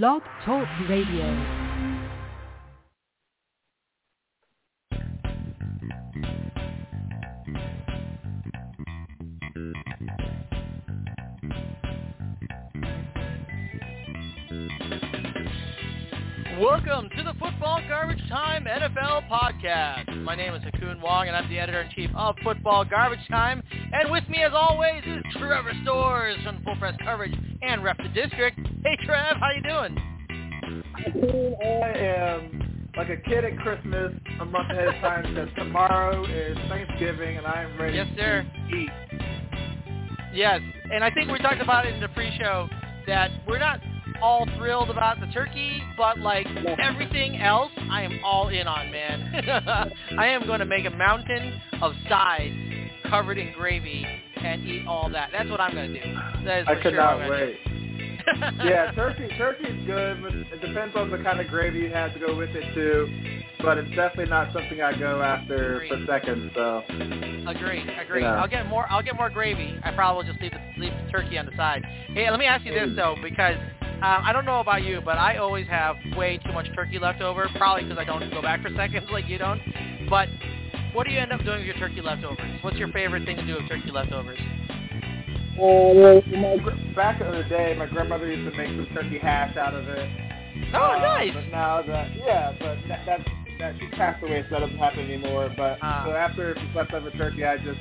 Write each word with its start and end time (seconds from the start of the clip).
Blog 0.00 0.22
Talk 0.46 0.66
Radio. 0.88 1.26
Welcome 16.58 17.10
to 17.10 17.22
the 17.22 17.34
Football 17.38 17.82
Garbage 17.86 18.16
Time 18.30 18.64
NFL 18.64 19.28
podcast. 19.28 20.22
My 20.22 20.34
name 20.34 20.54
is 20.54 20.62
Ha 20.62 20.70
Kung 20.80 21.02
Wong, 21.02 21.28
and 21.28 21.36
I'm 21.36 21.50
the 21.50 21.58
editor-in-chief 21.58 22.08
of 22.16 22.36
Football 22.42 22.86
Garbage 22.86 23.28
Time. 23.28 23.62
And 23.92 24.10
with 24.10 24.26
me, 24.30 24.42
as 24.42 24.52
always, 24.54 25.02
is 25.04 25.22
Trevor 25.32 25.72
Stores 25.82 26.38
from 26.44 26.62
Full 26.64 26.76
Press 26.76 26.94
Coverage 27.04 27.34
and 27.60 27.84
Rep 27.84 27.98
the 27.98 28.08
District. 28.08 28.58
Hey, 28.84 28.98
Trev, 29.04 29.36
how 29.36 29.50
you 29.52 29.62
doing? 29.62 29.96
I 31.64 31.98
am 31.98 32.88
like 32.96 33.10
a 33.10 33.16
kid 33.16 33.44
at 33.44 33.56
Christmas 33.60 34.12
a 34.40 34.44
month 34.44 34.72
ahead 34.72 34.88
of 34.88 34.94
time 34.94 35.32
because 35.32 35.48
tomorrow 35.56 36.24
is 36.24 36.58
Thanksgiving, 36.68 37.36
and 37.36 37.46
I 37.46 37.62
am 37.62 37.80
ready 37.80 37.96
yes, 37.96 38.08
sir. 38.16 38.42
to 38.42 38.76
eat. 38.76 38.90
Yes, 40.34 40.60
and 40.92 41.04
I 41.04 41.10
think 41.10 41.30
we 41.30 41.38
talked 41.38 41.62
about 41.62 41.86
it 41.86 41.94
in 41.94 42.00
the 42.00 42.08
pre-show 42.08 42.68
that 43.06 43.30
we're 43.46 43.60
not 43.60 43.78
all 44.20 44.48
thrilled 44.56 44.90
about 44.90 45.20
the 45.20 45.26
turkey, 45.26 45.80
but 45.96 46.18
like 46.18 46.48
everything 46.80 47.40
else, 47.40 47.70
I 47.88 48.02
am 48.02 48.18
all 48.24 48.48
in 48.48 48.66
on, 48.66 48.90
man. 48.90 49.92
I 50.18 50.26
am 50.26 50.44
going 50.44 50.58
to 50.58 50.66
make 50.66 50.86
a 50.86 50.90
mountain 50.90 51.60
of 51.80 51.92
sides 52.08 52.54
covered 53.08 53.38
in 53.38 53.52
gravy 53.52 54.04
and 54.36 54.66
eat 54.66 54.88
all 54.88 55.08
that. 55.10 55.30
That's 55.30 55.48
what 55.50 55.60
I'm 55.60 55.72
going 55.72 55.94
to 55.94 56.02
do. 56.02 56.14
That 56.46 56.62
is 56.62 56.66
I 56.66 56.74
for 56.74 56.82
could 56.82 56.92
sure 56.94 57.00
not 57.00 57.20
I'm 57.20 57.28
gonna 57.28 57.30
wait. 57.30 57.81
Yeah, 58.64 58.90
turkey 58.94 59.28
turkey's 59.36 59.86
good, 59.86 60.22
but 60.22 60.34
it 60.34 60.60
depends 60.60 60.96
on 60.96 61.10
the 61.10 61.18
kind 61.18 61.40
of 61.40 61.48
gravy 61.48 61.80
you 61.80 61.90
have 61.90 62.12
to 62.14 62.20
go 62.20 62.36
with 62.36 62.50
it 62.50 62.74
too. 62.74 63.08
But 63.62 63.78
it's 63.78 63.90
definitely 63.90 64.26
not 64.26 64.52
something 64.52 64.80
I 64.82 64.98
go 64.98 65.22
after 65.22 65.84
for 65.88 66.04
seconds. 66.06 66.50
So. 66.54 66.82
Agree, 67.46 67.82
agree. 68.00 68.22
Yeah. 68.22 68.40
I'll 68.40 68.48
get 68.48 68.66
more. 68.66 68.86
I'll 68.90 69.02
get 69.02 69.14
more 69.16 69.30
gravy. 69.30 69.78
I 69.84 69.92
probably 69.92 70.24
will 70.24 70.32
just 70.32 70.42
leave 70.42 70.52
the, 70.52 70.80
leave 70.80 70.92
the 71.04 71.10
turkey 71.12 71.38
on 71.38 71.46
the 71.46 71.56
side. 71.56 71.84
Hey, 72.08 72.28
let 72.28 72.40
me 72.40 72.46
ask 72.46 72.64
you 72.64 72.72
this 72.72 72.90
though, 72.96 73.14
because 73.22 73.56
uh, 74.02 74.20
I 74.24 74.32
don't 74.32 74.44
know 74.44 74.58
about 74.58 74.82
you, 74.82 75.00
but 75.04 75.16
I 75.16 75.36
always 75.36 75.68
have 75.68 75.96
way 76.16 76.38
too 76.44 76.52
much 76.52 76.66
turkey 76.74 76.98
left 76.98 77.20
over. 77.20 77.48
Probably 77.56 77.84
because 77.84 77.98
I 77.98 78.04
don't 78.04 78.28
go 78.32 78.42
back 78.42 78.62
for 78.62 78.70
seconds 78.76 79.06
like 79.12 79.28
you 79.28 79.38
don't. 79.38 79.60
But 80.10 80.28
what 80.92 81.06
do 81.06 81.12
you 81.12 81.20
end 81.20 81.32
up 81.32 81.44
doing 81.44 81.58
with 81.58 81.66
your 81.66 81.76
turkey 81.76 82.00
leftovers? 82.02 82.58
What's 82.62 82.76
your 82.76 82.88
favorite 82.88 83.24
thing 83.24 83.36
to 83.36 83.46
do 83.46 83.54
with 83.54 83.68
turkey 83.68 83.90
leftovers? 83.92 84.38
Uh, 85.62 86.20
my, 86.36 86.56
back 86.94 87.20
in 87.20 87.30
the 87.30 87.44
day, 87.48 87.76
my 87.78 87.86
grandmother 87.86 88.30
used 88.30 88.50
to 88.50 88.56
make 88.56 88.68
some 88.68 88.88
turkey 88.94 89.18
hash 89.18 89.56
out 89.56 89.74
of 89.74 89.86
it. 89.88 90.10
Oh, 90.74 90.78
Uh, 90.78 90.98
nice. 90.98 91.30
But 91.34 91.48
now 91.52 91.82
that, 91.82 92.10
yeah, 92.16 92.52
but 92.58 92.78
that, 92.88 93.06
that, 93.06 93.20
that 93.60 93.74
she 93.78 93.86
passed 93.88 94.22
away, 94.24 94.42
so 94.48 94.54
that 94.56 94.60
doesn't 94.60 94.78
happen 94.78 95.00
anymore. 95.00 95.52
But 95.56 95.78
Ah. 95.80 96.04
so 96.04 96.12
after 96.12 96.56
leftover 96.74 97.10
turkey, 97.12 97.44
I 97.44 97.58
just 97.58 97.78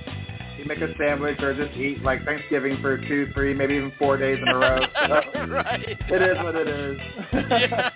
you 0.59 0.65
make 0.65 0.79
a 0.81 0.95
sandwich 0.95 1.41
or 1.41 1.55
just 1.55 1.75
eat 1.75 2.03
like 2.03 2.23
Thanksgiving 2.23 2.79
for 2.81 2.97
two, 2.97 3.31
three, 3.33 3.53
maybe 3.55 3.75
even 3.75 3.91
four 3.97 4.15
days 4.15 4.37
in 4.39 4.47
a 4.47 4.57
row. 4.57 4.79
So 5.33 5.45
right. 5.47 5.97
it 6.07 6.21
is 6.21 6.37
what 6.43 6.55
it 6.55 6.67
is. 6.67 6.99
yeah. 7.33 7.89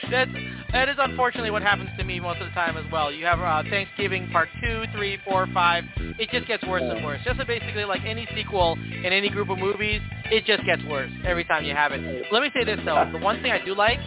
That's 0.10 0.30
that 0.74 0.88
is 0.88 0.96
unfortunately 0.98 1.52
what 1.52 1.62
happens 1.62 1.88
to 1.96 2.04
me 2.04 2.18
most 2.18 2.40
of 2.40 2.48
the 2.48 2.52
time 2.52 2.76
as 2.76 2.84
well. 2.90 3.12
You 3.12 3.24
have 3.26 3.38
uh, 3.38 3.62
Thanksgiving 3.70 4.28
part 4.32 4.48
two, 4.60 4.82
three, 4.92 5.18
four, 5.24 5.46
five. 5.54 5.84
It 5.96 6.28
just 6.30 6.48
gets 6.48 6.64
worse 6.64 6.82
and 6.82 7.04
worse. 7.04 7.20
Just 7.24 7.38
basically 7.46 7.84
like 7.84 8.02
any 8.04 8.26
sequel 8.34 8.76
in 8.82 9.06
any 9.06 9.30
group 9.30 9.50
of 9.50 9.58
movies, 9.58 10.00
it 10.32 10.44
just 10.44 10.64
gets 10.66 10.82
worse 10.84 11.10
every 11.24 11.44
time 11.44 11.64
you 11.64 11.74
have 11.74 11.92
it. 11.92 12.26
Let 12.32 12.42
me 12.42 12.50
say 12.52 12.64
this 12.64 12.80
though: 12.84 13.08
the 13.12 13.18
one 13.18 13.40
thing 13.40 13.52
I 13.52 13.64
do 13.64 13.74
like, 13.74 14.00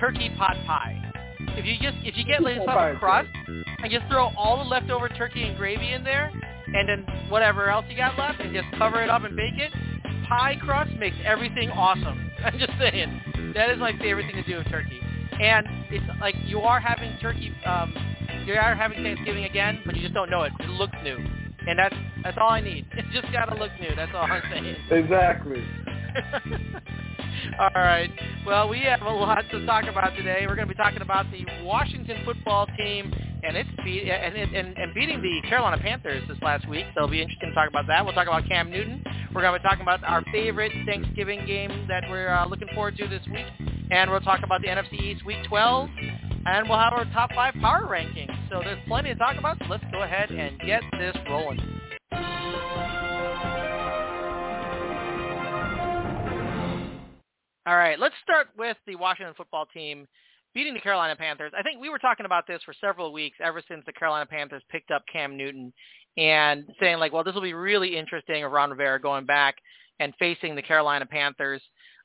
turkey 0.00 0.30
pot 0.36 0.56
pie. 0.66 0.96
If 1.56 1.64
you 1.64 1.74
just 1.80 1.98
if 2.04 2.16
you 2.16 2.24
get 2.24 2.42
some 2.42 2.96
crust 2.98 3.28
and 3.46 3.90
just 3.92 4.06
throw 4.08 4.30
all 4.36 4.58
the 4.58 4.68
leftover 4.68 5.08
turkey 5.08 5.44
and 5.44 5.56
gravy 5.56 5.92
in 5.92 6.02
there, 6.02 6.32
and 6.66 6.88
then 6.88 7.06
whatever 7.28 7.70
else 7.70 7.84
you 7.88 7.96
got 7.96 8.18
left, 8.18 8.40
and 8.40 8.52
just 8.52 8.66
cover 8.76 9.04
it 9.04 9.08
up 9.08 9.22
and 9.22 9.36
bake 9.36 9.54
it, 9.56 9.72
pie 10.28 10.56
crust 10.60 10.90
makes 10.98 11.16
everything 11.24 11.70
awesome. 11.70 12.28
I'm 12.44 12.58
just 12.58 12.72
saying. 12.80 13.52
That 13.54 13.70
is 13.70 13.78
my 13.78 13.96
favorite 13.98 14.26
thing 14.26 14.42
to 14.42 14.50
do 14.50 14.58
with 14.58 14.68
turkey. 14.68 15.00
And 15.40 15.66
it's 15.90 16.04
like 16.20 16.34
you 16.44 16.60
are 16.60 16.80
having 16.80 17.16
turkey, 17.20 17.52
um, 17.64 17.94
you 18.46 18.54
are 18.54 18.74
having 18.74 19.02
Thanksgiving 19.02 19.44
again, 19.44 19.80
but 19.86 19.96
you 19.96 20.02
just 20.02 20.14
don't 20.14 20.30
know 20.30 20.42
it. 20.42 20.52
It 20.60 20.68
looks 20.70 20.96
new. 21.02 21.16
And 21.16 21.78
that's 21.78 21.94
that's 22.22 22.36
all 22.40 22.50
I 22.50 22.60
need. 22.60 22.86
It 22.96 23.04
just 23.12 23.32
gotta 23.32 23.54
look 23.58 23.70
new. 23.80 23.94
That's 23.96 24.12
all 24.14 24.24
I'm 24.24 24.42
saying. 24.50 24.76
exactly. 24.90 25.64
All 27.58 27.70
right. 27.74 28.10
Well, 28.46 28.68
we 28.68 28.80
have 28.80 29.02
a 29.02 29.10
lot 29.10 29.44
to 29.50 29.64
talk 29.66 29.84
about 29.84 30.16
today. 30.16 30.44
We're 30.46 30.56
going 30.56 30.68
to 30.68 30.74
be 30.74 30.76
talking 30.76 31.02
about 31.02 31.26
the 31.30 31.44
Washington 31.62 32.18
football 32.24 32.66
team 32.76 33.12
and 33.42 33.56
its 33.56 33.68
be- 33.84 34.10
and, 34.10 34.34
and, 34.36 34.76
and 34.76 34.94
beating 34.94 35.22
the 35.22 35.48
Carolina 35.48 35.78
Panthers 35.78 36.22
this 36.28 36.38
last 36.42 36.68
week. 36.68 36.84
So 36.94 37.04
it'll 37.04 37.08
be 37.08 37.22
interesting 37.22 37.50
to 37.50 37.54
talk 37.54 37.68
about 37.68 37.86
that. 37.86 38.04
We'll 38.04 38.14
talk 38.14 38.26
about 38.26 38.46
Cam 38.48 38.70
Newton. 38.70 39.02
We're 39.34 39.42
going 39.42 39.54
to 39.54 39.60
be 39.60 39.62
talking 39.62 39.82
about 39.82 40.02
our 40.04 40.22
favorite 40.32 40.72
Thanksgiving 40.86 41.46
game 41.46 41.86
that 41.88 42.04
we're 42.10 42.28
uh, 42.28 42.46
looking 42.46 42.68
forward 42.74 42.96
to 42.98 43.08
this 43.08 43.22
week, 43.32 43.46
and 43.90 44.10
we'll 44.10 44.20
talk 44.20 44.40
about 44.44 44.62
the 44.62 44.68
NFC 44.68 45.00
East 45.00 45.24
Week 45.24 45.38
12, 45.48 45.88
and 46.46 46.68
we'll 46.68 46.78
have 46.78 46.92
our 46.92 47.04
top 47.12 47.30
five 47.34 47.54
power 47.54 47.86
rankings. 47.86 48.34
So 48.48 48.60
there's 48.62 48.78
plenty 48.86 49.10
to 49.10 49.16
talk 49.16 49.36
about. 49.36 49.58
So 49.58 49.66
let's 49.68 49.84
go 49.92 50.02
ahead 50.02 50.30
and 50.30 50.58
get 50.60 50.82
this 50.98 51.16
rolling. 51.28 51.58
All 57.66 57.76
right, 57.76 57.98
let's 57.98 58.14
start 58.22 58.48
with 58.56 58.76
the 58.86 58.96
Washington 58.96 59.34
football 59.36 59.66
team 59.66 60.06
beating 60.54 60.74
the 60.74 60.80
Carolina 60.80 61.14
Panthers. 61.14 61.52
I 61.56 61.62
think 61.62 61.80
we 61.80 61.88
were 61.88 61.98
talking 61.98 62.26
about 62.26 62.46
this 62.46 62.60
for 62.64 62.74
several 62.80 63.12
weeks 63.12 63.36
ever 63.42 63.62
since 63.68 63.82
the 63.86 63.92
Carolina 63.92 64.26
Panthers 64.26 64.62
picked 64.70 64.90
up 64.90 65.04
Cam 65.12 65.36
Newton 65.36 65.72
and 66.16 66.64
saying 66.80 66.98
like, 66.98 67.12
well, 67.12 67.22
this 67.22 67.34
will 67.34 67.42
be 67.42 67.54
really 67.54 67.96
interesting 67.96 68.42
of 68.42 68.50
Ron 68.50 68.70
Rivera 68.70 69.00
going 69.00 69.26
back 69.26 69.56
and 70.00 70.12
facing 70.18 70.56
the 70.56 70.62
Carolina 70.62 71.06
Panthers 71.06 71.62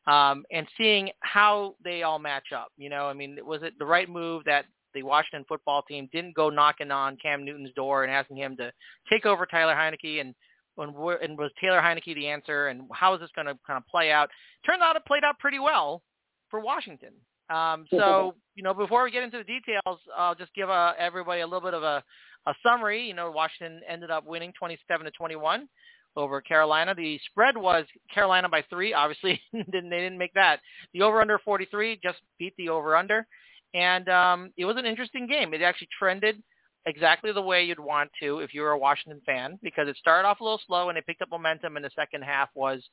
um, 0.07 0.45
and 0.51 0.67
seeing 0.77 1.09
how 1.21 1.75
they 1.83 2.03
all 2.03 2.19
match 2.19 2.51
up. 2.55 2.67
You 2.77 2.89
know, 2.89 3.07
I 3.07 3.13
mean, 3.13 3.37
was 3.43 3.63
it 3.63 3.73
the 3.79 3.85
right 3.85 4.09
move 4.09 4.43
that 4.45 4.65
the 4.93 5.03
Washington 5.03 5.45
football 5.47 5.81
team 5.83 6.09
didn't 6.11 6.35
go 6.35 6.49
knocking 6.49 6.91
on 6.91 7.17
Cam 7.21 7.43
Newton's 7.43 7.73
door 7.75 8.03
and 8.03 8.11
asking 8.11 8.37
him 8.37 8.55
to 8.57 8.71
take 9.11 9.25
over 9.25 9.45
Tyler 9.45 9.75
Heinicke 9.75 10.21
and 10.21 10.33
and, 10.77 10.93
were- 10.93 11.15
and 11.15 11.37
was 11.37 11.51
Taylor 11.61 11.79
Heinicke 11.79 12.15
the 12.15 12.27
answer 12.27 12.67
and 12.67 12.81
how 12.91 13.13
is 13.13 13.21
this 13.21 13.29
going 13.33 13.47
to 13.47 13.57
kind 13.65 13.77
of 13.77 13.87
play 13.87 14.11
out? 14.11 14.29
Turned 14.65 14.81
out 14.81 14.97
it 14.97 15.05
played 15.05 15.23
out 15.23 15.39
pretty 15.39 15.59
well 15.59 16.01
for 16.49 16.59
Washington. 16.59 17.13
Um, 17.49 17.85
so, 17.91 18.35
you 18.55 18.63
know, 18.63 18.73
before 18.73 19.03
we 19.03 19.11
get 19.11 19.23
into 19.23 19.37
the 19.37 19.43
details, 19.43 19.99
I'll 20.17 20.35
just 20.35 20.53
give 20.53 20.69
uh, 20.69 20.93
everybody 20.97 21.41
a 21.41 21.45
little 21.45 21.61
bit 21.61 21.73
of 21.75 21.83
a, 21.83 22.03
a 22.47 22.53
summary. 22.65 23.05
You 23.07 23.13
know, 23.13 23.31
Washington 23.31 23.81
ended 23.87 24.11
up 24.11 24.25
winning 24.25 24.51
27 24.57 25.05
to 25.05 25.11
21 25.11 25.67
over 26.15 26.41
Carolina. 26.41 26.93
The 26.95 27.19
spread 27.29 27.57
was 27.57 27.85
Carolina 28.13 28.49
by 28.49 28.63
three. 28.69 28.93
Obviously, 28.93 29.41
they 29.53 29.63
didn't 29.63 30.17
make 30.17 30.33
that. 30.33 30.59
The 30.93 31.01
over/under 31.01 31.39
43 31.39 31.99
just 32.03 32.19
beat 32.39 32.53
the 32.57 32.69
over/under, 32.69 33.27
and 33.73 34.09
um, 34.09 34.51
it 34.57 34.65
was 34.65 34.77
an 34.77 34.85
interesting 34.85 35.27
game. 35.27 35.53
It 35.53 35.61
actually 35.61 35.89
trended 35.97 36.41
exactly 36.85 37.31
the 37.31 37.41
way 37.41 37.63
you'd 37.63 37.79
want 37.79 38.11
to 38.21 38.39
if 38.39 38.53
you 38.53 38.61
were 38.61 38.71
a 38.71 38.77
Washington 38.77 39.21
fan 39.25 39.57
because 39.63 39.87
it 39.87 39.97
started 39.97 40.27
off 40.27 40.39
a 40.39 40.43
little 40.43 40.61
slow 40.67 40.89
and 40.89 40.97
it 40.97 41.05
picked 41.05 41.21
up 41.21 41.29
momentum, 41.29 41.75
and 41.75 41.85
the 41.85 41.91
second 41.95 42.23
half 42.23 42.49
was 42.55 42.83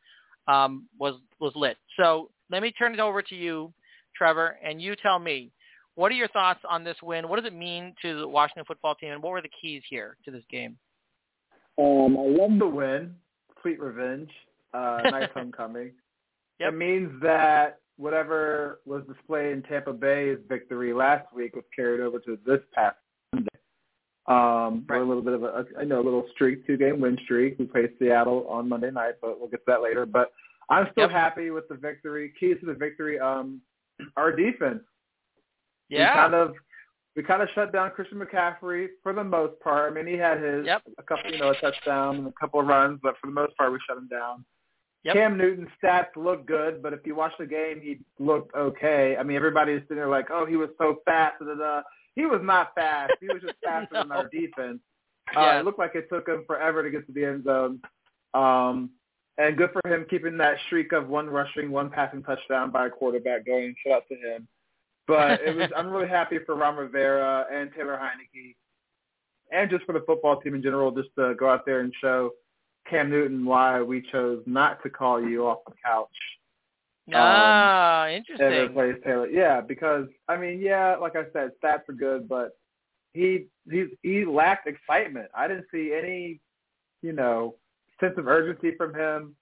um, 0.48 0.86
was 0.98 1.14
was 1.40 1.52
lit. 1.54 1.76
So 1.98 2.30
let 2.50 2.62
me 2.62 2.72
turn 2.72 2.94
it 2.94 3.00
over 3.00 3.22
to 3.22 3.34
you, 3.34 3.72
Trevor, 4.16 4.58
and 4.64 4.80
you 4.80 4.96
tell 4.96 5.18
me 5.18 5.52
what 5.94 6.10
are 6.10 6.16
your 6.16 6.28
thoughts 6.28 6.60
on 6.68 6.84
this 6.84 6.96
win? 7.02 7.28
What 7.28 7.36
does 7.36 7.46
it 7.46 7.54
mean 7.54 7.94
to 8.02 8.18
the 8.18 8.28
Washington 8.28 8.64
football 8.66 8.94
team, 8.94 9.12
and 9.12 9.22
what 9.22 9.32
were 9.32 9.42
the 9.42 9.50
keys 9.60 9.82
here 9.88 10.16
to 10.24 10.30
this 10.30 10.44
game? 10.50 10.76
Um, 11.78 12.16
I 12.16 12.22
love 12.22 12.58
the 12.58 12.66
win. 12.68 13.14
Sweet 13.60 13.80
revenge. 13.80 14.30
Uh, 14.74 15.02
nice 15.10 15.30
homecoming. 15.34 15.92
Yep. 16.60 16.72
It 16.72 16.76
means 16.76 17.22
that 17.22 17.78
whatever 17.96 18.80
was 18.86 19.02
displayed 19.06 19.52
in 19.52 19.62
Tampa 19.62 19.92
Bay's 19.92 20.38
victory 20.48 20.92
last 20.92 21.32
week 21.34 21.54
was 21.54 21.64
carried 21.74 22.00
over 22.00 22.18
to 22.20 22.38
this 22.46 22.60
past 22.74 22.96
Sunday. 23.34 23.48
Um, 24.26 24.84
Right. 24.88 25.00
a 25.00 25.04
little 25.04 25.22
bit 25.22 25.34
of 25.34 25.42
a, 25.42 25.66
I 25.78 25.84
know, 25.84 26.00
a 26.00 26.02
little 26.04 26.26
streak, 26.32 26.66
two-game 26.66 27.00
win 27.00 27.18
streak. 27.24 27.58
We 27.58 27.66
play 27.66 27.88
Seattle 27.98 28.46
on 28.48 28.68
Monday 28.68 28.90
night, 28.90 29.14
but 29.20 29.38
we'll 29.40 29.48
get 29.48 29.58
to 29.58 29.64
that 29.68 29.82
later. 29.82 30.06
But 30.06 30.32
I'm 30.68 30.88
still 30.92 31.04
Yep. 31.04 31.10
happy 31.10 31.50
with 31.50 31.68
the 31.68 31.74
victory. 31.74 32.32
Keys 32.38 32.58
to 32.60 32.66
the 32.66 32.74
victory, 32.74 33.18
um, 33.18 33.60
our 34.16 34.32
defense. 34.32 34.82
We 35.90 35.96
Yeah. 35.96 36.14
kind 36.14 36.34
of 36.34 36.56
we 37.16 37.22
kind 37.22 37.42
of 37.42 37.48
shut 37.54 37.72
down 37.72 37.90
Christian 37.90 38.18
McCaffrey 38.18 38.88
for 39.02 39.12
the 39.12 39.24
most 39.24 39.60
part. 39.60 39.90
I 39.90 39.94
mean, 39.94 40.06
he 40.06 40.16
had 40.18 40.40
his 40.42 40.64
Yep. 40.66 40.82
a 40.98 41.02
couple, 41.02 41.30
you 41.30 41.38
know, 41.38 41.50
a 41.50 41.60
touchdown 41.60 42.16
and 42.16 42.26
a 42.28 42.32
couple 42.32 42.60
of 42.60 42.66
runs, 42.66 43.00
but 43.02 43.18
for 43.18 43.26
the 43.26 43.32
most 43.32 43.56
part, 43.56 43.72
we 43.72 43.78
shut 43.86 43.98
him 43.98 44.08
down. 44.08 44.44
Yep. 45.04 45.14
Cam 45.14 45.36
Newton's 45.36 45.68
stats 45.82 46.14
look 46.16 46.46
good, 46.46 46.82
but 46.82 46.92
if 46.92 47.00
you 47.04 47.14
watch 47.14 47.32
the 47.38 47.46
game, 47.46 47.80
he 47.80 47.98
looked 48.18 48.54
okay. 48.54 49.16
I 49.18 49.24
mean, 49.24 49.36
everybody's 49.36 49.82
sitting 49.82 49.96
there 49.96 50.08
like, 50.08 50.30
"Oh, 50.30 50.46
he 50.46 50.56
was 50.56 50.70
so 50.78 51.02
fast." 51.04 51.40
Da, 51.40 51.46
da, 51.46 51.54
da. 51.54 51.82
He 52.14 52.24
was 52.24 52.40
not 52.42 52.74
fast. 52.74 53.12
He 53.20 53.26
was 53.26 53.42
just 53.42 53.54
faster 53.64 53.94
than 53.94 54.12
our 54.12 54.28
defense. 54.28 54.78
Uh. 55.36 55.58
It 55.58 55.64
looked 55.64 55.78
like 55.80 55.94
it 55.96 56.08
took 56.08 56.28
him 56.28 56.44
forever 56.46 56.82
to 56.82 56.90
get 56.90 57.06
to 57.06 57.12
the 57.12 57.24
end 57.24 57.44
zone. 57.44 57.80
Um, 58.34 58.90
and 59.38 59.56
good 59.56 59.70
for 59.72 59.80
him 59.92 60.06
keeping 60.08 60.36
that 60.38 60.56
streak 60.66 60.92
of 60.92 61.08
one 61.08 61.28
rushing, 61.28 61.70
one 61.70 61.90
passing 61.90 62.22
touchdown 62.22 62.70
by 62.70 62.86
a 62.86 62.90
quarterback 62.90 63.44
going. 63.44 63.74
Shout 63.84 63.94
out 63.94 64.02
to 64.08 64.14
him. 64.14 64.46
But 65.06 65.40
it 65.42 65.56
was 65.56 65.70
I'm 65.76 65.90
really 65.90 66.08
happy 66.08 66.38
for 66.44 66.54
Ron 66.54 66.76
Rivera 66.76 67.46
and 67.52 67.70
Taylor 67.74 67.98
Heinicke, 68.00 68.54
and 69.52 69.70
just 69.70 69.84
for 69.84 69.92
the 69.92 70.04
football 70.06 70.40
team 70.40 70.54
in 70.54 70.62
general, 70.62 70.90
just 70.90 71.10
to 71.18 71.34
go 71.34 71.48
out 71.50 71.66
there 71.66 71.80
and 71.80 71.92
show 72.00 72.30
Cam 72.88 73.10
Newton 73.10 73.44
why 73.44 73.82
we 73.82 74.02
chose 74.12 74.42
not 74.46 74.82
to 74.82 74.90
call 74.90 75.22
you 75.22 75.46
off 75.46 75.58
the 75.66 75.74
couch. 75.84 76.08
Ah, 77.12 78.04
um, 78.04 78.10
interesting. 78.10 78.46
And 78.46 78.70
replace 78.70 78.96
Taylor. 79.04 79.28
Yeah, 79.28 79.60
because 79.60 80.06
I 80.28 80.36
mean, 80.36 80.60
yeah, 80.60 80.96
like 80.96 81.16
I 81.16 81.24
said, 81.32 81.50
stats 81.62 81.88
are 81.88 81.94
good, 81.94 82.28
but 82.28 82.50
he 83.12 83.46
he 83.70 83.86
he 84.02 84.24
lacked 84.24 84.68
excitement. 84.68 85.28
I 85.34 85.48
didn't 85.48 85.66
see 85.72 85.92
any, 85.96 86.40
you 87.02 87.12
know, 87.12 87.56
sense 88.00 88.14
of 88.18 88.28
urgency 88.28 88.76
from 88.76 88.94
him. 88.94 89.34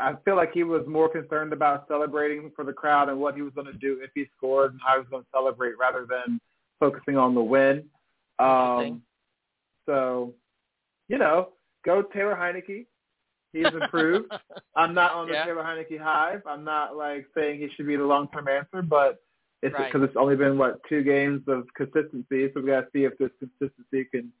I 0.00 0.14
feel 0.24 0.34
like 0.36 0.52
he 0.52 0.64
was 0.64 0.82
more 0.86 1.08
concerned 1.08 1.52
about 1.52 1.86
celebrating 1.86 2.50
for 2.56 2.64
the 2.64 2.72
crowd 2.72 3.08
and 3.08 3.20
what 3.20 3.36
he 3.36 3.42
was 3.42 3.52
going 3.54 3.68
to 3.68 3.72
do 3.72 4.00
if 4.02 4.10
he 4.14 4.26
scored 4.36 4.72
and 4.72 4.80
how 4.84 4.94
he 4.94 4.98
was 5.00 5.08
going 5.08 5.22
to 5.22 5.28
celebrate 5.32 5.78
rather 5.78 6.06
than 6.08 6.40
focusing 6.80 7.16
on 7.16 7.34
the 7.34 7.40
win. 7.40 7.84
Um, 8.38 9.02
so, 9.86 10.34
you 11.08 11.18
know, 11.18 11.50
go 11.84 12.02
Taylor 12.02 12.34
Heinicke. 12.34 12.86
He's 13.52 13.66
improved. 13.66 14.32
I'm 14.76 14.92
not 14.92 15.12
on 15.12 15.28
the 15.28 15.34
Yeah. 15.34 15.44
Taylor 15.44 15.62
Heinicke 15.62 15.98
hive. 16.00 16.42
I'm 16.46 16.64
not 16.64 16.96
like 16.96 17.26
saying 17.34 17.60
he 17.60 17.68
should 17.76 17.86
be 17.86 17.96
the 17.96 18.04
long-term 18.04 18.48
answer, 18.48 18.82
but 18.82 19.22
it's 19.62 19.72
Right. 19.72 19.90
because 19.90 20.06
it's 20.06 20.16
only 20.16 20.36
been 20.36 20.58
what 20.58 20.80
two 20.88 21.02
games 21.02 21.42
of 21.46 21.64
consistency, 21.74 22.50
so 22.52 22.60
we 22.60 22.66
got 22.66 22.80
to 22.82 22.86
see 22.92 23.04
if 23.04 23.16
this 23.18 23.30
consistency 23.38 24.04
can 24.10 24.32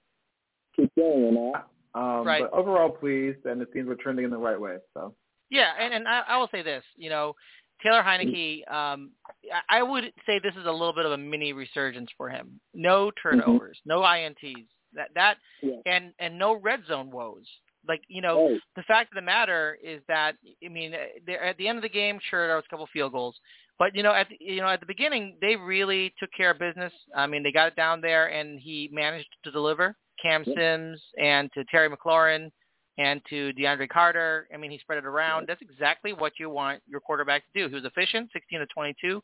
keep 0.74 0.94
going 0.96 1.36
or 1.36 1.52
not. 1.52 1.70
Um, 1.94 2.26
Right. 2.26 2.42
But 2.42 2.52
overall, 2.52 2.90
pleased, 2.90 3.46
and 3.46 3.62
it 3.62 3.68
seems 3.72 3.86
we're 3.88 3.94
trending 3.94 4.24
in 4.24 4.30
the 4.30 4.36
right 4.36 4.60
way. 4.60 4.78
So 4.92 5.14
Yeah, 5.50 5.72
and, 5.78 5.94
and 5.94 6.08
I, 6.08 6.22
I 6.28 6.36
will 6.36 6.48
say 6.50 6.62
this, 6.62 6.82
you 6.96 7.10
know, 7.10 7.34
Taylor 7.82 8.02
Heinicke, 8.02 8.70
um, 8.72 9.10
I 9.68 9.82
would 9.82 10.04
say 10.26 10.38
this 10.38 10.54
is 10.56 10.66
a 10.66 10.72
little 10.72 10.94
bit 10.94 11.04
of 11.06 11.12
a 11.12 11.18
mini 11.18 11.52
resurgence 11.52 12.10
for 12.16 12.28
him. 12.28 12.60
No 12.74 13.10
turnovers, 13.22 13.78
no 13.84 14.00
ints, 14.00 14.66
that 14.94 15.10
that, 15.14 15.36
Yeah. 15.62 15.76
and 15.84 16.12
and 16.18 16.38
no 16.38 16.54
red 16.54 16.80
zone 16.88 17.10
woes. 17.10 17.46
Like 17.86 18.02
you 18.08 18.22
know, 18.22 18.58
the 18.74 18.82
fact 18.82 19.12
of 19.12 19.16
the 19.16 19.22
matter 19.22 19.78
is 19.84 20.00
that 20.08 20.36
I 20.64 20.68
mean, 20.68 20.94
at 20.94 21.58
the 21.58 21.68
end 21.68 21.78
of 21.78 21.82
the 21.82 21.88
game, 21.88 22.18
sure 22.30 22.46
there 22.46 22.56
was 22.56 22.64
a 22.66 22.70
couple 22.70 22.88
field 22.92 23.12
goals, 23.12 23.36
but 23.78 23.94
you 23.94 24.02
know, 24.02 24.12
at 24.12 24.28
the, 24.28 24.36
you 24.40 24.60
know 24.60 24.68
at 24.68 24.80
the 24.80 24.86
beginning 24.86 25.36
they 25.40 25.54
really 25.54 26.12
took 26.18 26.30
care 26.36 26.50
of 26.50 26.58
business. 26.58 26.92
I 27.14 27.26
mean, 27.26 27.42
they 27.42 27.52
got 27.52 27.68
it 27.68 27.76
down 27.76 28.00
there, 28.00 28.28
and 28.28 28.58
he 28.58 28.88
managed 28.92 29.28
to 29.44 29.50
deliver. 29.50 29.94
Cam 30.20 30.44
Sims 30.44 31.00
and 31.22 31.52
to 31.52 31.62
Terry 31.66 31.90
McLaurin 31.90 32.50
and 32.98 33.20
to 33.28 33.52
DeAndre 33.52 33.88
Carter. 33.88 34.48
I 34.52 34.56
mean, 34.56 34.70
he 34.70 34.78
spread 34.78 34.98
it 34.98 35.04
around. 35.04 35.46
That's 35.48 35.62
exactly 35.62 36.12
what 36.12 36.32
you 36.38 36.48
want 36.48 36.82
your 36.88 37.00
quarterback 37.00 37.42
to 37.42 37.60
do. 37.60 37.68
He 37.68 37.74
was 37.74 37.84
efficient, 37.84 38.30
16 38.32 38.60
to 38.60 38.66
22, 38.66 39.22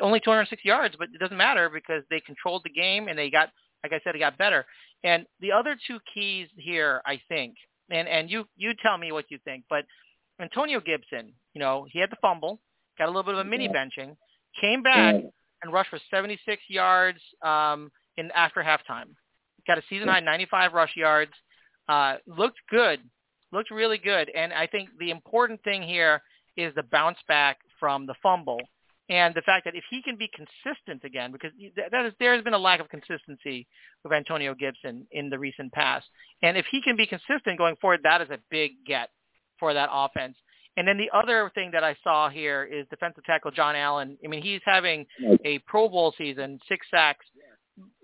only 0.00 0.20
206 0.20 0.64
yards, 0.64 0.94
but 0.98 1.08
it 1.14 1.18
doesn't 1.18 1.36
matter 1.36 1.70
because 1.70 2.02
they 2.10 2.20
controlled 2.20 2.62
the 2.64 2.70
game 2.70 3.08
and 3.08 3.18
they 3.18 3.30
got, 3.30 3.50
like 3.82 3.92
I 3.92 4.00
said, 4.04 4.14
it 4.14 4.18
got 4.18 4.36
better. 4.36 4.66
And 5.04 5.26
the 5.40 5.52
other 5.52 5.76
two 5.86 5.98
keys 6.12 6.48
here, 6.56 7.02
I 7.06 7.20
think, 7.28 7.54
and 7.90 8.08
and 8.08 8.30
you 8.30 8.46
you 8.56 8.72
tell 8.82 8.96
me 8.96 9.12
what 9.12 9.26
you 9.30 9.38
think, 9.44 9.64
but 9.68 9.84
Antonio 10.40 10.80
Gibson, 10.80 11.32
you 11.52 11.60
know, 11.60 11.86
he 11.90 11.98
had 11.98 12.10
the 12.10 12.16
fumble, 12.20 12.60
got 12.98 13.06
a 13.06 13.08
little 13.08 13.22
bit 13.22 13.34
of 13.34 13.40
a 13.40 13.44
mini 13.44 13.68
benching, 13.68 14.16
came 14.60 14.82
back 14.82 15.14
and 15.62 15.72
rushed 15.72 15.90
for 15.90 16.00
76 16.10 16.62
yards 16.68 17.18
um, 17.42 17.90
in 18.16 18.30
after 18.32 18.62
halftime. 18.62 19.14
Got 19.66 19.78
a 19.78 19.82
season 19.88 20.08
high 20.08 20.20
95 20.20 20.72
rush 20.72 20.96
yards. 20.96 21.32
Uh, 21.88 22.16
looked 22.26 22.60
good, 22.70 23.00
looked 23.52 23.70
really 23.70 23.98
good, 23.98 24.30
and 24.30 24.52
I 24.52 24.66
think 24.66 24.88
the 24.98 25.10
important 25.10 25.62
thing 25.64 25.82
here 25.82 26.22
is 26.56 26.74
the 26.74 26.82
bounce 26.84 27.18
back 27.28 27.58
from 27.78 28.06
the 28.06 28.14
fumble 28.22 28.60
and 29.10 29.34
the 29.34 29.42
fact 29.42 29.66
that 29.66 29.74
if 29.74 29.84
he 29.90 30.02
can 30.02 30.16
be 30.16 30.30
consistent 30.34 31.04
again, 31.04 31.30
because 31.30 31.50
that 31.90 32.06
is, 32.06 32.14
there 32.18 32.34
has 32.34 32.42
been 32.42 32.54
a 32.54 32.58
lack 32.58 32.80
of 32.80 32.88
consistency 32.88 33.66
with 34.02 34.12
Antonio 34.14 34.54
Gibson 34.54 35.06
in 35.12 35.28
the 35.28 35.38
recent 35.38 35.72
past, 35.72 36.06
and 36.42 36.56
if 36.56 36.64
he 36.70 36.80
can 36.80 36.96
be 36.96 37.06
consistent 37.06 37.58
going 37.58 37.76
forward, 37.76 38.00
that 38.02 38.22
is 38.22 38.30
a 38.30 38.38
big 38.50 38.72
get 38.86 39.10
for 39.58 39.74
that 39.74 39.90
offense. 39.92 40.36
And 40.76 40.88
then 40.88 40.96
the 40.96 41.10
other 41.16 41.52
thing 41.54 41.70
that 41.72 41.84
I 41.84 41.94
saw 42.02 42.28
here 42.28 42.64
is 42.64 42.86
defensive 42.88 43.24
tackle 43.24 43.50
John 43.50 43.76
Allen. 43.76 44.18
I 44.24 44.28
mean, 44.28 44.42
he's 44.42 44.60
having 44.64 45.06
a 45.44 45.58
Pro 45.60 45.88
Bowl 45.88 46.12
season, 46.18 46.58
six 46.66 46.86
sacks, 46.90 47.24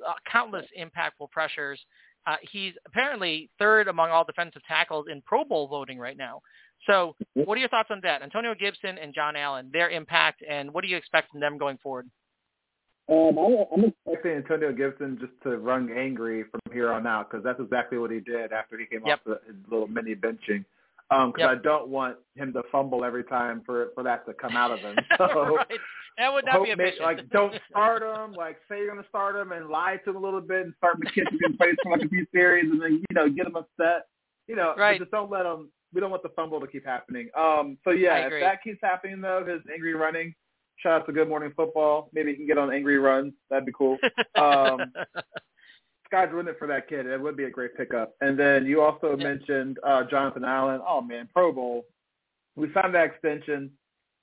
uh, 0.07 0.13
countless 0.31 0.67
impactful 0.79 1.31
pressures. 1.33 1.81
Uh, 2.27 2.37
he's 2.51 2.75
apparently 2.87 3.51
third 3.59 3.89
among 3.89 4.11
all 4.11 4.25
defensive 4.25 4.63
tackles 4.69 5.07
in 5.11 5.23
Pro 5.23 5.45
Bowl 5.45 5.69
voting 5.69 5.99
right 5.99 6.17
now. 6.17 6.41
So 6.87 7.15
what 7.35 7.57
are 7.57 7.61
your 7.61 7.69
thoughts 7.69 7.91
on 7.91 8.01
that? 8.03 8.23
Antonio 8.23 8.55
Gibson 8.55 8.99
and 8.99 9.15
John 9.15 9.37
Allen, 9.37 9.71
their 9.73 9.91
impact, 9.91 10.43
and 10.49 10.73
what 10.73 10.83
do 10.83 10.89
you 10.89 10.97
expect 10.97 11.31
from 11.31 11.41
them 11.41 11.59
going 11.59 11.79
forward? 11.83 12.09
Um, 13.11 13.37
I'm, 13.73 13.85
expecting 13.85 14.33
Antonio 14.33 14.73
Gibson 14.73 15.19
just 15.21 15.33
to 15.43 15.59
run 15.59 15.91
angry 15.97 16.45
from 16.45 16.61
here 16.73 16.93
on 16.93 17.07
out 17.07 17.29
because 17.29 17.43
that's 17.43 17.59
exactly 17.59 17.99
what 17.99 18.11
he 18.13 18.21
did 18.21 18.53
after 18.53 18.79
he 18.79 18.87
came 18.87 19.05
Yep. 19.05 19.19
off 19.19 19.25
the, 19.25 19.41
his 19.47 19.57
little 19.69 19.89
mini 19.89 20.15
benching. 20.15 20.65
Because 21.11 21.35
Yep. 21.39 21.51
I 21.51 21.55
don't 21.57 21.89
want 21.89 22.19
him 22.37 22.53
to 22.53 22.63
fumble 22.71 23.05
every 23.05 23.25
time 23.25 23.63
for 23.67 23.89
for 23.97 24.05
that 24.05 24.25
to 24.27 24.33
come 24.35 24.57
out 24.57 24.71
of 24.71 24.79
him. 24.79 24.97
So 25.19 25.57
right. 25.57 25.81
That 26.19 26.33
would 26.33 26.45
not 26.45 26.55
hope 26.57 26.67
be 26.67 26.75
may- 26.75 26.85
efficient. 26.89 27.03
like 27.05 27.31
don't 27.31 27.55
start 27.71 28.03
him. 28.03 28.33
Like 28.33 28.59
say 28.69 28.79
you're 28.79 28.89
gonna 28.95 29.07
start 29.09 29.37
him 29.37 29.53
and 29.53 29.69
lie 29.69 29.97
to 30.05 30.11
him 30.11 30.17
a 30.17 30.21
little 30.21 30.41
bit 30.41 30.67
and 30.67 30.75
start 30.79 31.01
McKissic 31.01 31.39
in 31.47 31.57
place 31.57 31.75
for 31.83 31.93
like 31.93 32.03
a 32.05 32.09
few 32.09 32.27
series 32.33 32.71
and 32.71 32.81
then 32.81 32.93
you 33.09 33.15
know 33.15 33.29
get 33.29 33.47
him 33.47 33.57
upset. 33.57 34.07
You 34.47 34.57
know, 34.57 34.75
Right. 34.77 34.99
just 34.99 35.11
don't 35.13 35.31
let 35.31 35.47
him. 35.47 35.71
We 35.95 36.01
don't 36.01 36.11
want 36.11 36.23
the 36.23 36.29
fumble 36.31 36.61
to 36.61 36.67
keep 36.67 36.85
happening. 36.85 37.29
Um. 37.37 37.79
So 37.85 37.91
yeah, 37.91 38.27
if 38.27 38.33
that 38.41 38.63
keeps 38.63 38.79
happening 38.83 39.21
though, 39.21 39.45
his 39.45 39.61
angry 39.73 39.95
running. 39.95 40.35
Shout 40.79 41.03
out 41.03 41.07
to 41.07 41.13
Good 41.13 41.29
Morning 41.29 41.53
Football. 41.55 42.09
Maybe 42.15 42.31
he 42.31 42.37
can 42.37 42.47
get 42.47 42.57
on 42.59 42.73
angry 42.73 42.97
runs. 42.99 43.35
That'd 43.51 43.67
be 43.67 43.73
cool. 43.73 43.99
Um, 44.39 44.81
sky's 46.07 46.31
the 46.31 46.37
limit 46.37 46.59
for 46.59 46.67
that 46.67 46.89
kid. 46.89 47.07
It 47.07 47.21
would 47.21 47.37
be 47.37 47.45
a 47.45 47.51
great 47.51 47.77
pickup. 47.77 48.15
And 48.21 48.39
then 48.39 48.67
you 48.67 48.81
also 48.81 49.17
Yeah. 49.17 49.25
mentioned 49.25 49.79
uh, 49.85 50.05
Jonathan 50.05 50.45
Allen. 50.45 50.81
Oh 50.87 51.01
man, 51.03 51.29
Pro 51.35 51.53
Bowl. 51.53 51.85
We 52.57 52.73
signed 52.73 52.95
that 52.95 53.05
extension. 53.07 53.71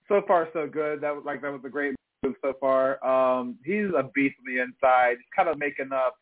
So 0.07 0.21
far, 0.27 0.47
so 0.53 0.67
good. 0.67 1.01
That 1.01 1.13
was 1.15 1.23
like 1.25 1.41
that 1.41 1.51
was 1.51 1.61
a 1.65 1.69
great 1.69 1.95
move 2.23 2.35
so 2.41 2.53
far. 2.59 3.03
Um, 3.05 3.57
he's 3.65 3.87
a 3.97 4.09
beast 4.13 4.35
on 4.39 4.53
the 4.53 4.61
inside. 4.61 5.17
He's 5.17 5.25
kind 5.35 5.49
of 5.49 5.57
making 5.57 5.91
up 5.93 6.15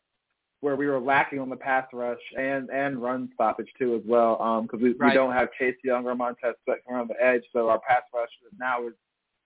where 0.61 0.75
we 0.75 0.87
were 0.87 0.99
lacking 0.99 1.39
on 1.39 1.49
the 1.49 1.55
pass 1.55 1.85
rush 1.93 2.19
and 2.37 2.69
and 2.71 3.01
run 3.01 3.29
stoppage 3.35 3.69
too 3.77 3.95
as 3.95 4.01
well. 4.05 4.61
Because 4.63 4.81
we, 4.81 4.93
Right. 4.93 5.09
we 5.09 5.13
don't 5.13 5.33
have 5.33 5.49
Chase 5.59 5.75
Young 5.83 6.05
or 6.07 6.15
Montez 6.15 6.55
Sweat 6.63 6.79
around 6.89 7.09
the 7.09 7.23
edge, 7.23 7.43
so 7.53 7.69
our 7.69 7.79
pass 7.79 8.01
rush 8.13 8.29
now 8.57 8.87
is 8.87 8.93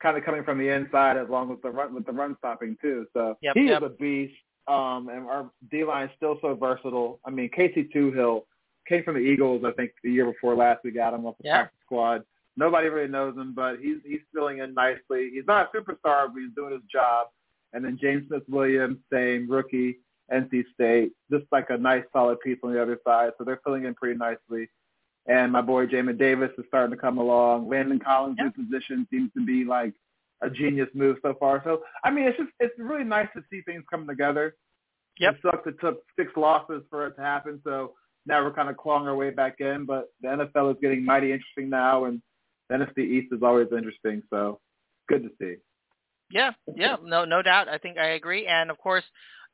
kind 0.01 0.17
of 0.17 0.23
coming 0.23 0.43
from 0.45 0.57
the 0.57 0.69
inside 0.69 1.17
as 1.17 1.27
long 1.29 1.51
as 1.51 1.57
the 1.61 1.69
run 1.69 1.93
with 1.93 2.05
the 2.05 2.11
run 2.13 2.35
stopping 2.37 2.77
too. 2.81 3.05
So 3.13 3.37
Yep, 3.41 3.53
he 3.55 3.67
yep. 3.67 3.81
is 3.81 3.85
a 3.87 3.89
beast. 3.89 4.35
Um, 4.67 5.09
and 5.09 5.25
our 5.27 5.49
D 5.71 5.83
line 5.83 6.07
is 6.07 6.11
still 6.15 6.37
so 6.41 6.53
versatile. 6.53 7.19
I 7.25 7.31
mean, 7.31 7.49
Casey 7.49 7.89
Toohill 7.93 8.43
came 8.87 9.03
from 9.03 9.15
the 9.15 9.19
Eagles, 9.19 9.63
I 9.65 9.71
think, 9.71 9.91
the 10.03 10.11
year 10.11 10.25
before 10.25 10.55
last. 10.55 10.83
We 10.83 10.91
got 10.91 11.13
him 11.13 11.25
off 11.25 11.35
the 11.39 11.49
practice 11.49 11.79
squad. 11.85 12.23
Nobody 12.57 12.89
really 12.89 13.07
knows 13.07 13.37
him, 13.37 13.53
but 13.55 13.77
he's 13.79 13.97
he's 14.05 14.21
filling 14.33 14.59
in 14.59 14.73
nicely. 14.73 15.31
He's 15.33 15.45
not 15.47 15.69
a 15.73 15.77
superstar, 15.77 16.27
but 16.27 16.39
he's 16.39 16.53
doing 16.55 16.73
his 16.73 16.81
job. 16.91 17.27
And 17.73 17.85
then 17.85 17.97
James 18.01 18.27
Smith 18.27 18.43
Williams, 18.49 18.97
same 19.11 19.49
rookie, 19.49 19.99
NC 20.33 20.63
State, 20.73 21.11
just 21.31 21.45
like 21.51 21.69
a 21.69 21.77
nice 21.77 22.03
solid 22.11 22.39
piece 22.41 22.57
on 22.63 22.73
the 22.73 22.81
other 22.81 22.99
side. 23.05 23.31
So 23.37 23.43
they're 23.43 23.61
filling 23.63 23.85
in 23.85 23.93
pretty 23.93 24.17
nicely. 24.17 24.69
And 25.27 25.51
my 25.51 25.61
boy 25.61 25.85
Jamin 25.85 26.17
Davis 26.17 26.49
is 26.57 26.65
starting 26.67 26.95
to 26.95 26.99
come 26.99 27.17
along. 27.17 27.69
Landon 27.69 27.99
Collins' 27.99 28.37
new 28.39 28.51
position 28.51 29.07
seems 29.11 29.31
to 29.37 29.45
be 29.45 29.63
like 29.63 29.93
a 30.41 30.49
genius 30.49 30.89
move 30.93 31.17
so 31.21 31.35
far. 31.39 31.61
So 31.63 31.83
I 32.03 32.11
mean, 32.11 32.25
it's 32.25 32.37
just 32.37 32.49
it's 32.59 32.73
really 32.77 33.03
nice 33.03 33.27
to 33.35 33.43
see 33.49 33.61
things 33.61 33.83
come 33.89 34.07
together. 34.07 34.55
Yep. 35.19 35.35
It 35.35 35.39
sucks 35.43 35.67
it 35.67 35.75
took 35.79 36.03
six 36.17 36.31
losses 36.35 36.81
for 36.89 37.07
it 37.07 37.15
to 37.15 37.21
happen. 37.21 37.61
So 37.63 37.93
now 38.25 38.43
we're 38.43 38.53
kind 38.53 38.69
of 38.69 38.77
clawing 38.77 39.07
our 39.07 39.15
way 39.15 39.29
back 39.29 39.59
in. 39.59 39.85
But 39.85 40.09
the 40.21 40.29
NFL 40.29 40.71
is 40.71 40.77
getting 40.81 41.03
mighty 41.05 41.31
interesting 41.31 41.69
now, 41.69 42.05
and 42.05 42.21
NFC 42.71 42.99
East 42.99 43.33
is 43.33 43.41
always 43.43 43.67
interesting. 43.75 44.21
So 44.29 44.59
good 45.07 45.23
to 45.23 45.29
see. 45.41 45.55
Yeah, 46.31 46.51
yeah, 46.75 46.97
no, 47.03 47.25
no 47.25 47.41
doubt. 47.41 47.67
I 47.67 47.77
think 47.79 47.97
I 47.97 48.09
agree. 48.09 48.45
And 48.45 48.69
of 48.69 48.77
course, 48.77 49.03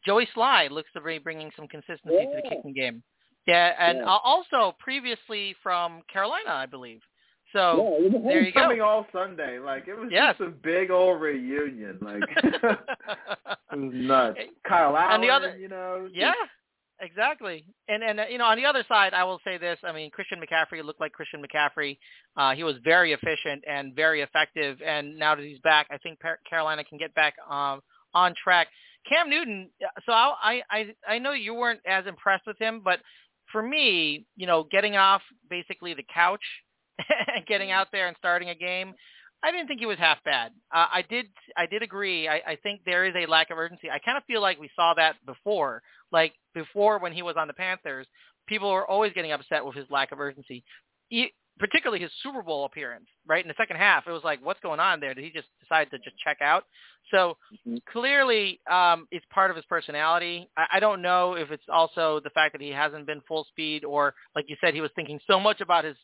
Joey 0.05 0.27
Slye 0.35 0.69
looks 0.69 0.89
to 0.93 1.01
be 1.01 1.17
bringing 1.19 1.49
some 1.55 1.67
consistency 1.67 2.17
to 2.17 2.31
the 2.41 2.49
kicking 2.49 2.73
game. 2.73 3.01
Yeah, 3.47 3.73
and 3.79 3.99
Yeah. 3.99 4.05
uh, 4.05 4.17
also 4.23 4.75
previously 4.79 5.55
from 5.63 6.01
Carolina, 6.11 6.49
I 6.49 6.65
believe. 6.65 6.99
So 7.53 7.99
there 8.25 8.41
you 8.41 8.51
go. 8.51 8.61
Coming 8.63 8.81
all 8.81 9.07
Sunday, 9.13 9.59
like 9.59 9.87
it 9.87 9.95
was 9.97 10.09
Yes. 10.11 10.35
just 10.37 10.49
a 10.49 10.51
big 10.51 10.91
old 10.91 11.21
reunion. 11.21 11.97
Like 12.01 12.23
it 12.43 12.61
was 13.71 13.91
nuts. 13.93 14.39
Kyle 14.67 14.97
Allen, 14.97 15.13
On 15.13 15.21
the 15.21 15.29
other- 15.29 15.55
you 15.57 15.69
know. 15.69 16.09
yeah, 16.11 16.33
exactly. 16.99 17.65
And 17.87 18.03
and 18.03 18.19
uh, 18.19 18.25
you 18.29 18.37
know, 18.37 18.45
on 18.45 18.57
the 18.57 18.65
other 18.65 18.83
side, 18.87 19.13
I 19.13 19.23
will 19.23 19.39
say 19.43 19.57
this. 19.57 19.77
I 19.83 19.91
mean, 19.91 20.11
Christian 20.11 20.39
McCaffrey 20.39 20.83
looked 20.83 20.99
like 20.99 21.11
Christian 21.11 21.43
McCaffrey. 21.43 21.97
Uh, 22.37 22.53
he 22.53 22.63
was 22.63 22.75
very 22.83 23.13
efficient 23.13 23.63
and 23.67 23.95
very 23.95 24.21
effective. 24.21 24.77
And 24.85 25.17
now 25.17 25.35
that 25.35 25.43
he's 25.43 25.59
back, 25.59 25.87
I 25.91 25.97
think 25.97 26.19
Carolina 26.49 26.83
can 26.83 26.97
get 26.97 27.13
back 27.15 27.35
um, 27.49 27.81
on 28.13 28.33
track. 28.41 28.67
Cam 29.07 29.29
Newton. 29.29 29.69
So 30.05 30.11
I, 30.11 30.61
I 30.69 30.95
I 31.07 31.19
know 31.19 31.33
you 31.33 31.53
weren't 31.53 31.81
as 31.85 32.05
impressed 32.07 32.47
with 32.47 32.57
him, 32.59 32.81
but 32.83 32.99
for 33.51 33.61
me, 33.61 34.25
you 34.35 34.47
know, 34.47 34.67
getting 34.71 34.97
off 34.97 35.21
basically 35.49 35.93
the 35.93 36.05
couch 36.13 36.43
and 37.35 37.45
getting 37.45 37.71
out 37.71 37.87
there 37.91 38.07
and 38.07 38.15
starting 38.17 38.49
a 38.49 38.55
game. 38.55 38.93
I 39.45 39.51
didn't 39.51 39.67
think 39.67 39.79
he 39.79 39.85
was 39.85 39.99
half 39.99 40.23
bad. 40.23 40.51
Uh, 40.73 40.87
I 40.91 41.03
did 41.07 41.27
I 41.55 41.67
did 41.67 41.83
agree. 41.83 42.27
I, 42.27 42.41
I 42.47 42.57
think 42.63 42.81
there 42.83 43.05
is 43.05 43.13
a 43.15 43.29
lack 43.29 43.51
of 43.51 43.59
urgency. 43.59 43.91
I 43.91 43.99
kind 43.99 44.17
of 44.17 44.23
feel 44.25 44.41
like 44.41 44.59
we 44.59 44.71
saw 44.75 44.95
that 44.95 45.17
before. 45.23 45.83
Like 46.11 46.33
before 46.55 46.97
when 46.97 47.13
he 47.13 47.21
was 47.21 47.35
on 47.37 47.47
the 47.47 47.53
Panthers, 47.53 48.07
people 48.47 48.71
were 48.71 48.89
always 48.89 49.13
getting 49.13 49.31
upset 49.31 49.63
with 49.63 49.75
his 49.75 49.85
lack 49.91 50.11
of 50.11 50.19
urgency. 50.19 50.63
He, 51.09 51.31
particularly 51.59 52.01
his 52.01 52.11
Super 52.23 52.41
Bowl 52.41 52.65
appearance, 52.65 53.05
right? 53.27 53.43
In 53.43 53.47
the 53.47 53.53
second 53.55 53.77
half, 53.77 54.07
it 54.07 54.11
was 54.11 54.23
like, 54.23 54.43
what's 54.43 54.59
going 54.61 54.79
on 54.79 54.99
there? 54.99 55.13
Did 55.13 55.23
he 55.23 55.29
just 55.29 55.47
decide 55.61 55.91
to 55.91 55.99
just 55.99 56.17
check 56.17 56.37
out? 56.41 56.63
So 57.11 57.37
mm-hmm. 57.53 57.77
clearly, 57.91 58.59
um, 58.69 59.07
it's 59.11 59.25
part 59.31 59.51
of 59.51 59.55
his 59.55 59.65
personality. 59.65 60.49
I, 60.57 60.65
I 60.73 60.79
don't 60.79 61.03
know 61.03 61.35
if 61.35 61.51
it's 61.51 61.63
also 61.71 62.19
the 62.23 62.31
fact 62.31 62.53
that 62.53 62.61
he 62.61 62.69
hasn't 62.69 63.05
been 63.05 63.21
full 63.27 63.45
speed 63.49 63.85
or, 63.85 64.15
like 64.35 64.45
you 64.49 64.55
said, 64.59 64.73
he 64.73 64.81
was 64.81 64.91
thinking 64.95 65.19
so 65.27 65.39
much 65.39 65.61
about 65.61 65.85
his 65.85 65.95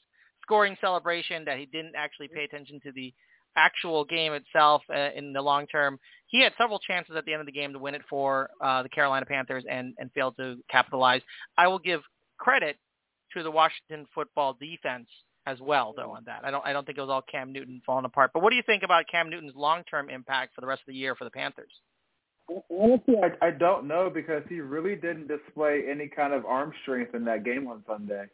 scoring 0.43 0.77
celebration 0.79 1.43
that 1.45 1.57
he 1.57 1.65
didn't 1.65 1.95
actually 1.95 2.27
pay 2.27 2.43
attention 2.43 2.79
to 2.83 2.91
the 2.91 3.13
actual 3.55 4.05
game 4.05 4.34
itself 4.34 4.81
uh, 4.93 5.10
in 5.15 5.34
the 5.34 5.41
long 5.41 5.67
term. 5.67 6.00
He 6.27 6.41
had 6.41 6.53
several 6.58 6.79
chances 6.79 7.15
at 7.17 7.25
the 7.25 7.34
end 7.34 7.41
of 7.41 7.46
the 7.46 7.51
game 7.51 7.74
to 7.74 7.79
win 7.79 7.96
it 7.96 8.01
for 8.10 8.50
uh, 8.62 8.84
the 8.84 8.89
Carolina 8.89 9.25
Panthers 9.25 9.65
and, 9.70 9.93
and 9.98 10.10
failed 10.13 10.38
to 10.38 10.58
capitalize. 10.70 11.22
I 11.58 11.67
will 11.67 11.79
give 11.79 12.01
credit 12.38 12.77
to 13.34 13.43
the 13.43 13.51
Washington 13.51 14.08
football 14.13 14.58
defense 14.60 15.08
as 15.46 15.60
well, 15.60 15.93
though, 15.96 16.12
on 16.12 16.24
that. 16.25 16.41
I 16.43 16.51
don't 16.51 16.65
I 16.65 16.74
don't 16.74 16.86
think 16.86 16.98
it 16.98 17.01
was 17.01 17.10
all 17.10 17.24
Cam 17.24 17.51
Newton 17.51 17.81
falling 17.86 18.05
apart. 18.05 18.31
But 18.34 18.43
what 18.43 18.51
do 18.51 18.55
you 18.55 18.63
think 18.65 18.84
about 18.84 19.05
Cam 19.10 19.29
Newton's 19.29 19.55
long 19.55 19.84
term 19.89 20.10
impact 20.10 20.53
for 20.55 20.62
the 20.62 20.67
rest 20.67 20.81
of 20.81 20.88
the 20.88 20.96
year 20.96 21.15
for 21.15 21.24
the 21.24 21.31
Panthers? 21.31 21.72
Honestly, 22.70 23.15
I, 23.24 23.48
I 23.48 23.51
don't 23.51 23.88
know 23.88 24.12
because 24.13 24.43
he 24.50 24.60
really 24.60 24.96
didn't 24.96 25.27
display 25.27 25.84
any 25.89 26.08
kind 26.08 26.34
of 26.34 26.46
arm 26.46 26.74
strength 26.81 27.15
in 27.15 27.24
that 27.25 27.46
game 27.46 27.67
on 27.67 27.84
Sunday, 27.88 28.25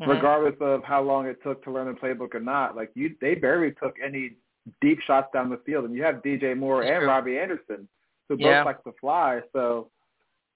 mm-hmm. 0.00 0.10
regardless 0.10 0.54
of 0.60 0.84
how 0.84 1.02
long 1.02 1.26
it 1.26 1.42
took 1.42 1.64
to 1.64 1.72
learn 1.72 1.86
the 1.86 1.98
playbook 1.98 2.34
or 2.34 2.40
not. 2.40 2.76
Like 2.76 2.90
you, 2.94 3.14
they 3.20 3.34
barely 3.34 3.74
took 3.82 3.94
any 4.04 4.32
deep 4.80 5.00
shots 5.00 5.28
down 5.32 5.50
the 5.50 5.60
field, 5.66 5.84
and 5.84 5.94
you 5.94 6.02
have 6.02 6.16
DJ 6.16 6.56
Moore 6.56 6.82
That's 6.82 6.92
and 6.92 7.00
true. 7.00 7.08
Robbie 7.08 7.38
Anderson 7.38 7.88
who 8.28 8.36
both 8.36 8.46
yeah. 8.46 8.64
like 8.64 8.82
to 8.84 8.92
fly. 9.00 9.40
So 9.52 9.90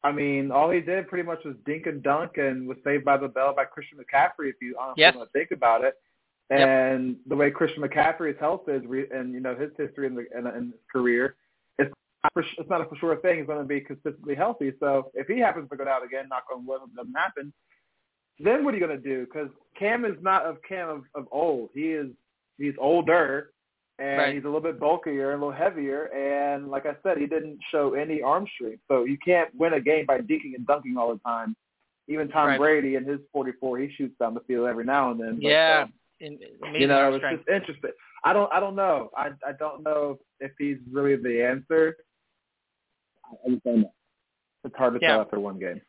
I 0.05 0.13
mean, 0.13 0.51
all 0.51 0.71
he 0.71 0.81
did 0.81 1.09
pretty 1.09 1.27
much 1.27 1.45
was 1.45 1.57
dink 1.67 1.87
and 1.87 2.03
dunk 2.03 2.37
and 2.37 2.69
was 2.69 2.79
saved 2.85 3.05
by 3.05 3.17
the 3.17 3.29
bell 3.29 3.55
by 3.55 3.65
Christian 3.65 3.99
McCaffrey, 3.99 4.49
if 4.49 4.57
you 4.63 4.77
honestly 4.81 5.03
yes. 5.03 5.15
want 5.15 5.29
to 5.29 5.39
think 5.39 5.51
about 5.51 5.83
it. 5.83 5.95
And 6.51 7.09
yep. 7.09 7.17
the 7.27 7.37
way 7.37 7.51
Christian 7.51 7.83
McCaffrey's 7.83 8.39
health 8.41 8.69
is, 8.69 8.83
and 9.13 9.35
you 9.35 9.41
know 9.41 9.55
his 9.55 9.71
history 9.77 10.07
in, 10.07 10.15
the, 10.15 10.25
in, 10.37 10.47
in 10.47 10.67
his 10.67 10.81
career, 10.91 11.35
it's 11.79 11.93
not, 12.23 12.33
for, 12.33 12.43
it's 12.43 12.71
not 12.71 12.81
a 12.81 12.85
for 12.87 12.97
sure 12.97 13.17
thing. 13.17 13.39
He's 13.39 13.47
going 13.47 13.59
to 13.59 13.65
be 13.65 13.81
consistently 13.81 14.35
healthy. 14.35 14.73
So 14.81 15.11
if 15.15 15.27
he 15.27 15.39
happens 15.41 15.69
to 15.69 15.77
go 15.77 15.85
down 15.85 16.05
again, 16.05 16.27
knock 16.31 16.45
on 16.55 16.65
wood, 16.65 16.81
it 16.85 16.97
doesn't 16.97 17.15
happen. 17.15 17.53
Then 18.39 18.65
what 18.65 18.73
are 18.73 18.79
you 18.79 18.87
going 18.87 18.97
to 18.97 19.09
do? 19.09 19.27
Because 19.27 19.49
Cam 19.77 20.05
is 20.05 20.15
not 20.23 20.47
of 20.47 20.57
Cam 20.67 20.89
of, 20.89 21.03
of 21.15 21.27
old. 21.33 21.71
He 21.75 21.89
is 21.93 22.07
he's 22.57 22.75
older, 22.79 23.51
and 23.99 24.19
right. 24.19 24.35
he's 24.35 24.45
a 24.45 24.47
little 24.47 24.61
bit 24.61 24.79
bulkier, 24.79 25.33
and 25.33 25.43
a 25.43 25.47
little 25.47 25.59
heavier, 25.59 26.05
and 26.07 26.71
like 26.71 26.87
I 26.87 26.95
said, 27.03 27.19
he 27.19 27.27
didn't 27.27 27.59
show 27.71 27.95
any 27.95 28.23
arm 28.23 28.47
strength. 28.55 28.83
So 28.89 29.05
you 29.05 29.19
can't 29.25 29.53
win 29.57 29.75
a 29.75 29.81
game 29.81 30.07
by 30.07 30.19
dinking 30.19 30.55
and 30.57 30.67
dunking 30.67 30.97
all 30.97 31.13
the 31.13 31.21
time. 31.21 31.57
Even 32.07 32.29
Tom 32.29 32.47
right. 32.47 32.59
Brady 32.59 32.95
in 32.95 33.05
his 33.05 33.19
44, 33.33 33.79
he 33.79 33.93
shoots 33.97 34.15
down 34.19 34.35
the 34.35 34.41
field 34.41 34.69
every 34.69 34.85
now 34.85 35.11
and 35.11 35.21
then. 35.21 35.35
But, 35.35 35.43
yeah, 35.43 35.85
um, 35.85 35.93
in, 36.21 36.39
you 36.75 36.87
know, 36.87 37.13
it's 37.13 37.23
just 37.23 37.49
interesting. 37.49 37.91
I 38.25 38.33
don't, 38.33 38.53
I 38.53 38.61
don't 38.61 38.77
know. 38.77 39.11
I, 39.17 39.31
I 39.47 39.53
don't 39.59 39.83
know 39.83 40.19
if 40.41 40.53
he's 40.59 40.79
really 40.91 41.17
the 41.17 41.45
answer. 41.45 41.97
I 43.25 43.51
just 43.51 43.65
don't 43.65 43.81
know. 43.83 43.93
It's 44.65 44.77
hard 44.77 44.95
to 44.95 45.01
yeah. 45.03 45.09
tell 45.09 45.21
after 45.23 45.39
one 45.39 45.59
game. 45.59 45.81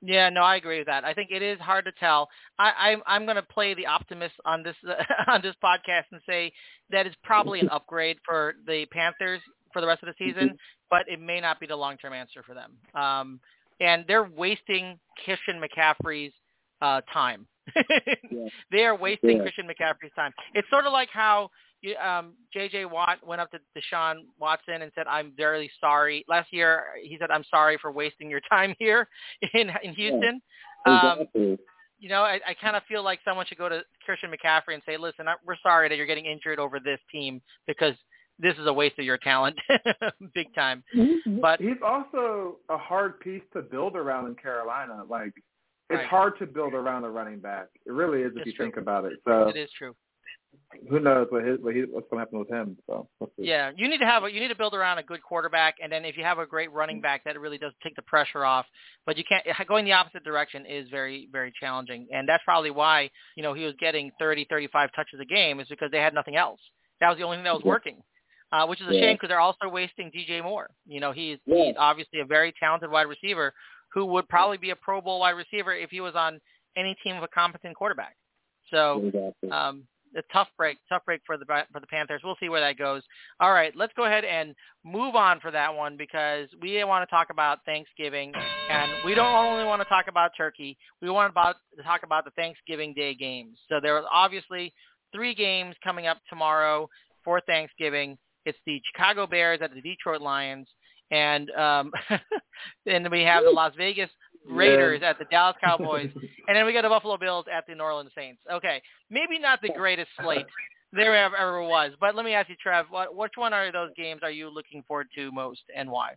Yeah, 0.00 0.28
no, 0.28 0.42
I 0.42 0.56
agree 0.56 0.78
with 0.78 0.86
that. 0.86 1.04
I 1.04 1.12
think 1.12 1.30
it 1.32 1.42
is 1.42 1.58
hard 1.58 1.84
to 1.86 1.92
tell. 1.98 2.28
I, 2.58 2.72
I'm 2.78 3.02
I'm 3.06 3.24
going 3.24 3.36
to 3.36 3.42
play 3.42 3.74
the 3.74 3.86
optimist 3.86 4.34
on 4.44 4.62
this 4.62 4.76
uh, 4.88 4.94
on 5.32 5.42
this 5.42 5.54
podcast 5.62 6.04
and 6.12 6.20
say 6.26 6.52
that 6.90 7.06
it's 7.06 7.16
probably 7.24 7.60
an 7.60 7.68
upgrade 7.70 8.18
for 8.24 8.54
the 8.66 8.86
Panthers 8.92 9.40
for 9.72 9.80
the 9.80 9.86
rest 9.86 10.02
of 10.02 10.08
the 10.08 10.24
season, 10.24 10.56
but 10.90 11.02
it 11.08 11.20
may 11.20 11.40
not 11.40 11.60
be 11.60 11.66
the 11.66 11.76
long 11.76 11.96
term 11.96 12.12
answer 12.12 12.42
for 12.42 12.54
them. 12.54 12.72
Um, 13.00 13.40
and 13.80 14.04
they're 14.08 14.24
wasting 14.24 14.98
Christian 15.24 15.60
McCaffrey's 15.60 16.32
uh, 16.80 17.00
time. 17.12 17.46
yeah. 17.76 18.48
They 18.70 18.84
are 18.84 18.96
wasting 18.96 19.36
yeah. 19.36 19.42
Christian 19.42 19.66
McCaffrey's 19.66 20.14
time. 20.16 20.32
It's 20.54 20.68
sort 20.70 20.86
of 20.86 20.92
like 20.92 21.08
how 21.12 21.50
um, 22.02 22.34
J.J. 22.52 22.86
Watt 22.86 23.18
went 23.26 23.40
up 23.40 23.50
to 23.52 23.58
Deshaun 23.76 24.24
Watson 24.38 24.82
and 24.82 24.90
said, 24.94 25.06
"I'm 25.06 25.32
very 25.36 25.70
sorry." 25.80 26.24
Last 26.28 26.52
year, 26.52 26.84
he 27.02 27.16
said, 27.18 27.30
"I'm 27.30 27.44
sorry 27.50 27.78
for 27.80 27.92
wasting 27.92 28.30
your 28.30 28.40
time 28.50 28.74
here 28.78 29.08
in 29.54 29.70
in 29.82 29.94
Houston." 29.94 30.40
Yeah, 30.86 31.14
exactly. 31.14 31.52
Um, 31.52 31.58
you 32.00 32.08
know, 32.08 32.22
I, 32.22 32.38
I 32.46 32.54
kind 32.54 32.76
of 32.76 32.84
feel 32.84 33.02
like 33.02 33.18
someone 33.24 33.44
should 33.46 33.58
go 33.58 33.68
to 33.68 33.82
Christian 34.04 34.30
McCaffrey 34.30 34.74
and 34.74 34.82
say, 34.86 34.96
"Listen, 34.96 35.28
I, 35.28 35.34
we're 35.46 35.56
sorry 35.62 35.88
that 35.88 35.96
you're 35.96 36.06
getting 36.06 36.26
injured 36.26 36.58
over 36.58 36.80
this 36.80 37.00
team 37.10 37.40
because 37.66 37.94
this 38.38 38.56
is 38.56 38.66
a 38.66 38.72
waste 38.72 38.98
of 38.98 39.04
your 39.04 39.18
talent, 39.18 39.56
big 40.34 40.52
time." 40.54 40.82
But 41.40 41.60
he's 41.60 41.82
also 41.84 42.56
a 42.68 42.78
hard 42.78 43.20
piece 43.20 43.42
to 43.52 43.62
build 43.62 43.96
around 43.96 44.26
in 44.26 44.34
Carolina. 44.34 45.02
Like, 45.08 45.32
it's 45.90 45.98
right. 45.98 46.06
hard 46.06 46.38
to 46.40 46.46
build 46.46 46.74
around 46.74 47.04
a 47.04 47.10
running 47.10 47.38
back. 47.38 47.66
It 47.86 47.92
really 47.92 48.22
is 48.22 48.32
if 48.32 48.38
it's 48.38 48.46
you 48.46 48.52
true. 48.52 48.66
think 48.66 48.76
about 48.76 49.04
it. 49.04 49.14
So 49.26 49.48
it 49.48 49.56
is 49.56 49.70
true 49.76 49.94
who 50.88 51.00
knows 51.00 51.26
what 51.30 51.44
his 51.44 51.58
what 51.60 51.74
he, 51.74 51.82
what's 51.82 52.06
going 52.10 52.18
to 52.18 52.26
happen 52.26 52.38
with 52.38 52.48
him. 52.48 52.76
So 52.86 53.08
yeah, 53.38 53.70
you 53.76 53.88
need 53.88 53.98
to 53.98 54.06
have 54.06 54.24
a, 54.24 54.32
you 54.32 54.40
need 54.40 54.48
to 54.48 54.56
build 54.56 54.74
around 54.74 54.98
a 54.98 55.02
good 55.02 55.22
quarterback, 55.22 55.76
and 55.82 55.90
then 55.90 56.04
if 56.04 56.16
you 56.16 56.24
have 56.24 56.38
a 56.38 56.46
great 56.46 56.72
running 56.72 57.00
back, 57.00 57.24
that 57.24 57.38
really 57.40 57.58
does 57.58 57.72
take 57.82 57.96
the 57.96 58.02
pressure 58.02 58.44
off. 58.44 58.66
But 59.06 59.16
you 59.16 59.24
can't 59.28 59.44
going 59.68 59.84
the 59.84 59.92
opposite 59.92 60.24
direction 60.24 60.66
is 60.66 60.88
very 60.90 61.28
very 61.32 61.52
challenging, 61.58 62.06
and 62.12 62.28
that's 62.28 62.44
probably 62.44 62.70
why 62.70 63.10
you 63.36 63.42
know 63.42 63.54
he 63.54 63.64
was 63.64 63.74
getting 63.80 64.10
30 64.18 64.46
35 64.48 64.90
touches 64.94 65.20
a 65.20 65.24
game 65.24 65.60
is 65.60 65.68
because 65.68 65.90
they 65.90 65.98
had 65.98 66.14
nothing 66.14 66.36
else. 66.36 66.60
That 67.00 67.08
was 67.08 67.18
the 67.18 67.24
only 67.24 67.38
thing 67.38 67.44
that 67.44 67.54
was 67.54 67.64
working. 67.64 68.02
Uh, 68.50 68.66
which 68.66 68.80
is 68.80 68.88
a 68.88 68.94
yeah. 68.94 69.00
shame 69.00 69.14
because 69.14 69.28
they're 69.28 69.40
also 69.40 69.68
wasting 69.68 70.10
DJ 70.10 70.42
Moore. 70.42 70.70
You 70.86 71.00
know, 71.00 71.12
he's 71.12 71.36
yeah. 71.44 71.66
he's 71.66 71.74
obviously 71.78 72.20
a 72.20 72.24
very 72.24 72.54
talented 72.58 72.90
wide 72.90 73.02
receiver 73.02 73.52
who 73.92 74.06
would 74.06 74.26
probably 74.28 74.56
be 74.56 74.70
a 74.70 74.76
Pro 74.76 75.02
Bowl 75.02 75.20
wide 75.20 75.32
receiver 75.32 75.74
if 75.74 75.90
he 75.90 76.00
was 76.00 76.14
on 76.14 76.40
any 76.74 76.96
team 77.04 77.16
with 77.16 77.24
a 77.24 77.34
competent 77.34 77.76
quarterback. 77.76 78.16
So 78.70 79.10
um, 79.52 79.84
a 80.16 80.22
tough 80.32 80.48
break, 80.56 80.78
tough 80.88 81.04
break 81.04 81.20
for 81.26 81.36
the 81.36 81.44
for 81.72 81.80
the 81.80 81.86
Panthers. 81.86 82.22
We'll 82.24 82.36
see 82.40 82.48
where 82.48 82.60
that 82.60 82.78
goes. 82.78 83.02
All 83.40 83.52
right, 83.52 83.74
let's 83.76 83.92
go 83.96 84.04
ahead 84.04 84.24
and 84.24 84.54
move 84.84 85.14
on 85.14 85.40
for 85.40 85.50
that 85.50 85.74
one 85.74 85.96
because 85.96 86.48
we 86.60 86.82
want 86.84 87.08
to 87.08 87.14
talk 87.14 87.28
about 87.30 87.58
Thanksgiving, 87.64 88.32
and 88.70 88.92
we 89.04 89.14
don't 89.14 89.34
only 89.34 89.64
want 89.64 89.82
to 89.82 89.88
talk 89.88 90.06
about 90.08 90.32
turkey. 90.36 90.76
We 91.02 91.10
want 91.10 91.30
about 91.30 91.56
to 91.76 91.82
talk 91.82 92.02
about 92.02 92.24
the 92.24 92.30
Thanksgiving 92.32 92.94
Day 92.94 93.14
games. 93.14 93.58
So 93.68 93.80
there 93.80 93.96
are 93.96 94.04
obviously 94.12 94.72
three 95.12 95.34
games 95.34 95.74
coming 95.82 96.06
up 96.06 96.18
tomorrow 96.28 96.88
for 97.24 97.40
Thanksgiving. 97.40 98.18
It's 98.44 98.58
the 98.66 98.80
Chicago 98.92 99.26
Bears 99.26 99.60
at 99.62 99.74
the 99.74 99.80
Detroit 99.80 100.20
Lions, 100.20 100.68
and 101.10 101.50
um, 101.50 101.92
and 102.86 103.10
we 103.10 103.22
have 103.22 103.44
the 103.44 103.50
Las 103.50 103.72
Vegas 103.76 104.10
Raiders 104.48 105.00
yeah. 105.02 105.10
at 105.10 105.18
the 105.18 105.24
Dallas 105.26 105.56
Cowboys, 105.62 106.10
and 106.48 106.56
then 106.56 106.66
we 106.66 106.72
got 106.72 106.82
the 106.82 106.88
Buffalo 106.88 107.16
Bills 107.16 107.46
at 107.52 107.66
the 107.66 107.74
New 107.74 107.82
Orleans 107.82 108.10
Saints. 108.14 108.40
Okay, 108.50 108.82
maybe 109.10 109.38
not 109.38 109.60
the 109.62 109.70
greatest 109.70 110.08
slate 110.20 110.46
there 110.92 111.16
ever, 111.16 111.36
ever 111.36 111.62
was, 111.62 111.92
but 112.00 112.14
let 112.14 112.24
me 112.24 112.32
ask 112.32 112.48
you, 112.48 112.56
Trev, 112.62 112.86
what, 112.90 113.14
which 113.14 113.32
one 113.36 113.52
are 113.52 113.70
those 113.70 113.90
games 113.96 114.20
are 114.22 114.30
you 114.30 114.48
looking 114.48 114.82
forward 114.86 115.08
to 115.14 115.30
most, 115.32 115.62
and 115.74 115.90
why? 115.90 116.12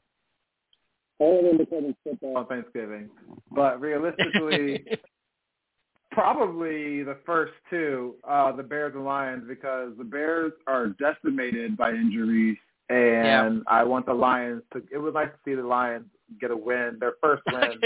All 1.20 1.48
independent 1.50 1.98
football 2.04 2.38
on 2.38 2.48
Thanksgiving, 2.48 3.10
but 3.52 3.80
realistically, 3.80 4.84
probably 6.12 7.04
the 7.04 7.18
first 7.26 7.54
two, 7.70 8.16
uh, 8.28 8.52
the 8.56 8.64
Bears 8.64 8.94
and 8.96 9.06
Lions, 9.06 9.44
because 9.48 9.92
the 9.98 10.04
Bears 10.04 10.54
are 10.68 10.88
decimated 11.00 11.78
by 11.78 11.92
injuries, 11.92 12.58
and 12.90 13.58
yeah. 13.58 13.60
I 13.68 13.84
want 13.84 14.06
the 14.06 14.14
Lions 14.14 14.64
to. 14.74 14.82
It 14.92 14.98
was 14.98 15.14
nice 15.14 15.30
to 15.30 15.38
see 15.46 15.56
the 15.56 15.66
Lions 15.66 16.06
get 16.40 16.52
a 16.52 16.58
win, 16.58 16.98
their 17.00 17.14
first 17.22 17.44
win 17.52 17.80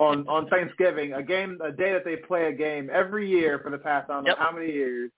on 0.00 0.26
on 0.28 0.48
Thanksgiving, 0.48 1.12
a 1.12 1.22
game, 1.22 1.58
a 1.62 1.72
day 1.72 1.92
that 1.92 2.04
they 2.04 2.16
play 2.16 2.46
a 2.46 2.52
game 2.52 2.90
every 2.92 3.28
year 3.28 3.60
for 3.62 3.70
the 3.70 3.78
past 3.78 4.10
I 4.10 4.14
don't 4.14 4.24
know 4.24 4.34
how 4.38 4.52
many 4.52 4.72
years. 4.72 5.10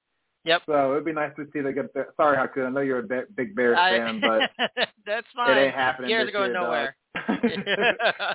Yep. 0.44 0.62
So 0.66 0.92
it'd 0.92 1.04
be 1.04 1.12
nice 1.12 1.32
to 1.36 1.46
see 1.52 1.60
they 1.60 1.72
get 1.72 1.92
there. 1.92 2.08
Sorry, 2.16 2.36
Haku, 2.36 2.64
I 2.66 2.70
know 2.70 2.80
you're 2.80 3.00
a 3.00 3.24
big 3.34 3.56
Bears 3.56 3.76
I, 3.78 3.98
fan, 3.98 4.20
but 4.20 4.68
that's 5.06 5.26
fine. 5.34 5.58
It 5.58 5.60
ain't 5.60 5.74
happening. 5.74 6.10
Years 6.10 6.30
going 6.32 6.52
year, 6.52 6.60
nowhere. 6.60 6.96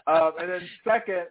um, 0.08 0.34
and 0.40 0.50
then 0.50 0.70
second, 0.86 1.28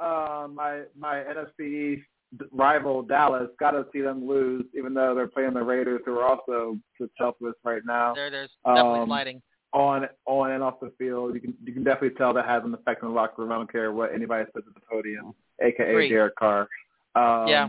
um, 0.00 0.56
my 0.56 0.82
my 0.98 1.22
NFC 1.22 1.94
East 1.98 2.06
rival 2.50 3.02
Dallas. 3.02 3.48
Got 3.60 3.72
to 3.72 3.86
see 3.92 4.00
them 4.00 4.26
lose, 4.26 4.64
even 4.76 4.94
though 4.94 5.14
they're 5.14 5.28
playing 5.28 5.54
the 5.54 5.62
Raiders, 5.62 6.00
who 6.04 6.18
are 6.18 6.24
also 6.24 6.76
just 7.00 7.12
helpless 7.18 7.54
right 7.64 7.82
now. 7.86 8.14
There, 8.14 8.30
there's 8.30 8.50
definitely 8.64 9.00
um, 9.00 9.08
sliding 9.08 9.42
on 9.76 10.08
on 10.24 10.52
and 10.52 10.62
off 10.62 10.80
the 10.80 10.90
field. 10.98 11.34
You 11.34 11.40
can 11.40 11.54
you 11.62 11.72
can 11.72 11.84
definitely 11.84 12.16
tell 12.16 12.32
that 12.32 12.46
has 12.46 12.64
an 12.64 12.72
effect 12.72 13.02
on 13.02 13.10
the 13.10 13.14
locker 13.14 13.42
room. 13.42 13.52
I 13.52 13.56
don't 13.56 13.70
care 13.70 13.92
what 13.92 14.12
anybody 14.12 14.44
says 14.54 14.64
at 14.66 14.74
the 14.74 14.80
podium, 14.90 15.34
aka 15.62 15.92
Great. 15.92 16.08
Derek 16.08 16.34
Carr. 16.36 16.66
Um, 17.14 17.46
yeah. 17.46 17.68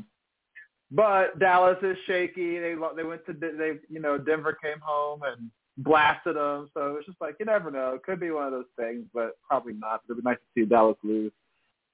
But 0.90 1.38
Dallas 1.38 1.78
is 1.84 1.98
shaky. 2.08 2.60
They 2.60 2.76
they 2.96 3.04
went 3.04 3.26
to 3.26 3.34
they 3.34 3.74
you 3.90 4.00
know 4.00 4.18
Denver 4.18 4.58
came 4.64 4.80
home 4.82 5.20
and 5.24 5.52
blasted 5.80 6.38
them. 6.38 6.70
So 6.74 6.96
it's 6.96 7.06
just 7.06 7.20
like 7.20 7.36
you 7.42 7.46
never 7.46 7.70
know. 7.70 7.96
It 7.96 8.04
could 8.04 8.22
be 8.22 8.32
one 8.32 8.46
of 8.46 8.54
those 8.54 8.72
things, 8.80 9.04
but 9.14 9.32
probably 9.46 9.74
not. 9.74 10.02
It'd 10.06 10.24
be 10.24 10.24
nice 10.24 10.38
to 10.38 10.62
see 10.62 10.66
Dallas 10.66 10.98
lose. 11.04 11.34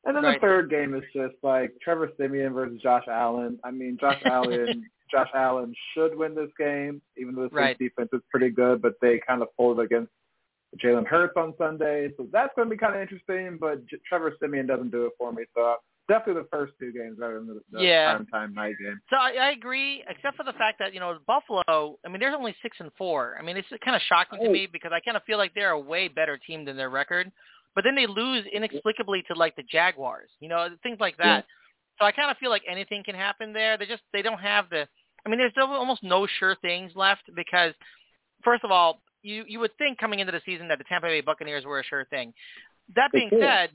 And 0.05 0.15
then 0.15 0.24
right. 0.24 0.39
the 0.39 0.46
third 0.46 0.70
game 0.70 0.93
is 0.93 1.03
just 1.12 1.36
like 1.41 1.72
Trevor 1.82 2.12
Siemian 2.20 2.53
versus 2.53 2.79
Josh 2.84 3.05
Allen. 3.10 3.58
I 3.63 3.72
mean, 3.72 3.98
Josh 4.00 4.22
Allen 4.25 4.86
Josh 5.12 5.29
Allen 5.36 5.74
should 5.93 6.17
win 6.17 6.36
this 6.36 6.50
game, 6.57 7.01
even 7.17 7.36
though 7.36 7.48
the 7.48 7.55
right. 7.55 7.77
defense 7.77 8.10
is 8.13 8.22
pretty 8.29 8.50
good, 8.50 8.81
but 8.81 8.93
they 9.01 9.22
kind 9.27 9.41
of 9.41 9.50
folded 9.57 9.83
against 9.83 10.12
Jalen 10.83 11.05
Hurts 11.05 11.33
on 11.38 11.53
Sunday. 11.57 12.10
So 12.17 12.27
that's 12.31 12.51
going 12.55 12.69
to 12.69 12.75
be 12.75 12.79
kind 12.79 12.95
of 12.95 13.01
interesting, 13.01 13.57
but 13.60 13.86
J- 13.88 13.98
Trevor 14.07 14.33
Siemian 14.39 14.67
doesn't 14.67 14.91
do 14.91 15.05
it 15.05 15.12
for 15.17 15.31
me. 15.31 15.43
So 15.55 15.63
uh, 15.63 15.75
definitely 16.07 16.41
the 16.41 16.48
first 16.50 16.74
two 16.79 16.91
games 16.91 17.17
rather 17.19 17.36
than 17.36 17.48
the, 17.48 17.62
the 17.72 17.83
yeah. 17.83 18.15
prime 18.15 18.27
time 18.27 18.53
night 18.53 18.75
game. 18.81 19.00
So 19.10 19.17
I, 19.17 19.33
I 19.39 19.51
agree, 19.51 20.03
except 20.10 20.38
for 20.38 20.43
the 20.43 20.53
fact 20.53 20.79
that 20.79 20.93
you 20.93 21.00
know 21.00 21.17
Buffalo. 21.27 21.98
I 22.05 22.10
mean, 22.10 22.19
they're 22.19 22.36
only 22.36 22.55
six 22.62 22.77
and 22.79 22.91
four. 22.98 23.38
I 23.39 23.43
mean, 23.43 23.57
it's 23.57 23.67
kind 23.83 23.95
of 23.95 24.01
shocking 24.07 24.39
to 24.39 24.48
oh. 24.48 24.51
me 24.51 24.67
because 24.72 24.91
I 24.93 25.00
kind 25.00 25.17
of 25.17 25.24
feel 25.24 25.38
like 25.38 25.53
they're 25.53 25.72
a 25.72 25.79
way 25.79 26.07
better 26.07 26.38
team 26.38 26.65
than 26.65 26.77
their 26.77 26.89
record. 26.89 27.31
But 27.75 27.83
then 27.83 27.95
they 27.95 28.05
lose 28.05 28.45
inexplicably 28.53 29.24
to 29.27 29.33
like 29.33 29.55
the 29.55 29.63
Jaguars, 29.63 30.29
you 30.39 30.48
know, 30.48 30.67
things 30.83 30.98
like 31.00 31.17
that. 31.17 31.25
Yeah. 31.25 31.41
So 32.00 32.05
I 32.05 32.12
kind 32.12 32.31
of 32.31 32.38
feel 32.38 32.50
like 32.50 32.63
anything 32.67 33.03
can 33.03 33.15
happen 33.15 33.53
there. 33.53 33.77
They 33.77 33.85
just 33.85 34.03
they 34.12 34.21
don't 34.21 34.39
have 34.39 34.69
the. 34.69 34.88
I 35.25 35.29
mean, 35.29 35.39
there's 35.39 35.53
almost 35.57 36.03
no 36.03 36.27
sure 36.39 36.55
things 36.62 36.91
left 36.95 37.23
because, 37.33 37.73
first 38.43 38.63
of 38.63 38.71
all, 38.71 39.01
you 39.21 39.43
you 39.47 39.59
would 39.59 39.75
think 39.77 39.97
coming 39.97 40.19
into 40.19 40.31
the 40.31 40.41
season 40.45 40.67
that 40.67 40.77
the 40.77 40.83
Tampa 40.83 41.07
Bay 41.07 41.21
Buccaneers 41.21 41.65
were 41.65 41.79
a 41.79 41.83
sure 41.83 42.05
thing. 42.05 42.33
That 42.95 43.12
being 43.12 43.29
said, 43.39 43.69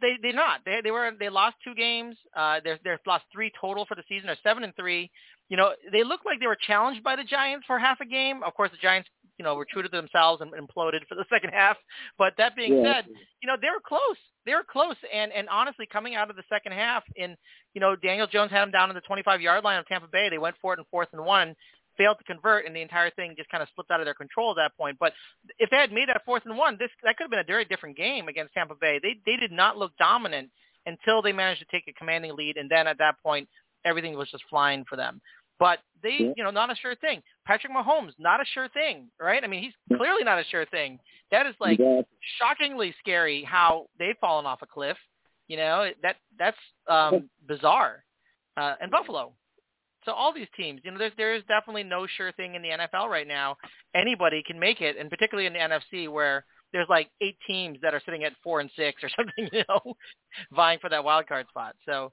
they 0.00 0.14
they're 0.20 0.32
not. 0.32 0.60
They 0.64 0.80
they 0.82 0.90
were 0.90 1.12
they 1.18 1.28
lost 1.28 1.56
two 1.62 1.74
games. 1.74 2.16
Uh, 2.36 2.60
they're 2.62 2.78
they're 2.84 3.00
lost 3.06 3.24
three 3.32 3.52
total 3.60 3.86
for 3.86 3.94
the 3.94 4.02
season. 4.08 4.26
They're 4.26 4.36
seven 4.42 4.64
and 4.64 4.74
three. 4.76 5.10
You 5.48 5.56
know, 5.56 5.72
they 5.92 6.04
look 6.04 6.24
like 6.24 6.40
they 6.40 6.46
were 6.46 6.58
challenged 6.66 7.02
by 7.02 7.16
the 7.16 7.24
Giants 7.24 7.66
for 7.66 7.78
half 7.78 8.00
a 8.00 8.06
game. 8.06 8.42
Of 8.42 8.54
course, 8.54 8.70
the 8.70 8.76
Giants 8.76 9.08
you 9.38 9.44
know 9.44 9.54
were 9.54 9.66
true 9.70 9.82
to 9.82 9.88
themselves 9.88 10.42
and 10.42 10.52
imploded 10.52 11.06
for 11.08 11.14
the 11.14 11.24
second 11.32 11.50
half. 11.50 11.76
But 12.18 12.34
that 12.38 12.56
being 12.56 12.78
yeah. 12.78 12.94
said, 12.94 13.04
you 13.42 13.46
know 13.46 13.56
they 13.60 13.68
were 13.68 13.82
close. 13.84 14.18
They 14.46 14.54
were 14.54 14.66
close. 14.68 14.96
And 15.12 15.32
and 15.32 15.48
honestly, 15.48 15.86
coming 15.90 16.14
out 16.14 16.30
of 16.30 16.36
the 16.36 16.44
second 16.48 16.72
half, 16.72 17.04
in 17.16 17.36
you 17.74 17.80
know 17.80 17.96
Daniel 17.96 18.26
Jones 18.26 18.50
had 18.50 18.62
them 18.62 18.70
down 18.70 18.90
in 18.90 18.94
the 18.94 19.02
25 19.02 19.40
yard 19.40 19.64
line 19.64 19.78
of 19.78 19.86
Tampa 19.86 20.08
Bay. 20.10 20.28
They 20.28 20.38
went 20.38 20.56
for 20.60 20.74
it 20.74 20.78
in 20.78 20.84
fourth 20.90 21.08
and 21.12 21.24
one 21.24 21.54
failed 21.98 22.16
to 22.16 22.24
convert, 22.24 22.64
and 22.64 22.74
the 22.74 22.80
entire 22.80 23.10
thing 23.10 23.34
just 23.36 23.50
kind 23.50 23.62
of 23.62 23.68
slipped 23.74 23.90
out 23.90 24.00
of 24.00 24.06
their 24.06 24.14
control 24.14 24.52
at 24.52 24.56
that 24.56 24.76
point. 24.78 24.96
But 24.98 25.12
if 25.58 25.68
they 25.68 25.76
had 25.76 25.92
made 25.92 26.08
that 26.08 26.22
fourth 26.24 26.44
and 26.46 26.56
one, 26.56 26.76
this 26.78 26.90
that 27.02 27.16
could 27.18 27.24
have 27.24 27.30
been 27.30 27.40
a 27.40 27.44
very 27.44 27.66
different 27.66 27.96
game 27.96 28.28
against 28.28 28.54
Tampa 28.54 28.74
Bay. 28.80 29.00
They 29.02 29.16
they 29.26 29.36
did 29.36 29.52
not 29.52 29.76
look 29.76 29.92
dominant 29.98 30.50
until 30.86 31.20
they 31.20 31.32
managed 31.32 31.60
to 31.60 31.66
take 31.70 31.86
a 31.88 31.92
commanding 31.92 32.34
lead, 32.34 32.56
and 32.56 32.70
then 32.70 32.86
at 32.86 32.98
that 32.98 33.16
point, 33.22 33.48
everything 33.84 34.16
was 34.16 34.30
just 34.30 34.44
flying 34.48 34.84
for 34.88 34.96
them. 34.96 35.20
But 35.58 35.80
they, 36.02 36.32
you 36.36 36.44
know, 36.44 36.50
not 36.50 36.70
a 36.70 36.76
sure 36.76 36.94
thing. 36.94 37.22
Patrick 37.46 37.72
Mahomes, 37.72 38.12
not 38.18 38.40
a 38.40 38.44
sure 38.54 38.68
thing, 38.68 39.08
right? 39.20 39.42
I 39.42 39.46
mean, 39.46 39.62
he's 39.62 39.96
clearly 39.96 40.22
not 40.22 40.38
a 40.38 40.44
sure 40.44 40.66
thing. 40.66 40.98
That 41.30 41.46
is 41.46 41.54
like 41.60 41.80
shockingly 42.38 42.94
scary 43.00 43.42
how 43.42 43.86
they've 43.98 44.16
fallen 44.20 44.46
off 44.46 44.62
a 44.62 44.66
cliff. 44.66 44.96
You 45.48 45.56
know, 45.56 45.90
that 46.02 46.16
that's 46.38 46.56
um, 46.88 47.28
bizarre. 47.46 48.04
Uh, 48.56 48.74
and 48.80 48.90
Buffalo, 48.90 49.32
so 50.04 50.12
all 50.12 50.32
these 50.32 50.48
teams, 50.56 50.80
you 50.84 50.90
know, 50.90 50.98
there's 50.98 51.12
there 51.16 51.34
is 51.34 51.42
definitely 51.48 51.84
no 51.84 52.06
sure 52.06 52.32
thing 52.32 52.54
in 52.54 52.62
the 52.62 52.68
NFL 52.68 53.08
right 53.08 53.26
now. 53.26 53.56
Anybody 53.94 54.42
can 54.46 54.58
make 54.58 54.80
it, 54.80 54.96
and 54.98 55.10
particularly 55.10 55.46
in 55.46 55.52
the 55.52 55.58
NFC 55.58 56.08
where 56.10 56.44
there's 56.72 56.88
like 56.88 57.10
eight 57.20 57.36
teams 57.46 57.78
that 57.82 57.94
are 57.94 58.02
sitting 58.04 58.24
at 58.24 58.32
four 58.42 58.60
and 58.60 58.70
six 58.76 59.02
or 59.02 59.10
something, 59.16 59.48
you 59.52 59.64
know, 59.68 59.94
vying 60.52 60.78
for 60.78 60.90
that 60.90 61.04
wild 61.04 61.26
card 61.26 61.46
spot. 61.48 61.74
So 61.86 62.12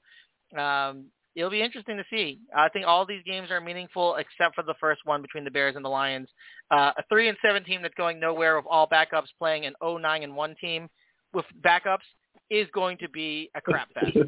um, 0.59 1.05
it'll 1.35 1.49
be 1.49 1.61
interesting 1.61 1.97
to 1.97 2.03
see. 2.09 2.39
I 2.55 2.69
think 2.69 2.87
all 2.87 3.05
these 3.05 3.23
games 3.25 3.51
are 3.51 3.61
meaningful 3.61 4.15
except 4.15 4.55
for 4.55 4.63
the 4.63 4.75
first 4.79 5.01
one 5.05 5.21
between 5.21 5.43
the 5.43 5.51
Bears 5.51 5.75
and 5.75 5.83
the 5.83 5.89
Lions. 5.89 6.29
Uh, 6.71 6.91
a 6.97 7.03
three 7.09 7.29
and 7.29 7.37
seven 7.43 7.63
team 7.63 7.81
that's 7.81 7.95
going 7.95 8.19
nowhere 8.19 8.55
with 8.55 8.65
all 8.69 8.87
backups 8.87 9.27
playing 9.37 9.65
an 9.65 9.73
0-9 9.81 10.23
and 10.23 10.35
one 10.35 10.55
team 10.59 10.89
with 11.33 11.45
backups 11.63 12.05
is 12.49 12.67
going 12.73 12.97
to 12.99 13.09
be 13.09 13.49
a 13.55 13.61
crap 13.61 13.93
fest. 13.93 14.11
it 14.15 14.27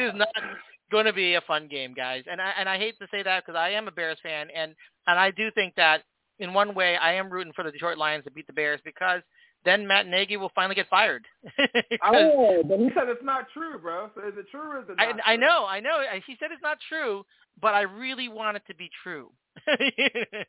is 0.00 0.12
not 0.14 0.28
going 0.90 1.06
to 1.06 1.12
be 1.12 1.34
a 1.34 1.40
fun 1.42 1.68
game, 1.68 1.94
guys. 1.94 2.24
And 2.30 2.40
I 2.40 2.52
and 2.58 2.68
I 2.68 2.78
hate 2.78 2.98
to 2.98 3.06
say 3.10 3.22
that 3.22 3.44
because 3.44 3.58
I 3.58 3.70
am 3.70 3.88
a 3.88 3.92
Bears 3.92 4.18
fan, 4.22 4.48
and 4.54 4.74
and 5.06 5.18
I 5.18 5.30
do 5.30 5.50
think 5.52 5.74
that 5.76 6.02
in 6.38 6.54
one 6.54 6.74
way 6.74 6.96
I 6.96 7.14
am 7.14 7.30
rooting 7.30 7.52
for 7.54 7.64
the 7.64 7.70
Detroit 7.70 7.98
Lions 7.98 8.24
to 8.24 8.30
beat 8.30 8.46
the 8.46 8.52
Bears 8.52 8.80
because 8.84 9.22
then 9.64 9.86
Matt 9.86 10.06
Nagy 10.06 10.36
will 10.36 10.52
finally 10.54 10.74
get 10.74 10.88
fired. 10.88 11.24
oh, 12.04 12.62
but 12.66 12.78
he 12.78 12.88
said 12.94 13.08
it's 13.08 13.24
not 13.24 13.46
true, 13.52 13.78
bro. 13.78 14.08
So 14.14 14.26
is 14.26 14.34
it 14.36 14.46
true 14.50 14.60
or 14.60 14.78
is 14.78 14.84
it 14.88 14.96
not? 14.96 15.20
I, 15.24 15.32
I 15.32 15.36
know, 15.36 15.66
I 15.66 15.80
know. 15.80 16.00
He 16.26 16.36
said 16.38 16.50
it's 16.52 16.62
not 16.62 16.78
true, 16.88 17.24
but 17.60 17.74
I 17.74 17.82
really 17.82 18.28
want 18.28 18.56
it 18.56 18.62
to 18.68 18.74
be 18.74 18.88
true. 19.02 19.30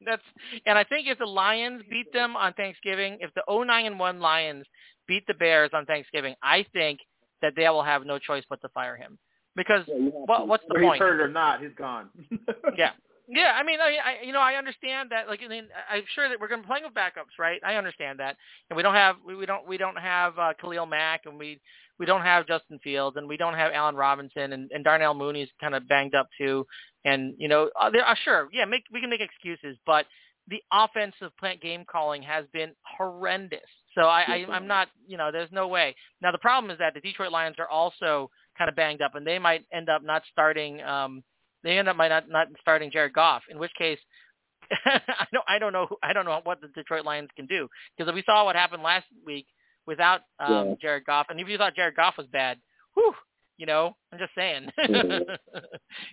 That's 0.06 0.22
and 0.66 0.78
I 0.78 0.84
think 0.84 1.08
if 1.08 1.18
the 1.18 1.26
Lions 1.26 1.82
beat 1.90 2.14
them 2.14 2.36
on 2.36 2.54
Thanksgiving, 2.54 3.18
if 3.22 3.32
the 3.34 3.44
09 3.50 3.86
and 3.86 4.00
1 4.00 4.20
Lions 4.20 4.66
beat 5.08 5.26
the 5.28 5.34
Bears 5.34 5.72
on 5.74 5.86
Thanksgiving, 5.86 6.36
I 6.44 6.66
think 6.74 7.00
that 7.42 7.54
they 7.56 7.68
will 7.70 7.84
have 7.84 8.06
no 8.06 8.20
choice 8.20 8.44
but 8.50 8.62
to 8.62 8.70
fire 8.70 8.96
him. 8.96 9.18
Because 9.56 9.84
yeah, 9.88 9.96
what, 9.96 10.48
what's 10.48 10.64
the 10.68 10.76
Whether 10.76 10.86
point? 10.86 10.96
He's 10.96 11.02
hurt 11.02 11.22
or 11.22 11.28
not, 11.28 11.62
he's 11.62 11.74
gone. 11.76 12.10
yeah. 12.78 12.92
Yeah, 13.32 13.54
I 13.56 13.62
mean, 13.62 13.80
I, 13.80 13.98
I, 14.04 14.26
you 14.26 14.34
know, 14.34 14.40
I 14.40 14.56
understand 14.56 15.12
that. 15.12 15.28
Like, 15.28 15.42
I 15.46 15.48
mean, 15.48 15.68
I'm 15.90 16.04
sure 16.16 16.28
that 16.28 16.40
we're 16.40 16.48
going 16.48 16.62
to 16.62 16.68
be 16.68 16.72
playing 16.72 16.84
with 16.84 16.96
backups, 16.96 17.38
right? 17.38 17.62
I 17.64 17.76
understand 17.76 18.20
that, 18.20 18.36
and 18.70 18.78
we 18.78 18.82
don't 18.82 18.96
have, 18.96 19.18
we, 19.24 19.36
we 19.36 19.46
don't, 19.46 19.68
we 19.68 19.78
don't 19.78 19.98
have 19.98 20.38
uh, 20.40 20.54
Khalil 20.60 20.88
Mack, 20.88 21.22
and 21.26 21.38
we, 21.38 21.60
we 22.00 22.08
don't 22.08 22.24
have 22.24 22.48
Justin 22.48 22.80
Fields, 22.84 23.18
and 23.18 23.28
we 23.28 23.38
don't 23.38 23.54
have 23.54 23.72
Allen 23.72 23.96
Robinson, 23.96 24.54
and, 24.54 24.72
and 24.72 24.84
Darnell 24.84 25.14
Mooney's 25.14 25.50
kind 25.62 25.76
of 25.76 25.88
banged 25.88 26.16
up 26.16 26.28
too, 26.40 26.66
and 27.06 27.36
you 27.38 27.48
know, 27.48 27.70
uh, 27.80 27.92
uh, 28.04 28.16
sure, 28.24 28.50
yeah, 28.52 28.66
make 28.66 28.84
we 28.92 29.00
can 29.00 29.12
make 29.12 29.22
excuses, 29.22 29.78
but 29.86 30.08
the 30.48 30.64
offensive 30.74 31.30
plant 31.38 31.62
game 31.62 31.86
calling 31.90 32.24
has 32.24 32.46
been 32.52 32.72
horrendous. 32.98 33.60
So 33.94 34.02
I, 34.02 34.22
I, 34.22 34.46
I'm 34.52 34.66
not, 34.66 34.88
you 35.08 35.18
know, 35.18 35.32
there's 35.32 35.52
no 35.52 35.68
way. 35.68 35.96
Now 36.22 36.32
the 36.32 36.40
problem 36.40 36.72
is 36.72 36.80
that 36.80 36.96
the 36.96 37.02
Detroit 37.02 37.32
Lions 37.32 37.58
are 37.60 37.70
also 37.70 38.32
kind 38.58 38.70
of 38.70 38.76
banged 38.76 39.04
up, 39.04 39.14
and 39.14 39.28
they 39.28 39.38
might 39.38 39.66
end 39.72 39.90
up 39.90 40.04
not 40.04 40.24
starting. 40.32 40.82
Um, 40.82 41.24
they 41.64 41.78
end 41.78 41.88
up 41.88 41.96
might 41.96 42.10
not 42.10 42.30
not 42.30 42.48
starting 42.62 42.92
Jared 42.92 43.14
Goff. 43.14 43.44
In 43.50 43.60
which 43.60 43.72
case, 43.78 44.00
I 44.86 45.28
don't 45.32 45.46
I 45.48 45.60
don't 45.60 45.74
know 45.74 45.88
I 46.04 46.14
don't 46.14 46.26
know 46.26 46.40
what 46.44 46.62
the 46.62 46.68
Detroit 46.70 47.06
Lions 47.06 47.30
can 47.36 47.46
do 47.46 47.68
because 47.98 48.10
if 48.10 48.16
we 48.16 48.24
saw 48.26 48.46
what 48.46 48.56
happened 48.56 48.84
last 48.84 49.06
week 49.26 49.48
without 49.86 50.22
um, 50.40 50.70
yeah. 50.70 50.76
Jared 50.82 51.06
Goff, 51.06 51.28
and 51.30 51.40
if 51.40 51.48
you 51.48 51.58
thought 51.58 51.76
Jared 51.76 51.96
Goff 51.96 52.18
was 52.18 52.28
bad, 52.28 52.58
whew, 52.94 53.14
you 53.58 53.66
know, 53.66 53.96
I'm 54.12 54.20
just 54.20 54.36
saying, 54.36 54.70
it 54.78 55.40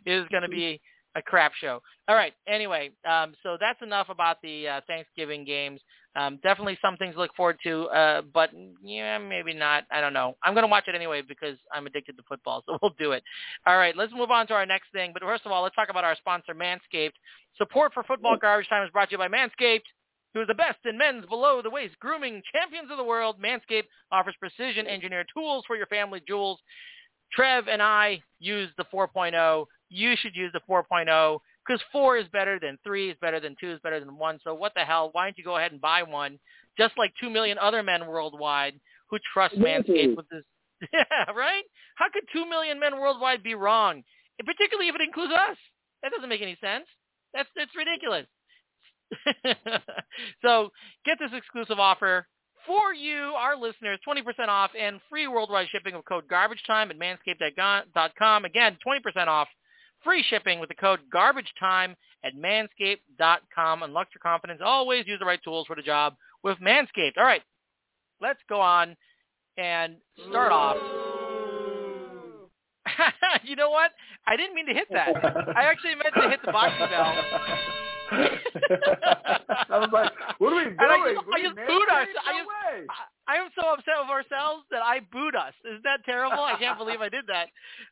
is 0.05 0.27
going 0.31 0.43
to 0.43 0.49
be 0.49 0.81
a 1.17 1.23
crap 1.23 1.53
show. 1.55 1.81
All 2.09 2.15
right. 2.15 2.35
Anyway, 2.47 2.91
um, 3.09 3.35
so 3.43 3.57
that's 3.59 3.81
enough 3.83 4.09
about 4.11 4.37
the 4.43 4.69
uh, 4.69 4.81
Thanksgiving 4.87 5.45
games. 5.45 5.81
Um, 6.17 6.39
definitely 6.43 6.79
some 6.81 6.97
things 6.97 7.15
to 7.15 7.21
look 7.21 7.35
forward 7.37 7.59
to, 7.65 7.85
uh, 7.89 8.23
but 8.33 8.51
yeah, 8.83 9.19
maybe 9.19 9.53
not. 9.53 9.85
I 9.91 10.01
don't 10.01 10.15
know. 10.15 10.37
I'm 10.43 10.55
going 10.55 10.65
to 10.65 10.71
watch 10.71 10.85
it 10.89 10.95
anyway 10.95 11.21
because 11.21 11.59
I'm 11.73 11.87
addicted 11.87 12.17
to 12.17 12.23
football, 12.27 12.63
so 12.67 12.79
we'll 12.81 12.95
do 12.99 13.13
it. 13.13 13.23
All 13.67 13.77
right. 13.77 13.95
Let's 13.95 14.13
move 14.15 14.31
on 14.31 14.47
to 14.47 14.55
our 14.55 14.65
next 14.65 14.91
thing. 14.93 15.11
But 15.13 15.23
first 15.23 15.45
of 15.45 15.53
all, 15.53 15.63
let's 15.63 15.75
talk 15.75 15.91
about 15.91 16.05
our 16.05 16.17
sponsor, 16.17 16.55
Manscaped. 16.55 17.13
Support 17.59 17.93
for 17.93 18.03
Football 18.03 18.39
Garbage 18.41 18.69
Time 18.69 18.85
is 18.85 18.91
brought 18.91 19.11
to 19.11 19.13
you 19.13 19.19
by 19.19 19.29
Manscaped. 19.29 19.83
Who 20.35 20.41
is 20.43 20.49
the 20.49 20.55
best 20.55 20.79
in 20.85 20.99
men's 20.99 21.25
below-the-waist 21.27 21.99
grooming 21.99 22.43
champions 22.53 22.91
of 22.91 22.97
the 22.99 23.05
world? 23.05 23.37
Manscaped 23.41 23.85
offers 24.11 24.35
precision-engineered 24.39 25.27
tools 25.35 25.65
for 25.67 25.77
your 25.77 25.87
family 25.87 26.21
jewels. 26.27 26.61
Trev 27.33 27.69
and 27.69 27.83
I 27.83 28.23
use 28.39 28.71
the 28.77 28.85
4.0 28.93 29.67
you 29.89 30.15
should 30.17 30.35
use 30.35 30.53
the 30.53 30.61
4.0 30.69 31.39
because 31.67 31.83
4 31.93 32.19
is 32.19 32.27
better 32.33 32.59
than 32.61 32.79
3 32.85 33.11
is 33.11 33.17
better 33.21 33.41
than 33.41 33.57
2 33.61 33.73
is 33.73 33.81
better 33.83 34.01
than 34.01 34.17
1. 34.17 34.39
So 34.45 34.55
what 34.55 34.73
the 34.75 34.83
hell? 34.83 35.11
Why 35.13 35.25
don't 35.25 35.39
you 35.39 35.45
go 35.45 35.57
ahead 35.57 35.73
and 35.73 35.81
buy 35.81 36.03
one, 36.03 36.39
just 36.79 36.95
like 36.97 37.13
2 37.21 37.31
million 37.31 37.59
other 37.59 37.83
men 37.83 38.07
worldwide 38.07 38.75
who 39.11 39.19
trust 39.33 39.57
Manscaped 39.57 40.17
with 40.17 40.29
this. 40.29 40.43
Yeah, 40.93 41.33
right? 41.35 41.65
How 41.95 42.07
could 42.13 42.25
2 42.35 42.47
million 42.47 42.79
men 42.79 42.99
worldwide 42.99 43.43
be 43.43 43.55
wrong? 43.55 44.03
Particularly 44.45 44.89
if 44.89 44.95
it 44.95 45.01
includes 45.01 45.33
us. 45.33 45.57
That 46.03 46.13
doesn't 46.13 46.29
make 46.29 46.43
any 46.43 46.59
sense. 46.61 46.85
That's, 47.33 47.49
that's 47.57 47.71
ridiculous. 47.75 48.27
so 50.43 50.71
get 51.07 51.19
this 51.19 51.31
exclusive 51.33 51.79
offer 51.79 52.27
for 52.67 52.93
you, 52.93 53.33
our 53.39 53.57
listeners, 53.57 53.99
20% 54.07 54.49
off 54.49 54.73
and 54.79 55.01
free 55.09 55.29
worldwide 55.29 55.69
shipping 55.71 55.95
with 55.95 56.05
code 56.05 56.29
garbage 56.29 56.63
time 56.67 56.91
at 56.91 56.99
manscaped.com. 56.99 58.45
Again, 58.45 58.77
20% 58.87 59.27
off 59.29 59.49
Free 60.07 60.25
shipping 60.31 60.61
with 60.61 60.69
the 60.69 60.75
code 60.77 61.01
garbage 61.13 61.53
time 61.59 61.97
at 62.25 62.33
manscaped.com. 62.37 63.83
Unlock 63.83 64.09
your 64.15 64.21
confidence. 64.23 64.61
Always 64.65 65.05
use 65.07 65.19
the 65.19 65.27
right 65.27 65.41
tools 65.43 65.67
for 65.67 65.75
the 65.75 65.83
job 65.83 66.15
with 66.45 66.57
Manscaped. 66.59 67.19
All 67.19 67.25
right, 67.25 67.43
let's 68.21 68.39
go 68.49 68.61
on 68.61 68.97
and 69.59 69.97
start 70.31 70.53
off. 70.53 70.77
you 73.45 73.57
know 73.57 73.71
what? 73.71 73.91
I 74.29 74.37
didn't 74.37 74.55
mean 74.55 74.67
to 74.67 74.75
hit 74.75 74.87
that. 74.93 75.11
I 75.57 75.65
actually 75.65 75.97
meant 75.97 76.15
to 76.15 76.31
hit 76.31 76.39
the 76.45 76.53
boxing 76.53 76.87
bell. 76.89 77.13
I 79.69 79.79
was 79.79 79.91
like, 79.93 80.13
what 80.39 80.53
are 80.53 80.57
we 80.57 80.65
doing? 80.67 80.77
I 80.81 81.15
just, 81.15 81.27
I 81.35 81.43
just 81.43 81.57
booed 81.57 81.91
us. 81.91 82.07
No 82.15 82.21
I, 82.25 82.39
just, 82.39 82.49
way. 82.49 82.87
I, 83.29 83.37
am 83.37 83.51
so 83.59 83.67
upset 83.73 83.95
with 84.01 84.11
ourselves 84.11 84.65
that 84.71 84.83
I 84.83 85.01
booed 85.13 85.35
us. 85.35 85.55
Isn't 85.65 85.83
that 85.85 86.05
terrible? 86.05 86.43
I 86.43 86.57
can't 86.59 86.79
believe 86.79 87.01
I 87.01 87.09
did 87.09 87.27
that. 87.29 87.49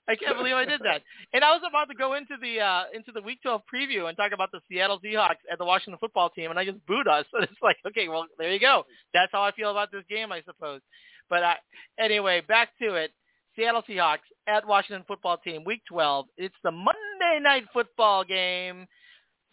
I 0.09 0.17
can't 0.17 0.37
believe 0.37 0.55
I 0.55 0.65
did 0.65 0.81
that. 0.85 1.03
And 1.33 1.43
I 1.43 1.53
was 1.53 1.63
about 1.69 1.89
to 1.91 1.95
go 1.95 2.15
into 2.15 2.35
the 2.41 2.61
uh 2.61 2.85
into 2.95 3.13
the 3.13 3.23
Week 3.23 3.41
12 3.43 3.63
preview 3.73 4.09
and 4.09 4.17
talk 4.17 4.33
about 4.33 4.51
the 4.53 4.61
Seattle 4.69 5.01
Seahawks 5.05 5.43
and 5.51 5.59
the 5.59 5.65
Washington 5.65 5.99
football 5.99 6.31
team, 6.31 6.51
and 6.51 6.59
I 6.59 6.65
just 6.65 6.85
booed 6.87 7.09
us. 7.09 7.27
And 7.35 7.45
it's 7.45 7.63
like, 7.63 7.77
okay, 7.87 8.09
well, 8.09 8.27
there 8.39 8.53
you 8.53 8.61
go. 8.61 8.85
That's 9.13 9.33
how 9.33 9.43
I 9.43 9.53
feel 9.53 9.71
about 9.71 9.91
this 9.91 10.05
game, 10.09 10.31
I 10.33 10.43
suppose. 10.43 10.81
But 11.29 11.43
I, 11.43 11.57
anyway, 11.99 12.43
back 12.47 12.71
to 12.81 12.95
it. 12.95 13.11
Seattle 13.57 13.83
Seahawks 13.89 14.27
at 14.47 14.67
Washington 14.67 15.05
Football 15.07 15.39
Team, 15.39 15.65
Week 15.65 15.83
12. 15.89 16.27
It's 16.37 16.55
the 16.65 16.71
Monday 16.71 17.41
Night 17.41 17.65
Football 17.73 18.25
game. 18.25 18.87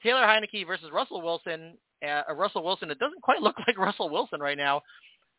Taylor 0.03 0.21
Heinicke 0.21 0.65
versus 0.65 0.89
Russell 0.91 1.21
Wilson. 1.21 1.77
Uh, 2.03 2.33
Russell 2.33 2.63
Wilson. 2.63 2.89
It 2.89 2.99
doesn't 2.99 3.21
quite 3.21 3.41
look 3.41 3.55
like 3.67 3.77
Russell 3.77 4.09
Wilson 4.09 4.39
right 4.39 4.57
now. 4.57 4.81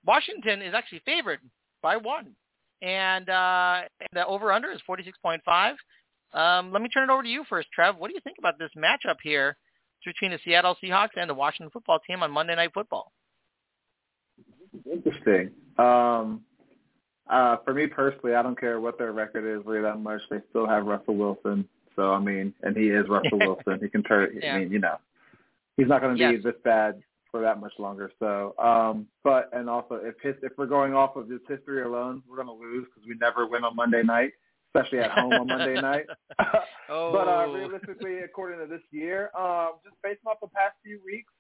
Washington 0.04 0.62
is 0.62 0.74
actually 0.74 1.02
favored 1.04 1.40
by 1.82 1.96
one, 1.96 2.34
and 2.80 3.28
uh, 3.28 3.82
the 4.12 4.26
over/under 4.26 4.70
is 4.70 4.80
46.5. 4.88 5.74
Um, 6.34 6.72
let 6.72 6.82
me 6.82 6.88
turn 6.88 7.08
it 7.08 7.12
over 7.12 7.22
to 7.22 7.28
you 7.28 7.44
first, 7.48 7.68
Trev. 7.72 7.96
What 7.96 8.08
do 8.08 8.14
you 8.14 8.20
think 8.20 8.38
about 8.38 8.58
this 8.58 8.70
matchup 8.76 9.16
here 9.22 9.56
between 10.04 10.30
the 10.32 10.38
Seattle 10.44 10.76
Seahawks 10.82 11.10
and 11.16 11.28
the 11.28 11.34
Washington 11.34 11.70
Football 11.70 12.00
Team 12.06 12.22
on 12.22 12.30
Monday 12.30 12.54
Night 12.54 12.70
Football? 12.72 13.12
Interesting. 14.90 15.50
Um, 15.78 16.42
uh, 17.28 17.56
for 17.64 17.74
me 17.74 17.86
personally, 17.86 18.34
I 18.34 18.42
don't 18.42 18.58
care 18.58 18.80
what 18.80 18.98
their 18.98 19.12
record 19.12 19.46
is 19.46 19.64
really 19.64 19.82
that 19.82 20.00
much. 20.00 20.20
They 20.30 20.38
still 20.50 20.66
have 20.66 20.86
Russell 20.86 21.16
Wilson. 21.16 21.68
So 21.94 22.12
I 22.12 22.18
mean, 22.18 22.54
and 22.62 22.76
he 22.76 22.88
is 22.88 23.06
Russell 23.08 23.38
Wilson. 23.40 23.78
He 23.80 23.88
can 23.88 24.02
turn. 24.02 24.38
Yeah. 24.42 24.54
I 24.54 24.58
mean, 24.60 24.72
you 24.72 24.78
know, 24.78 24.96
he's 25.76 25.88
not 25.88 26.00
going 26.00 26.16
to 26.16 26.18
be 26.18 26.34
yes. 26.34 26.44
this 26.44 26.54
bad 26.64 27.02
for 27.32 27.40
that 27.40 27.58
much 27.58 27.72
longer. 27.78 28.12
So, 28.20 28.54
um, 28.58 29.08
but 29.24 29.50
and 29.52 29.68
also 29.68 29.96
if 29.96 30.14
his, 30.22 30.34
if 30.42 30.52
we're 30.56 30.66
going 30.66 30.94
off 30.94 31.16
of 31.16 31.28
his 31.28 31.40
history 31.48 31.82
alone, 31.82 32.22
we're 32.28 32.36
going 32.36 32.46
to 32.46 32.64
lose 32.64 32.86
because 32.94 33.08
we 33.08 33.16
never 33.20 33.48
win 33.48 33.64
on 33.64 33.74
Monday 33.74 34.02
night, 34.04 34.32
especially 34.68 35.00
at 35.00 35.10
home 35.10 35.32
on 35.32 35.46
Monday 35.48 35.74
night. 35.80 36.06
oh. 36.88 37.10
But 37.12 37.26
uh, 37.26 37.46
realistically, 37.48 38.18
according 38.18 38.60
to 38.60 38.66
this 38.66 38.82
year, 38.92 39.30
um, 39.36 39.72
just 39.82 39.96
based 40.04 40.20
off 40.26 40.36
the 40.40 40.48
past 40.48 40.76
few 40.84 41.00
weeks, 41.04 41.32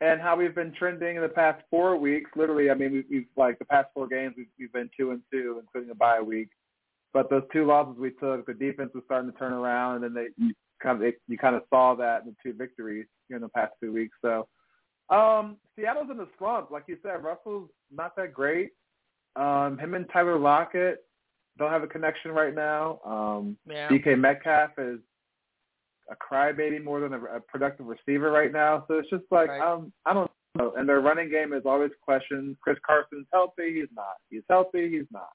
and 0.00 0.20
how 0.20 0.34
we've 0.34 0.54
been 0.54 0.72
trending 0.72 1.16
in 1.16 1.22
the 1.22 1.28
past 1.28 1.62
four 1.70 1.96
weeks. 1.96 2.30
Literally, 2.34 2.70
I 2.70 2.74
mean, 2.74 2.92
we've, 2.92 3.04
we've 3.10 3.26
like 3.36 3.58
the 3.58 3.66
past 3.66 3.88
four 3.94 4.08
games, 4.08 4.34
we've, 4.36 4.46
we've 4.58 4.72
been 4.72 4.90
two 4.98 5.10
and 5.10 5.20
two, 5.30 5.60
including 5.60 5.90
a 5.90 5.94
bye 5.94 6.20
week. 6.20 6.48
But 7.12 7.28
those 7.28 7.42
two 7.52 7.66
losses 7.66 7.98
we 7.98 8.10
took, 8.12 8.46
the 8.46 8.54
defense 8.54 8.92
was 8.94 9.02
starting 9.04 9.30
to 9.30 9.38
turn 9.38 9.52
around, 9.52 9.96
and 9.96 10.04
then 10.04 10.14
they 10.14 10.28
you 10.42 10.54
kind 10.82 10.96
of 10.96 11.02
they, 11.02 11.12
you 11.28 11.36
kind 11.36 11.56
of 11.56 11.62
saw 11.68 11.94
that 11.96 12.22
in 12.22 12.28
the 12.28 12.36
two 12.42 12.56
victories 12.56 13.06
here 13.28 13.36
in 13.36 13.42
the 13.42 13.48
past 13.50 13.72
two 13.82 13.92
weeks. 13.92 14.16
So 14.22 14.48
um, 15.10 15.56
Seattle's 15.76 16.10
in 16.10 16.16
the 16.16 16.28
slump, 16.38 16.70
like 16.70 16.84
you 16.86 16.96
said. 17.02 17.22
Russell's 17.22 17.70
not 17.92 18.14
that 18.16 18.32
great. 18.32 18.70
Um, 19.36 19.78
him 19.78 19.94
and 19.94 20.06
Tyler 20.12 20.38
Lockett 20.38 21.04
don't 21.58 21.70
have 21.70 21.82
a 21.82 21.86
connection 21.86 22.32
right 22.32 22.54
now. 22.54 23.00
Um, 23.04 23.56
yeah. 23.68 23.88
DK 23.88 24.18
Metcalf 24.18 24.70
is 24.78 24.98
a 26.10 26.16
crybaby 26.16 26.82
more 26.82 27.00
than 27.00 27.12
a, 27.12 27.22
a 27.24 27.40
productive 27.40 27.86
receiver 27.86 28.30
right 28.30 28.52
now. 28.52 28.84
So 28.88 28.94
it's 28.94 29.10
just 29.10 29.24
like 29.30 29.48
right. 29.48 29.60
um, 29.60 29.92
I 30.06 30.12
don't 30.12 30.30
know. 30.56 30.72
And 30.76 30.88
their 30.88 31.00
running 31.00 31.30
game 31.30 31.52
is 31.52 31.62
always 31.64 31.90
questioned. 32.02 32.56
Chris 32.60 32.78
Carson's 32.84 33.26
healthy, 33.32 33.74
he's 33.74 33.94
not. 33.94 34.16
He's 34.28 34.42
healthy, 34.48 34.90
he's 34.90 35.06
not. 35.12 35.30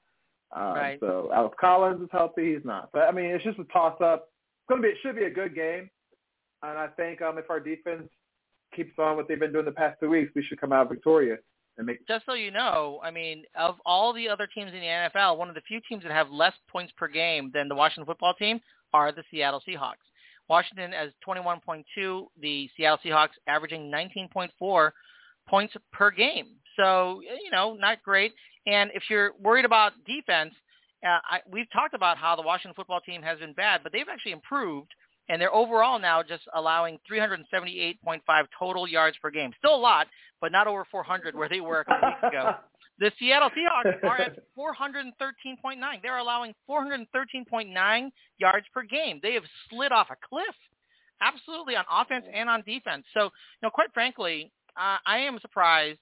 Um, 0.56 0.76
right. 0.76 1.00
So 1.00 1.30
Alex 1.34 1.56
Collins 1.60 2.02
is 2.02 2.10
healthy, 2.12 2.54
he's 2.54 2.66
not. 2.66 2.90
But 2.94 3.04
I 3.04 3.12
mean, 3.12 3.26
it's 3.26 3.44
just 3.44 3.60
a 3.60 3.66
toss 3.66 4.00
up. 4.02 4.30
It's 4.62 4.70
gonna 4.70 4.82
be. 4.82 4.90
It 4.90 4.98
should 5.02 5.16
be 5.16 5.26
a 5.26 5.30
good 5.30 5.56
game. 5.56 5.90
And 6.64 6.78
I 6.78 6.88
think 6.88 7.22
um, 7.22 7.38
if 7.38 7.50
our 7.50 7.60
defense 7.60 8.10
keeps 8.74 8.98
on 8.98 9.16
what 9.16 9.28
they've 9.28 9.40
been 9.40 9.54
doing 9.54 9.66
the 9.66 9.72
past 9.72 10.00
two 10.00 10.10
weeks, 10.10 10.32
we 10.36 10.44
should 10.44 10.60
come 10.60 10.72
out 10.72 10.90
victorious. 10.90 11.40
And 11.78 11.88
make 11.88 12.08
Just 12.08 12.26
so 12.26 12.34
you 12.34 12.52
know, 12.52 13.02
I 13.04 13.12
mean, 13.12 13.44
of 13.58 13.76
all 13.86 14.14
the 14.14 14.30
other 14.30 14.48
teams 14.48 14.72
in 14.74 14.80
the 14.80 14.86
NFL, 14.86 15.38
one 15.38 15.50
of 15.50 15.56
the 15.56 15.62
few 15.62 15.82
teams 15.88 16.04
that 16.04 16.12
have 16.12 16.30
less 16.30 16.54
points 16.70 16.94
per 16.96 17.08
game 17.08 17.52
than 17.54 17.68
the 17.68 17.76
Washington 17.76 18.06
football 18.06 18.34
team 18.34 18.62
are 18.94 19.12
the 19.12 19.24
Seattle 19.30 19.62
Seahawks. 19.68 20.06
Washington 20.48 20.94
as 20.94 21.12
21.2, 21.28 22.28
the 22.40 22.70
Seattle 22.78 23.00
Seahawks 23.04 23.30
averaging 23.48 23.92
19.4 23.92 24.92
points 25.50 25.74
per 25.92 26.12
game. 26.12 26.48
So, 26.76 27.22
you 27.22 27.52
know, 27.52 27.76
not 27.76 28.02
great. 28.04 28.34
And 28.68 28.92
if 28.94 29.04
you're 29.10 29.32
worried 29.42 29.66
about 29.66 29.94
defense, 30.06 30.54
uh, 31.06 31.20
I, 31.30 31.40
we've 31.50 31.72
talked 31.72 31.94
about 31.94 32.18
how 32.18 32.36
the 32.36 32.42
Washington 32.42 32.74
football 32.76 33.00
team 33.00 33.22
has 33.22 33.40
been 33.40 33.54
bad, 33.54 33.82
but 33.84 33.92
they've 33.92 34.08
actually 34.10 34.32
improved, 34.32 34.94
and 35.30 35.42
they're 35.42 35.54
overall 35.54 36.00
now 36.00 36.22
just 36.24 36.44
allowing 36.54 37.00
378.5 37.12 38.22
total 38.58 38.88
yards 38.88 39.18
per 39.22 39.30
game. 39.32 39.52
Still 39.60 39.76
a 39.76 39.78
lot, 39.78 40.08
but 40.42 40.52
not 40.52 40.68
over 40.68 40.86
400 40.92 41.36
where 41.36 41.50
they 41.50 41.62
were 41.62 41.82
a 41.82 41.86
couple 41.86 42.10
weeks 42.10 42.34
ago. 42.34 42.52
The 42.98 43.12
Seattle 43.20 43.50
Seahawks 43.50 44.02
are 44.04 44.22
at 44.22 44.38
413.9. 44.58 45.76
They're 46.02 46.18
allowing 46.18 46.54
413.9 46.70 48.12
yards 48.38 48.66
per 48.74 48.84
game. 48.84 49.20
They 49.22 49.34
have 49.34 49.44
slid 49.70 49.92
off 49.92 50.08
a 50.12 50.16
cliff, 50.30 50.56
absolutely 51.20 51.76
on 51.76 51.84
offense 51.92 52.26
and 52.34 52.50
on 52.50 52.64
defense. 52.66 53.04
So, 53.14 53.24
you 53.26 53.30
know, 53.64 53.70
quite 53.70 53.94
frankly, 53.94 54.52
uh, 54.78 54.98
I 55.06 55.20
am 55.20 55.40
surprised 55.42 56.00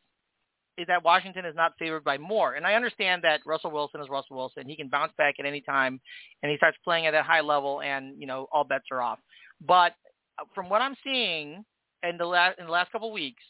is 0.77 0.87
that 0.87 1.03
Washington 1.03 1.45
is 1.45 1.55
not 1.55 1.73
favored 1.77 2.03
by 2.03 2.17
more. 2.17 2.55
And 2.55 2.65
I 2.65 2.73
understand 2.73 3.23
that 3.23 3.41
Russell 3.45 3.71
Wilson 3.71 4.01
is 4.01 4.09
Russell 4.09 4.37
Wilson. 4.37 4.67
He 4.67 4.75
can 4.75 4.89
bounce 4.89 5.11
back 5.17 5.35
at 5.39 5.45
any 5.45 5.61
time, 5.61 5.99
and 6.41 6.49
he 6.49 6.57
starts 6.57 6.77
playing 6.83 7.05
at 7.05 7.13
a 7.13 7.23
high 7.23 7.41
level, 7.41 7.81
and 7.81 8.19
you 8.19 8.27
know 8.27 8.47
all 8.51 8.63
bets 8.63 8.85
are 8.91 9.01
off. 9.01 9.19
But 9.65 9.93
uh, 10.39 10.45
from 10.55 10.69
what 10.69 10.81
I'm 10.81 10.95
seeing 11.03 11.63
in 12.01 12.17
the 12.17 12.25
last 12.25 12.59
in 12.59 12.65
the 12.65 12.71
last 12.71 12.91
couple 12.91 13.09
of 13.09 13.13
weeks, 13.13 13.43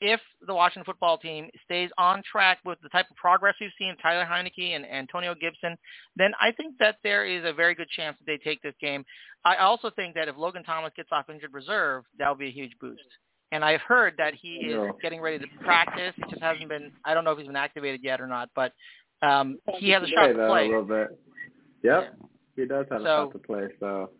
if 0.00 0.20
the 0.46 0.54
Washington 0.54 0.84
football 0.84 1.18
team 1.18 1.48
stays 1.64 1.90
on 1.98 2.22
track 2.30 2.58
with 2.64 2.78
the 2.82 2.88
type 2.90 3.06
of 3.10 3.16
progress 3.16 3.54
we've 3.60 3.70
seen 3.78 3.96
Tyler 4.02 4.26
Heinicke 4.30 4.74
and 4.74 4.84
Antonio 4.86 5.34
Gibson, 5.34 5.76
then 6.16 6.32
I 6.40 6.52
think 6.52 6.74
that 6.80 6.96
there 7.02 7.24
is 7.24 7.44
a 7.44 7.52
very 7.52 7.74
good 7.74 7.88
chance 7.88 8.16
that 8.18 8.26
they 8.26 8.38
take 8.38 8.62
this 8.62 8.74
game. 8.80 9.04
I 9.44 9.56
also 9.56 9.90
think 9.90 10.14
that 10.14 10.28
if 10.28 10.36
Logan 10.36 10.64
Thomas 10.64 10.92
gets 10.96 11.08
off 11.12 11.30
injured 11.30 11.54
reserve, 11.54 12.04
that 12.18 12.28
will 12.28 12.36
be 12.36 12.48
a 12.48 12.52
huge 12.52 12.72
boost. 12.80 13.02
And 13.52 13.64
I've 13.64 13.80
heard 13.82 14.14
that 14.18 14.34
he 14.34 14.56
is 14.56 14.90
getting 15.00 15.20
ready 15.20 15.38
to 15.38 15.46
practice. 15.62 16.12
He 16.16 16.22
just 16.30 16.42
hasn't 16.42 16.68
been. 16.68 16.90
I 17.04 17.14
don't 17.14 17.24
know 17.24 17.30
if 17.30 17.38
he's 17.38 17.46
been 17.46 17.56
activated 17.56 18.02
yet 18.02 18.20
or 18.20 18.26
not, 18.26 18.50
but 18.56 18.72
um, 19.22 19.58
he 19.78 19.90
has 19.90 20.02
a 20.02 20.08
shot 20.08 20.26
to 20.26 20.34
play. 20.34 20.64
A 20.64 20.68
little 20.68 20.84
bit. 20.84 21.18
Yep, 21.82 22.14
yeah. 22.18 22.26
he 22.56 22.66
does 22.66 22.86
have 22.90 23.02
so, 23.02 23.04
a 23.04 23.06
shot 23.06 23.32
to 23.32 23.38
play. 23.38 23.68
So, 23.78 24.10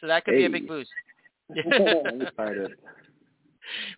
so 0.00 0.06
that 0.06 0.24
could 0.24 0.34
hey. 0.34 0.40
be 0.40 0.46
a 0.46 0.50
big 0.50 0.68
boost. 0.68 0.90
I'm 1.50 2.20
excited. 2.20 2.72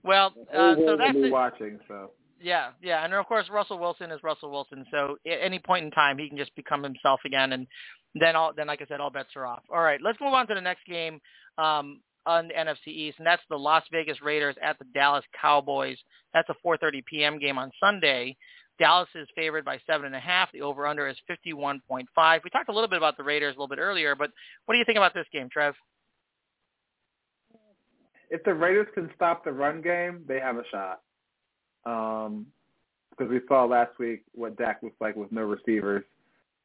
Well, 0.04 0.32
uh, 0.54 0.74
so 0.76 0.96
that's 0.96 1.16
it. 1.16 1.32
watching. 1.32 1.78
So 1.88 2.12
yeah, 2.40 2.70
yeah, 2.82 3.04
and 3.04 3.12
of 3.14 3.26
course 3.26 3.46
Russell 3.50 3.78
Wilson 3.78 4.10
is 4.10 4.22
Russell 4.22 4.50
Wilson. 4.50 4.84
So 4.90 5.16
at 5.26 5.38
any 5.42 5.58
point 5.58 5.84
in 5.84 5.90
time, 5.90 6.18
he 6.18 6.28
can 6.28 6.38
just 6.38 6.54
become 6.54 6.82
himself 6.82 7.20
again, 7.24 7.52
and 7.52 7.66
then 8.14 8.36
all 8.36 8.52
then 8.56 8.68
like 8.68 8.80
I 8.80 8.86
said, 8.86 9.00
all 9.00 9.10
bets 9.10 9.30
are 9.36 9.46
off. 9.46 9.62
All 9.70 9.82
right, 9.82 10.00
let's 10.02 10.20
move 10.20 10.34
on 10.34 10.46
to 10.46 10.54
the 10.54 10.60
next 10.60 10.86
game 10.86 11.20
um, 11.58 12.00
on 12.26 12.48
the 12.48 12.54
NFC 12.54 12.88
East, 12.88 13.18
and 13.18 13.26
that's 13.26 13.42
the 13.48 13.57
Las 13.57 13.85
Vegas 13.90 14.20
Raiders 14.22 14.57
at 14.62 14.78
the 14.78 14.85
Dallas 14.94 15.24
Cowboys. 15.40 15.98
That's 16.35 16.48
a 16.48 16.66
4:30 16.66 17.04
p.m. 17.04 17.38
game 17.38 17.59
on 17.59 17.70
Sunday. 17.81 18.37
Dallas 18.78 19.09
is 19.14 19.26
favored 19.35 19.64
by 19.64 19.81
seven 19.87 20.07
and 20.07 20.14
a 20.14 20.20
half. 20.20 20.52
The 20.52 20.62
over/under 20.62 21.09
is 21.09 21.16
51.5. 21.28 22.40
We 22.44 22.50
talked 22.50 22.68
a 22.68 22.72
little 22.72 22.88
bit 22.88 22.98
about 22.98 23.16
the 23.16 23.24
Raiders 23.24 23.57
a 23.57 23.59
little 23.59 23.68
bit 23.68 23.81
earlier, 23.81 24.14
but 24.14 24.31
what 24.66 24.74
do 24.74 24.78
you 24.78 24.85
think 24.85 24.98
about 24.98 25.14
this 25.14 25.26
game, 25.33 25.48
Trev? 25.50 25.74
if 28.31 28.42
the 28.44 28.54
Raiders 28.54 28.88
can 28.94 29.11
stop 29.14 29.44
the 29.44 29.52
run 29.52 29.81
game, 29.81 30.24
they 30.26 30.38
have 30.40 30.57
a 30.57 30.64
shot. 30.70 31.00
Um, 31.87 32.46
because 33.11 33.33
we 33.33 33.40
saw 33.48 33.64
last 33.64 33.98
week 33.98 34.22
what 34.33 34.57
Dak 34.57 34.81
looks 34.83 35.00
like 35.00 35.16
with 35.16 35.33
no 35.33 35.42
receivers. 35.42 36.04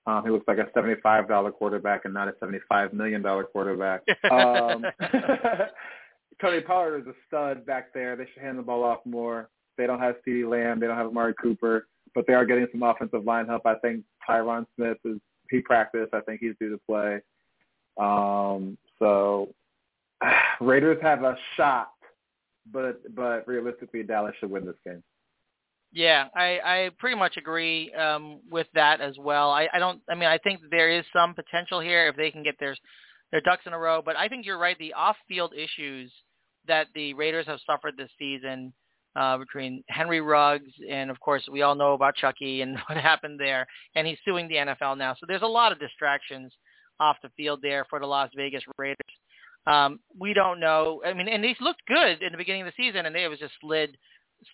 Um, 0.05 0.23
he 0.25 0.29
looks 0.31 0.47
like 0.47 0.57
a 0.57 0.67
seventy-five 0.73 1.27
dollar 1.27 1.51
quarterback 1.51 2.05
and 2.05 2.13
not 2.13 2.27
a 2.27 2.33
seventy-five 2.39 2.93
million 2.93 3.21
dollar 3.21 3.43
quarterback. 3.43 4.01
Um, 4.31 4.85
Tony 6.41 6.61
Pollard 6.61 7.01
is 7.01 7.07
a 7.07 7.13
stud 7.27 7.65
back 7.65 7.93
there. 7.93 8.15
They 8.15 8.25
should 8.33 8.41
hand 8.41 8.57
the 8.59 8.63
ball 8.63 8.83
off 8.83 8.99
more. 9.05 9.49
They 9.77 9.87
don't 9.87 9.99
have 9.99 10.15
CeeDee 10.27 10.49
Lamb. 10.49 10.79
They 10.79 10.87
don't 10.87 10.97
have 10.97 11.07
Amari 11.07 11.33
Cooper, 11.41 11.87
but 12.13 12.25
they 12.27 12.33
are 12.33 12.45
getting 12.45 12.67
some 12.71 12.83
offensive 12.83 13.23
line 13.23 13.45
help. 13.45 13.65
I 13.65 13.75
think 13.75 14.03
Tyron 14.27 14.65
Smith 14.75 14.97
is 15.05 15.19
he 15.49 15.61
practiced. 15.61 16.13
I 16.13 16.21
think 16.21 16.41
he's 16.41 16.55
due 16.59 16.71
to 16.71 16.79
play. 16.87 17.19
Um, 17.97 18.77
so 18.99 19.53
Raiders 20.61 21.01
have 21.01 21.23
a 21.23 21.37
shot, 21.55 21.91
but 22.71 23.01
but 23.15 23.47
realistically, 23.47 24.03
Dallas 24.03 24.33
should 24.39 24.51
win 24.51 24.65
this 24.65 24.75
game. 24.85 25.03
Yeah, 25.93 26.25
I, 26.35 26.59
I 26.65 26.89
pretty 26.97 27.15
much 27.15 27.37
agree 27.37 27.93
um, 27.93 28.39
with 28.49 28.65
that 28.73 28.99
as 28.99 29.15
well. 29.19 29.51
I, 29.51 29.67
I 29.71 29.77
don't. 29.77 30.01
I 30.09 30.15
mean, 30.15 30.27
I 30.27 30.39
think 30.39 30.59
there 30.71 30.89
is 30.89 31.05
some 31.13 31.35
potential 31.35 31.79
here 31.79 32.07
if 32.07 32.15
they 32.15 32.31
can 32.31 32.41
get 32.41 32.55
their 32.59 32.75
their 33.31 33.41
ducks 33.41 33.63
in 33.67 33.73
a 33.73 33.79
row. 33.79 34.01
But 34.03 34.15
I 34.15 34.27
think 34.27 34.45
you're 34.45 34.57
right. 34.57 34.77
The 34.79 34.93
off-field 34.93 35.53
issues 35.53 36.11
that 36.67 36.87
the 36.95 37.13
Raiders 37.13 37.45
have 37.47 37.59
suffered 37.65 37.95
this 37.97 38.09
season 38.17 38.73
uh, 39.15 39.37
between 39.37 39.83
Henry 39.89 40.21
Ruggs 40.21 40.71
and, 40.89 41.09
of 41.09 41.19
course, 41.19 41.43
we 41.51 41.61
all 41.61 41.75
know 41.75 41.93
about 41.93 42.15
Chucky 42.15 42.61
and 42.61 42.77
what 42.87 42.97
happened 42.97 43.39
there. 43.39 43.67
And 43.95 44.07
he's 44.07 44.17
suing 44.23 44.47
the 44.47 44.55
NFL 44.55 44.97
now. 44.97 45.15
So 45.19 45.25
there's 45.27 45.41
a 45.41 45.47
lot 45.47 45.71
of 45.71 45.79
distractions 45.79 46.53
off 46.99 47.17
the 47.21 47.29
field 47.35 47.59
there 47.61 47.85
for 47.89 47.99
the 47.99 48.05
Las 48.05 48.29
Vegas 48.35 48.63
Raiders. 48.77 48.97
Um, 49.65 49.99
we 50.17 50.33
don't 50.33 50.59
know. 50.59 51.01
I 51.05 51.13
mean, 51.13 51.27
and 51.27 51.43
these 51.43 51.55
looked 51.59 51.85
good 51.87 52.21
in 52.21 52.31
the 52.31 52.37
beginning 52.37 52.63
of 52.63 52.67
the 52.67 52.83
season, 52.83 53.05
and 53.05 53.15
they 53.15 53.27
was 53.27 53.39
just 53.39 53.53
slid 53.61 53.97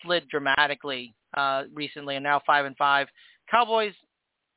slid 0.03 0.27
dramatically 0.29 1.15
uh, 1.35 1.63
recently, 1.73 2.15
and 2.15 2.23
now 2.23 2.41
five 2.45 2.65
and 2.65 2.75
five. 2.77 3.07
Cowboys, 3.49 3.93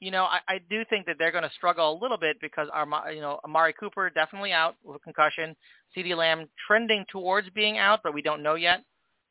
you 0.00 0.10
know, 0.10 0.24
I, 0.24 0.40
I 0.48 0.58
do 0.68 0.84
think 0.90 1.06
that 1.06 1.16
they're 1.18 1.32
going 1.32 1.44
to 1.44 1.50
struggle 1.56 1.92
a 1.92 1.98
little 2.00 2.18
bit 2.18 2.36
because 2.40 2.68
our, 2.72 2.86
you 3.12 3.20
know, 3.20 3.38
Amari 3.44 3.72
Cooper 3.72 4.10
definitely 4.10 4.52
out 4.52 4.76
with 4.84 4.96
a 4.96 5.00
concussion. 5.00 5.54
CeeDee 5.96 6.16
Lamb 6.16 6.46
trending 6.66 7.04
towards 7.10 7.48
being 7.50 7.78
out, 7.78 8.00
but 8.02 8.14
we 8.14 8.22
don't 8.22 8.42
know 8.42 8.54
yet. 8.54 8.82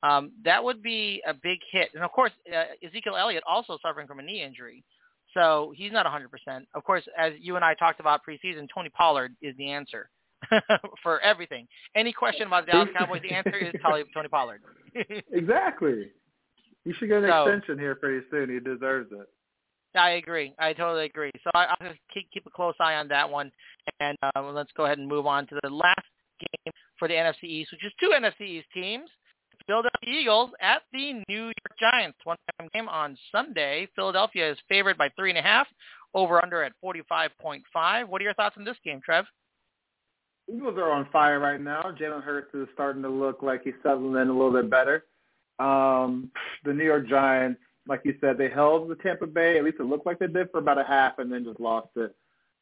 Um, 0.04 0.32
that 0.46 0.64
would 0.64 0.82
be 0.82 1.22
a 1.28 1.34
big 1.34 1.60
hit, 1.72 1.90
and 1.94 2.04
of 2.04 2.12
course, 2.12 2.32
uh, 2.52 2.64
Ezekiel 2.86 3.16
Elliott 3.16 3.44
also 3.48 3.78
suffering 3.84 4.08
from 4.08 4.20
a 4.20 4.24
knee 4.24 4.42
injury. 4.42 4.84
So 5.34 5.74
he's 5.76 5.92
not 5.92 6.06
100%. 6.06 6.66
Of 6.74 6.84
course, 6.84 7.04
as 7.18 7.34
you 7.40 7.56
and 7.56 7.64
I 7.64 7.74
talked 7.76 8.00
about 8.00 8.22
preseason, 8.28 8.68
Tony 8.74 8.90
Pollard 8.90 9.36
is 9.42 9.56
the 9.58 9.70
answer 9.72 10.10
for 11.04 11.20
everything. 11.22 11.68
Any 11.96 12.12
question 12.12 12.48
about 12.48 12.66
the 12.66 12.74
Dallas 12.74 12.90
Cowboys, 12.98 13.22
the 13.22 13.32
answer 13.32 13.56
is 13.56 13.74
Tony, 13.84 14.04
Tony 14.14 14.28
Pollard. 14.28 14.62
exactly. 15.32 16.10
You 16.86 16.94
should 16.98 17.10
get 17.10 17.24
an 17.24 17.30
So- 17.30 17.44
extension 17.48 17.80
here 17.80 17.96
pretty 17.96 18.26
soon. 18.32 18.50
He 18.50 18.60
deserves 18.60 19.12
it. 19.12 19.28
I 19.94 20.12
agree. 20.12 20.54
I 20.58 20.72
totally 20.72 21.06
agree. 21.06 21.32
So 21.44 21.52
I, 21.54 21.66
I'll 21.66 21.88
just 21.90 22.00
keep, 22.14 22.32
keep 22.32 22.46
a 22.46 22.50
close 22.50 22.76
eye 22.80 22.96
on 22.96 23.10
that 23.10 23.30
one. 23.30 23.52
And 24.00 24.18
uh, 24.24 24.42
let's 24.52 24.72
go 24.78 24.86
ahead 24.86 25.00
and 25.00 25.08
move 25.08 25.28
on 25.28 25.46
to 25.48 25.60
the 25.62 25.70
last 25.70 26.06
game 26.40 26.74
for 26.98 27.10
the 27.10 27.14
NFC 27.14 27.44
East, 27.44 27.72
which 27.74 27.84
is 27.84 27.92
two 28.00 28.12
NFC 28.18 28.42
East 28.60 28.68
teams. 28.74 29.10
Philadelphia 29.68 30.22
Eagles 30.22 30.52
at 30.62 30.82
the 30.94 31.14
New 31.28 31.44
York 31.44 31.78
Giants. 31.80 32.18
One 32.24 32.38
time 32.58 32.70
game 32.74 32.88
on 32.88 33.18
Sunday. 33.34 33.88
Philadelphia 33.96 34.52
is 34.52 34.58
favored 34.70 34.98
by 34.98 35.10
three 35.18 35.30
and 35.30 35.38
a 35.38 35.42
half. 35.42 35.68
Over 36.14 36.42
under 36.44 36.64
at 36.64 36.74
45.5. 36.84 38.08
What 38.08 38.22
are 38.22 38.24
your 38.24 38.34
thoughts 38.34 38.56
on 38.58 38.64
this 38.66 38.78
game, 38.84 39.02
Trev? 39.04 39.26
Eagles 40.54 40.78
are 40.78 40.92
on 40.92 41.08
fire 41.12 41.40
right 41.40 41.62
now. 41.62 41.84
Jalen 42.00 42.24
Hurts 42.24 42.54
is 42.54 42.68
starting 42.74 43.02
to 43.04 43.10
look 43.10 43.42
like 43.44 43.64
he's 43.64 43.74
settling 43.84 44.22
in 44.22 44.28
a 44.30 44.34
little 44.34 44.52
bit 44.52 44.70
better. 44.70 45.06
Um, 45.60 46.32
the 46.64 46.74
New 46.74 46.84
York 46.86 47.08
Giants, 47.08 47.60
like 47.88 48.02
you 48.04 48.16
said, 48.22 48.38
they 48.38 48.50
held 48.50 48.90
the 48.90 48.96
Tampa 48.96 49.28
Bay. 49.28 49.58
At 49.58 49.64
least 49.64 49.78
it 49.80 49.86
looked 49.86 50.06
like 50.06 50.20
they 50.20 50.28
did 50.28 50.50
for 50.52 50.60
about 50.60 50.78
a 50.80 50.84
half, 50.84 51.20
and 51.20 51.32
then 51.32 51.44
just 51.44 51.60
lost 51.60 51.90
it. 51.96 52.16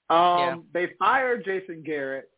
Um, 0.10 0.18
Yeah. 0.40 0.56
They 0.74 0.88
fired 0.98 1.46
Jason 1.46 1.84
Garrett, 1.84 2.30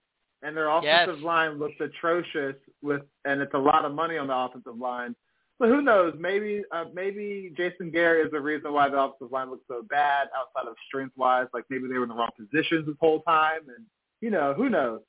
and 0.41 0.55
their 0.57 0.69
offensive 0.69 1.17
Yes. 1.17 1.23
line 1.23 1.59
looks 1.59 1.79
atrocious. 1.79 2.55
With 2.81 3.03
and 3.25 3.41
it's 3.41 3.53
a 3.53 3.59
lot 3.59 3.85
of 3.85 3.93
money 3.93 4.17
on 4.17 4.27
the 4.27 4.35
offensive 4.35 4.77
line. 4.77 5.15
So 5.61 5.67
who 5.67 5.83
knows? 5.83 6.15
Maybe 6.17 6.63
uh, 6.71 6.85
maybe 6.93 7.53
Jason 7.55 7.91
Garrett 7.91 8.25
is 8.25 8.31
the 8.31 8.41
reason 8.41 8.73
why 8.73 8.89
the 8.89 8.99
offensive 8.99 9.31
line 9.31 9.51
looks 9.51 9.65
so 9.67 9.83
bad 9.83 10.29
outside 10.35 10.67
of 10.67 10.75
strength 10.87 11.15
wise. 11.15 11.47
Like 11.53 11.65
maybe 11.69 11.87
they 11.87 11.97
were 11.99 12.03
in 12.03 12.09
the 12.09 12.15
wrong 12.15 12.31
positions 12.35 12.87
this 12.87 12.95
whole 12.99 13.21
time, 13.21 13.61
and 13.67 13.85
you 14.21 14.31
know 14.31 14.53
who 14.55 14.69
knows. 14.69 15.01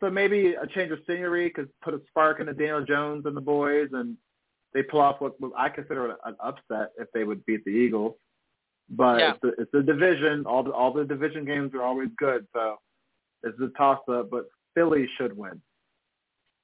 So 0.00 0.10
maybe 0.10 0.54
a 0.54 0.66
change 0.66 0.90
of 0.90 0.98
scenery 1.06 1.48
could 1.50 1.68
put 1.82 1.94
a 1.94 2.00
spark 2.08 2.40
into 2.40 2.52
Daniel 2.52 2.84
Jones 2.84 3.24
and 3.26 3.36
the 3.36 3.40
boys, 3.40 3.90
and 3.92 4.16
they 4.74 4.82
pull 4.82 5.00
off 5.00 5.20
what, 5.20 5.40
what 5.40 5.52
I 5.56 5.68
consider 5.68 6.10
an 6.24 6.36
upset 6.42 6.92
if 6.98 7.08
they 7.12 7.24
would 7.24 7.44
beat 7.46 7.64
the 7.64 7.70
Eagles. 7.70 8.14
But 8.90 9.18
Yeah. 9.18 9.30
it's, 9.32 9.40
the, 9.42 9.62
it's 9.62 9.72
the 9.72 9.82
division. 9.82 10.44
All 10.46 10.62
the 10.62 10.72
all 10.72 10.92
the 10.92 11.04
division 11.04 11.44
games 11.44 11.72
are 11.74 11.82
always 11.82 12.10
good, 12.18 12.46
so 12.52 12.76
it's 13.42 13.58
a 13.60 13.68
toss 13.76 14.00
up. 14.08 14.30
But 14.30 14.46
Philly 14.74 15.08
should 15.16 15.36
win. 15.36 15.60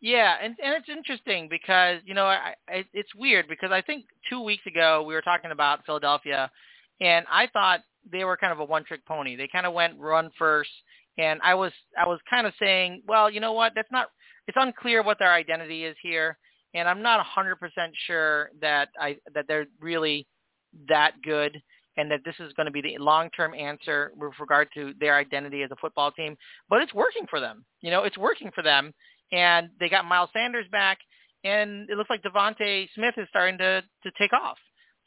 Yeah, 0.00 0.36
and 0.42 0.54
and 0.62 0.74
it's 0.74 0.88
interesting 0.88 1.48
because 1.48 2.00
you 2.04 2.14
know 2.14 2.26
I, 2.26 2.54
I 2.68 2.84
it's 2.92 3.14
weird 3.14 3.48
because 3.48 3.70
I 3.72 3.82
think 3.82 4.04
two 4.28 4.40
weeks 4.40 4.66
ago 4.66 5.04
we 5.06 5.14
were 5.14 5.22
talking 5.22 5.50
about 5.50 5.84
Philadelphia, 5.86 6.50
and 7.00 7.26
I 7.30 7.48
thought 7.48 7.80
they 8.10 8.24
were 8.24 8.36
kind 8.36 8.52
of 8.52 8.60
a 8.60 8.64
one-trick 8.64 9.04
pony. 9.06 9.36
They 9.36 9.48
kind 9.48 9.66
of 9.66 9.72
went 9.74 9.98
run 9.98 10.30
first, 10.38 10.70
and 11.18 11.40
I 11.42 11.54
was 11.54 11.72
I 11.98 12.06
was 12.06 12.20
kind 12.30 12.46
of 12.46 12.52
saying, 12.60 13.02
well, 13.08 13.30
you 13.30 13.40
know 13.40 13.52
what? 13.54 13.72
That's 13.74 13.90
not. 13.90 14.08
It's 14.46 14.56
unclear 14.58 15.02
what 15.02 15.18
their 15.18 15.32
identity 15.32 15.84
is 15.84 15.96
here, 16.02 16.38
and 16.74 16.88
I'm 16.88 17.02
not 17.02 17.24
100% 17.24 17.54
sure 18.06 18.50
that 18.60 18.88
I 19.00 19.16
that 19.34 19.46
they're 19.48 19.66
really 19.80 20.26
that 20.88 21.12
good 21.22 21.60
and 21.96 22.10
that 22.10 22.20
this 22.24 22.34
is 22.38 22.52
going 22.52 22.66
to 22.66 22.72
be 22.72 22.80
the 22.80 22.96
long-term 22.98 23.54
answer 23.54 24.12
with 24.16 24.32
regard 24.38 24.68
to 24.74 24.92
their 25.00 25.16
identity 25.16 25.62
as 25.62 25.70
a 25.72 25.76
football 25.76 26.12
team. 26.12 26.36
But 26.68 26.82
it's 26.82 26.94
working 26.94 27.26
for 27.28 27.40
them. 27.40 27.64
You 27.80 27.90
know, 27.90 28.04
it's 28.04 28.18
working 28.18 28.50
for 28.54 28.62
them 28.62 28.92
and 29.32 29.70
they 29.78 29.88
got 29.88 30.04
Miles 30.04 30.30
Sanders 30.32 30.66
back, 30.70 30.98
and 31.44 31.88
it 31.90 31.96
looks 31.96 32.10
like 32.10 32.22
DeVonta 32.22 32.88
Smith 32.94 33.14
is 33.16 33.28
starting 33.28 33.58
to 33.58 33.82
to 34.02 34.10
take 34.18 34.32
off. 34.32 34.58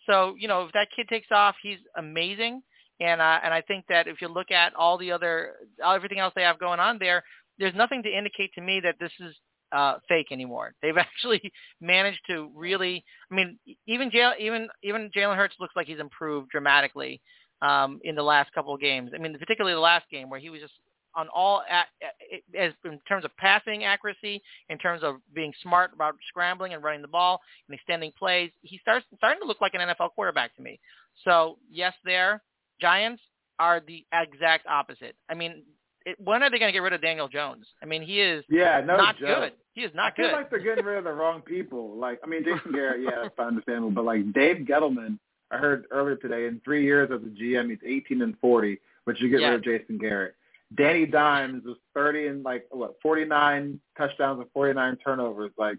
So 0.10 0.36
you 0.40 0.48
know, 0.48 0.64
if 0.66 0.72
that 0.74 0.88
kid 0.96 1.08
takes 1.10 1.28
off, 1.32 1.56
he's 1.62 1.80
amazing. 1.98 2.62
And 3.00 3.20
uh, 3.20 3.40
and 3.44 3.54
I 3.54 3.62
think 3.62 3.86
that 3.90 4.08
if 4.08 4.22
you 4.22 4.28
look 4.28 4.52
at 4.52 4.76
all 4.76 4.98
the 4.98 5.12
other 5.12 5.54
everything 5.84 6.20
else 6.20 6.34
they 6.36 6.44
have 6.44 6.60
going 6.60 6.80
on 6.80 6.98
there, 7.00 7.24
there's 7.58 7.76
nothing 7.76 8.04
to 8.04 8.16
indicate 8.16 8.54
to 8.54 8.62
me 8.62 8.80
that 8.84 8.96
this 9.00 9.12
is 9.20 9.36
uh, 9.72 9.96
fake 10.08 10.28
anymore. 10.32 10.74
They've 10.82 10.98
actually 10.98 11.52
managed 11.80 12.22
to 12.28 12.50
really. 12.56 13.04
I 13.32 13.36
mean, 13.36 13.60
even 13.88 14.12
Jalen 14.12 14.40
even 14.40 14.68
even 14.84 15.10
Jalen 15.16 15.36
Hurts 15.36 15.56
looks 15.60 15.76
like 15.76 15.88
he's 15.88 16.00
improved 16.00 16.50
dramatically 16.50 17.22
um, 17.62 18.00
in 18.04 18.16
the 18.16 18.24
last 18.24 18.52
couple 18.54 18.74
of 18.74 18.82
games. 18.82 19.12
I 19.14 19.18
mean, 19.18 19.38
particularly 19.38 19.76
the 19.76 19.82
last 19.82 20.10
game 20.10 20.30
where 20.30 20.40
he 20.40 20.50
was 20.50 20.62
just 20.62 20.74
on 21.16 21.28
all 21.34 21.62
as 21.70 22.72
in 22.86 23.00
terms 23.08 23.26
of 23.26 23.36
passing 23.38 23.84
accuracy, 23.84 24.42
in 24.70 24.78
terms 24.78 25.04
of 25.04 25.18
being 25.34 25.54
smart 25.62 25.92
about 25.94 26.16
scrambling 26.28 26.74
and 26.74 26.84
running 26.84 27.02
the 27.02 27.08
ball 27.08 27.42
and 27.68 27.76
extending 27.76 28.12
plays. 28.18 28.52
He 28.62 28.78
starts 28.78 29.06
starting 29.18 29.42
to 29.42 29.48
look 29.48 29.62
like 29.62 29.74
an 29.74 29.82
NFL 29.82 30.12
quarterback 30.16 30.56
to 30.56 30.62
me. 30.62 30.80
So 31.24 31.58
yes, 31.70 31.94
there 32.06 32.42
Giants 32.80 33.22
are 33.60 33.82
the 33.86 34.06
exact 34.14 34.66
opposite. 34.68 35.16
I 35.30 35.36
mean, 35.36 35.64
it, 36.06 36.18
when 36.20 36.44
are 36.44 36.50
they 36.50 36.60
going 36.60 36.70
to 36.70 36.74
get 36.74 36.82
rid 36.82 36.94
of 36.94 37.02
Daniel 37.02 37.28
Jones? 37.28 37.66
I 37.82 37.86
mean, 37.86 38.02
he 38.02 38.22
is 38.22 38.44
Yeah, 38.50 38.82
no 38.86 38.98
not 38.98 39.18
joke. 39.18 39.40
good. 39.42 39.54
He 39.74 39.82
is 39.82 39.92
not 39.96 40.14
I 40.14 40.16
feel 40.16 40.26
good. 40.28 40.34
like 40.34 40.50
they're 40.50 40.60
getting 40.60 40.86
rid 40.86 40.98
of 40.98 41.04
the 41.06 41.14
wrong 41.14 41.42
people. 41.42 41.96
Like, 41.96 42.20
I 42.24 42.28
mean, 42.28 42.44
Jason 42.44 42.72
Garrett, 42.74 43.02
yeah, 43.02 43.12
that's 43.24 43.40
understandable. 43.40 43.92
But 43.92 44.06
like 44.06 44.34
Dave 44.34 44.66
Gettleman, 44.68 45.18
I 45.52 45.58
heard 45.58 45.86
earlier 45.92 46.16
today, 46.16 46.46
in 46.48 46.62
three 46.64 46.84
years 46.84 47.10
as 47.14 47.22
a 47.22 47.42
GM, 47.42 47.70
he's 47.70 47.80
18 47.86 48.22
and 48.22 48.38
40, 48.40 48.80
but 49.06 49.20
you 49.20 49.30
get 49.30 49.42
Yeah. 49.42 49.50
rid 49.50 49.56
of 49.56 49.64
Jason 49.64 49.98
Garrett. 49.98 50.36
Danny 50.76 51.06
Dimes 51.06 51.64
was 51.66 51.78
30 51.94 52.28
and 52.28 52.44
like 52.44 52.66
what 52.72 52.96
49 53.02 53.80
touchdowns 53.98 54.40
and 54.40 54.50
49 54.54 54.98
turnovers, 55.04 55.52
like, 55.58 55.78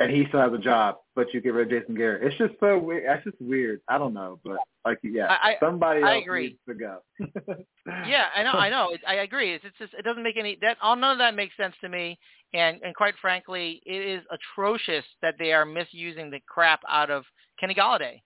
and 0.00 0.10
he 0.12 0.24
still 0.28 0.40
has 0.40 0.52
a 0.52 0.58
job, 0.58 0.96
but 1.16 1.32
you 1.34 1.40
get 1.40 1.54
rid 1.54 1.72
of 1.72 1.80
Jason 1.80 1.94
Garrett. 1.96 2.22
It's 2.22 2.36
just 2.38 2.54
so 2.60 2.78
weird. 2.78 3.04
That's 3.08 3.24
just 3.24 3.36
weird. 3.40 3.80
I 3.88 3.98
don't 3.98 4.14
know, 4.14 4.38
but 4.44 4.58
like, 4.84 4.98
yeah, 5.02 5.26
I- 5.26 5.50
I- 5.50 5.56
somebody 5.60 6.02
I 6.02 6.14
else 6.16 6.22
agree. 6.24 6.42
needs 6.48 6.58
to 6.68 6.74
go. 6.74 6.98
yeah, 8.06 8.26
I 8.34 8.42
know, 8.42 8.52
I 8.52 8.70
know. 8.70 8.90
It, 8.92 9.00
I 9.06 9.14
agree. 9.16 9.54
It's, 9.54 9.64
it's 9.64 9.76
just 9.78 9.94
it 9.94 10.04
doesn't 10.04 10.22
make 10.22 10.36
any 10.36 10.56
that 10.62 10.76
all 10.82 10.96
none 10.96 11.12
of 11.12 11.18
that 11.18 11.34
makes 11.34 11.56
sense 11.56 11.74
to 11.80 11.88
me. 11.88 12.18
And 12.54 12.80
and 12.82 12.94
quite 12.94 13.14
frankly, 13.20 13.82
it 13.84 14.08
is 14.08 14.22
atrocious 14.30 15.04
that 15.22 15.34
they 15.38 15.52
are 15.52 15.64
misusing 15.64 16.30
the 16.30 16.40
crap 16.48 16.80
out 16.88 17.10
of 17.10 17.24
Kenny 17.58 17.74
Golladay. 17.74 18.20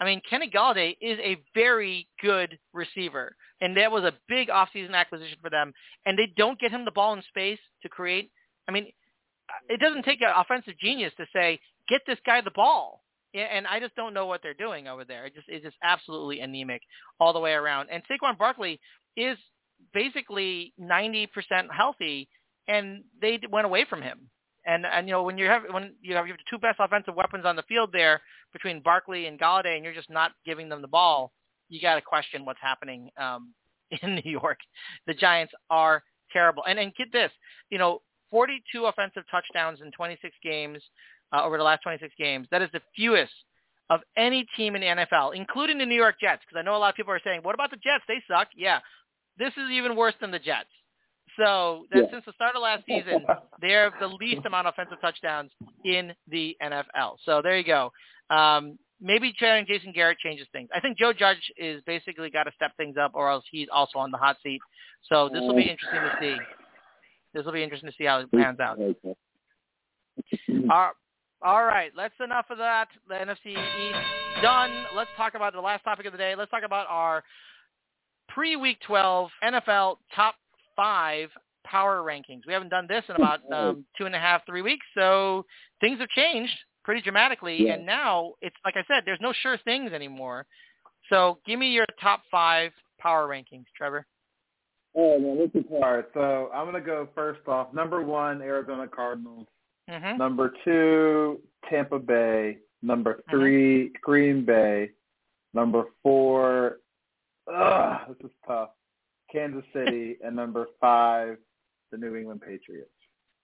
I 0.00 0.04
mean, 0.04 0.22
Kenny 0.28 0.48
Golladay 0.48 0.96
is 1.00 1.18
a 1.20 1.36
very 1.54 2.08
good 2.22 2.58
receiver, 2.72 3.34
and 3.60 3.76
that 3.76 3.90
was 3.90 4.04
a 4.04 4.12
big 4.28 4.48
offseason 4.48 4.94
acquisition 4.94 5.38
for 5.42 5.50
them. 5.50 5.72
And 6.06 6.18
they 6.18 6.32
don't 6.36 6.58
get 6.58 6.70
him 6.70 6.84
the 6.84 6.90
ball 6.92 7.12
in 7.14 7.22
space 7.28 7.58
to 7.82 7.88
create. 7.88 8.30
I 8.68 8.72
mean, 8.72 8.92
it 9.68 9.80
doesn't 9.80 10.04
take 10.04 10.20
an 10.22 10.32
offensive 10.36 10.74
genius 10.80 11.12
to 11.16 11.26
say 11.32 11.58
get 11.88 12.02
this 12.06 12.18
guy 12.24 12.40
the 12.40 12.50
ball. 12.50 13.02
And 13.34 13.66
I 13.66 13.78
just 13.78 13.94
don't 13.94 14.14
know 14.14 14.24
what 14.24 14.40
they're 14.42 14.54
doing 14.54 14.88
over 14.88 15.04
there. 15.04 15.26
It 15.26 15.34
just 15.34 15.48
it's 15.48 15.64
just 15.64 15.76
absolutely 15.82 16.40
anemic 16.40 16.80
all 17.20 17.32
the 17.32 17.40
way 17.40 17.52
around. 17.52 17.88
And 17.90 18.02
Saquon 18.04 18.38
Barkley 18.38 18.80
is 19.16 19.36
basically 19.92 20.72
90% 20.80 21.28
healthy, 21.70 22.28
and 22.66 23.04
they 23.20 23.38
went 23.50 23.66
away 23.66 23.84
from 23.88 24.00
him. 24.00 24.30
And 24.66 24.86
and 24.86 25.06
you 25.06 25.12
know 25.12 25.22
when 25.22 25.36
you 25.36 25.46
have 25.46 25.62
when 25.70 25.94
you 26.00 26.14
have 26.14 26.26
your 26.26 26.36
two 26.50 26.58
best 26.58 26.78
offensive 26.80 27.14
weapons 27.14 27.44
on 27.44 27.54
the 27.54 27.62
field 27.62 27.90
there 27.92 28.20
between 28.52 28.80
Barkley 28.80 29.26
and 29.26 29.38
Golladay, 29.38 29.76
and 29.76 29.84
you're 29.84 29.94
just 29.94 30.10
not 30.10 30.32
giving 30.46 30.68
them 30.68 30.82
the 30.82 30.88
ball, 30.88 31.32
you 31.68 31.80
got 31.80 31.96
to 31.96 32.02
question 32.02 32.44
what's 32.44 32.60
happening 32.62 33.10
um, 33.18 33.52
in 34.02 34.14
New 34.14 34.30
York. 34.30 34.58
The 35.06 35.14
Giants 35.14 35.52
are 35.70 36.02
terrible. 36.32 36.64
And 36.66 36.78
and 36.78 36.94
get 36.94 37.12
this, 37.12 37.30
you 37.70 37.78
know, 37.78 38.00
42 38.30 38.86
offensive 38.86 39.24
touchdowns 39.30 39.80
in 39.80 39.90
26 39.92 40.34
games 40.42 40.82
uh, 41.32 41.42
over 41.44 41.58
the 41.58 41.64
last 41.64 41.82
26 41.82 42.12
games. 42.18 42.46
That 42.50 42.62
is 42.62 42.68
the 42.72 42.80
fewest 42.96 43.32
of 43.90 44.00
any 44.16 44.46
team 44.56 44.74
in 44.74 44.82
the 44.82 44.86
NFL, 44.88 45.34
including 45.34 45.78
the 45.78 45.86
New 45.86 45.94
York 45.96 46.16
Jets. 46.20 46.42
Because 46.46 46.58
I 46.58 46.62
know 46.62 46.76
a 46.76 46.78
lot 46.78 46.90
of 46.90 46.94
people 46.96 47.12
are 47.12 47.20
saying, 47.24 47.40
"What 47.42 47.54
about 47.54 47.70
the 47.70 47.76
Jets? 47.76 48.04
They 48.06 48.22
suck." 48.28 48.48
Yeah, 48.54 48.80
this 49.38 49.52
is 49.56 49.70
even 49.70 49.96
worse 49.96 50.14
than 50.20 50.30
the 50.30 50.38
Jets. 50.38 50.68
So 51.36 51.86
that 51.92 52.04
Yeah. 52.04 52.10
since 52.10 52.24
the 52.24 52.32
start 52.32 52.56
of 52.56 52.62
last 52.62 52.84
season, 52.86 53.24
they 53.60 53.72
have 53.72 53.92
the 54.00 54.08
least 54.08 54.44
amount 54.44 54.66
of 54.66 54.74
offensive 54.74 55.00
touchdowns 55.00 55.52
in 55.84 56.14
the 56.26 56.56
NFL. 56.62 57.16
So 57.24 57.40
there 57.42 57.56
you 57.56 57.64
go. 57.64 57.92
Um, 58.30 58.78
maybe 59.00 59.32
trading 59.32 59.64
Jason 59.66 59.92
Garrett 59.92 60.18
changes 60.18 60.48
things. 60.52 60.68
I 60.74 60.80
think 60.80 60.98
Joe 60.98 61.12
Judge 61.12 61.50
is 61.56 61.80
basically 61.86 62.30
got 62.30 62.44
to 62.44 62.52
step 62.56 62.72
things 62.76 62.96
up, 62.96 63.12
or 63.14 63.30
else 63.30 63.44
he's 63.50 63.68
also 63.72 63.98
on 64.00 64.10
the 64.10 64.18
hot 64.18 64.36
seat. 64.42 64.60
So 65.08 65.28
this 65.28 65.40
will 65.42 65.54
be 65.54 65.70
interesting 65.70 66.00
to 66.00 66.16
see. 66.20 66.36
This 67.34 67.44
will 67.44 67.52
be 67.52 67.62
interesting 67.62 67.90
to 67.90 67.96
see 67.96 68.04
how 68.04 68.20
it 68.20 68.30
pans 68.32 68.60
out. 68.60 68.78
All, 70.70 70.92
all 71.40 71.64
right, 71.64 71.92
let's 71.96 72.14
enough 72.22 72.46
of 72.50 72.58
that. 72.58 72.88
The 73.08 73.14
NFC 73.14 73.50
East 73.50 74.42
done. 74.42 74.84
Let's 74.94 75.10
talk 75.16 75.34
about 75.34 75.52
the 75.52 75.60
last 75.60 75.84
topic 75.84 76.06
of 76.06 76.12
the 76.12 76.18
day. 76.18 76.34
Let's 76.36 76.50
talk 76.50 76.64
about 76.64 76.86
our 76.88 77.22
pre-week 78.28 78.78
12 78.86 79.30
NFL 79.44 79.96
top 80.14 80.34
five 80.74 81.30
power 81.64 82.02
rankings. 82.02 82.40
We 82.46 82.52
haven't 82.52 82.70
done 82.70 82.86
this 82.88 83.04
in 83.08 83.16
about 83.16 83.40
um, 83.52 83.84
two 83.96 84.06
and 84.06 84.14
a 84.14 84.18
half, 84.18 84.44
three 84.46 84.62
weeks, 84.62 84.86
so 84.94 85.44
things 85.80 86.00
have 86.00 86.08
changed 86.08 86.52
pretty 86.84 87.02
dramatically. 87.02 87.66
Yeah. 87.66 87.74
And 87.74 87.86
now 87.86 88.34
it's 88.40 88.56
like 88.64 88.74
I 88.76 88.84
said, 88.88 89.04
there's 89.04 89.20
no 89.20 89.32
sure 89.42 89.58
things 89.64 89.92
anymore. 89.92 90.46
So 91.08 91.38
give 91.46 91.58
me 91.58 91.70
your 91.70 91.86
top 92.00 92.22
five 92.30 92.72
power 92.98 93.28
rankings, 93.28 93.64
Trevor. 93.76 94.06
Oh 94.96 95.18
man, 95.18 95.38
this 95.38 95.62
is 95.62 95.68
hard. 95.80 96.06
So 96.14 96.50
I'm 96.54 96.66
gonna 96.66 96.80
go 96.80 97.08
first 97.14 97.46
off. 97.46 97.72
Number 97.72 98.02
one, 98.02 98.40
Arizona 98.42 98.88
Cardinals. 98.88 99.46
hmm 99.88 100.16
Number 100.16 100.52
two, 100.64 101.40
Tampa 101.68 101.98
Bay. 101.98 102.58
Number 102.80 103.20
3 103.28 103.90
Green 104.02 104.44
Bay. 104.44 104.90
Number 105.52 105.84
four, 106.02 106.78
ugh, 107.52 108.00
this 108.08 108.30
is 108.30 108.36
tough. 108.46 108.70
Kansas 109.32 109.64
City 109.72 110.16
and 110.24 110.36
number 110.36 110.66
five, 110.80 111.38
the 111.90 111.98
New 111.98 112.14
England 112.16 112.40
Patriots. 112.40 112.90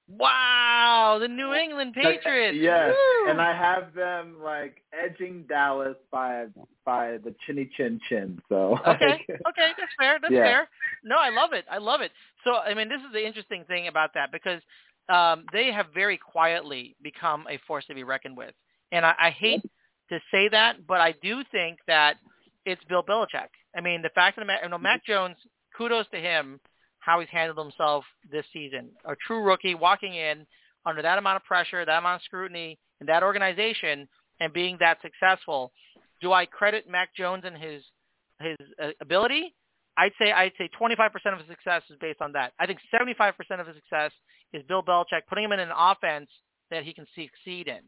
Wow, 0.07 1.19
the 1.21 1.29
New 1.29 1.55
England 1.55 1.95
Patriots. 1.95 2.59
yes, 2.61 2.91
Woo! 2.91 3.31
and 3.31 3.41
I 3.41 3.57
have 3.57 3.95
them 3.95 4.37
like 4.43 4.83
edging 4.93 5.45
Dallas 5.49 5.97
by 6.13 6.47
by 6.85 7.19
the 7.25 7.35
chinny 7.47 7.71
chin 7.77 7.99
chin. 8.09 8.41
So 8.51 8.79
Okay, 8.87 9.07
like, 9.07 9.41
okay, 9.49 9.71
that's 9.79 9.93
fair. 9.99 10.19
That's 10.21 10.35
Yeah. 10.35 10.45
fair. 10.45 10.69
No, 11.05 11.17
I 11.17 11.31
love 11.31 11.55
it. 11.55 11.65
I 11.71 11.79
love 11.79 12.03
it. 12.03 12.13
So, 12.45 12.57
I 12.57 12.75
mean, 12.75 12.89
this 12.91 13.01
is 13.01 13.13
the 13.15 13.27
interesting 13.27 13.65
thing 13.67 13.89
about 13.89 14.11
that 14.15 14.31
because 14.31 14.61
um, 15.09 15.47
they 15.53 15.73
have 15.73 15.87
very 15.95 16.19
quietly 16.19 16.97
become 17.03 17.47
a 17.49 17.59
force 17.67 17.87
to 17.87 17.95
be 17.95 18.05
reckoned 18.05 18.37
with, 18.37 18.55
and 18.93 19.07
I, 19.07 19.15
I 19.19 19.31
hate 19.31 19.63
to 20.11 20.19
say 20.31 20.49
that, 20.51 20.87
but 20.87 21.01
I 21.01 21.15
do 21.23 21.43
think 21.51 21.79
that 21.87 22.17
it's 22.67 22.83
Bill 22.91 23.03
Belichick. 23.03 23.49
I 23.77 23.81
mean, 23.81 24.03
the 24.03 24.11
fact 24.11 24.37
that 24.37 24.47
you 24.63 24.69
know, 24.69 24.79
Mac 24.79 25.05
Jones, 25.07 25.37
kudos 25.77 26.07
to 26.13 26.19
him, 26.19 26.61
how 27.05 27.21
he's 27.21 27.29
handled 27.31 27.59
himself 27.59 28.05
this 28.31 28.47
season. 28.53 28.91
A 29.05 29.15
true 29.27 29.43
rookie 29.43 29.75
walking 29.75 30.15
in 30.15 30.47
under 30.87 31.03
that 31.03 31.19
amount 31.19 31.37
of 31.37 31.45
pressure, 31.45 31.85
that 31.85 31.99
amount 31.99 32.23
of 32.23 32.25
scrutiny, 32.25 32.79
in 33.01 33.07
that 33.07 33.23
organization, 33.23 34.09
and 34.41 34.53
being 34.53 34.77
that 34.81 34.99
successful. 35.03 35.73
Do 36.21 36.33
I 36.33 36.47
credit 36.47 36.89
Mac 36.89 37.15
Jones 37.15 37.45
and 37.45 37.57
his 37.57 37.83
his 38.41 38.57
uh, 38.83 38.91
ability? 39.01 39.55
I'd 39.97 40.13
say 40.19 40.33
I'd 40.33 40.53
say 40.59 40.69
25% 40.81 41.33
of 41.33 41.39
his 41.39 41.49
success 41.49 41.83
is 41.91 41.97
based 42.01 42.21
on 42.21 42.33
that. 42.33 42.53
I 42.59 42.67
think 42.67 42.81
75% 42.93 43.33
of 43.61 43.67
his 43.67 43.77
success 43.77 44.11
is 44.53 44.63
Bill 44.67 44.83
Belichick 44.83 45.27
putting 45.29 45.45
him 45.45 45.53
in 45.53 45.61
an 45.61 45.71
offense 45.77 46.29
that 46.71 46.85
he 46.85 46.95
can 46.95 47.07
succeed 47.15 47.69
in, 47.69 47.81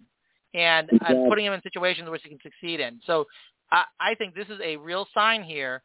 and 0.59 0.91
uh, 1.01 1.15
putting 1.29 1.47
him 1.47 1.53
in 1.55 1.63
situations 1.63 2.09
which 2.11 2.23
he 2.23 2.29
can 2.29 2.39
succeed 2.43 2.81
in. 2.81 3.01
So 3.07 3.25
I, 3.73 3.85
I 3.99 4.15
think 4.15 4.35
this 4.35 4.49
is 4.49 4.61
a 4.63 4.77
real 4.77 5.07
sign 5.15 5.43
here 5.43 5.83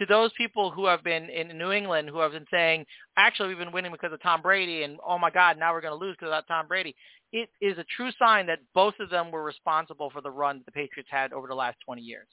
to 0.00 0.06
those 0.06 0.32
people 0.36 0.70
who 0.70 0.86
have 0.86 1.04
been 1.04 1.28
in 1.30 1.56
New 1.56 1.70
England 1.70 2.08
who 2.08 2.18
have 2.20 2.32
been 2.32 2.46
saying, 2.50 2.86
actually, 3.16 3.48
we've 3.50 3.58
been 3.58 3.70
winning 3.72 3.92
because 3.92 4.12
of 4.12 4.20
Tom 4.22 4.42
Brady, 4.42 4.82
and 4.82 4.98
oh 5.06 5.18
my 5.18 5.30
God, 5.30 5.58
now 5.58 5.72
we're 5.72 5.80
going 5.82 5.92
to 5.96 6.04
lose 6.04 6.16
because 6.18 6.32
of 6.34 6.46
Tom 6.48 6.66
Brady. 6.66 6.96
It 7.32 7.48
is 7.60 7.78
a 7.78 7.84
true 7.96 8.10
sign 8.18 8.46
that 8.46 8.58
both 8.74 8.94
of 8.98 9.10
them 9.10 9.30
were 9.30 9.44
responsible 9.44 10.10
for 10.10 10.20
the 10.20 10.30
run 10.30 10.58
that 10.58 10.66
the 10.66 10.72
Patriots 10.72 11.10
had 11.12 11.32
over 11.32 11.46
the 11.46 11.54
last 11.54 11.76
20 11.84 12.02
years. 12.02 12.26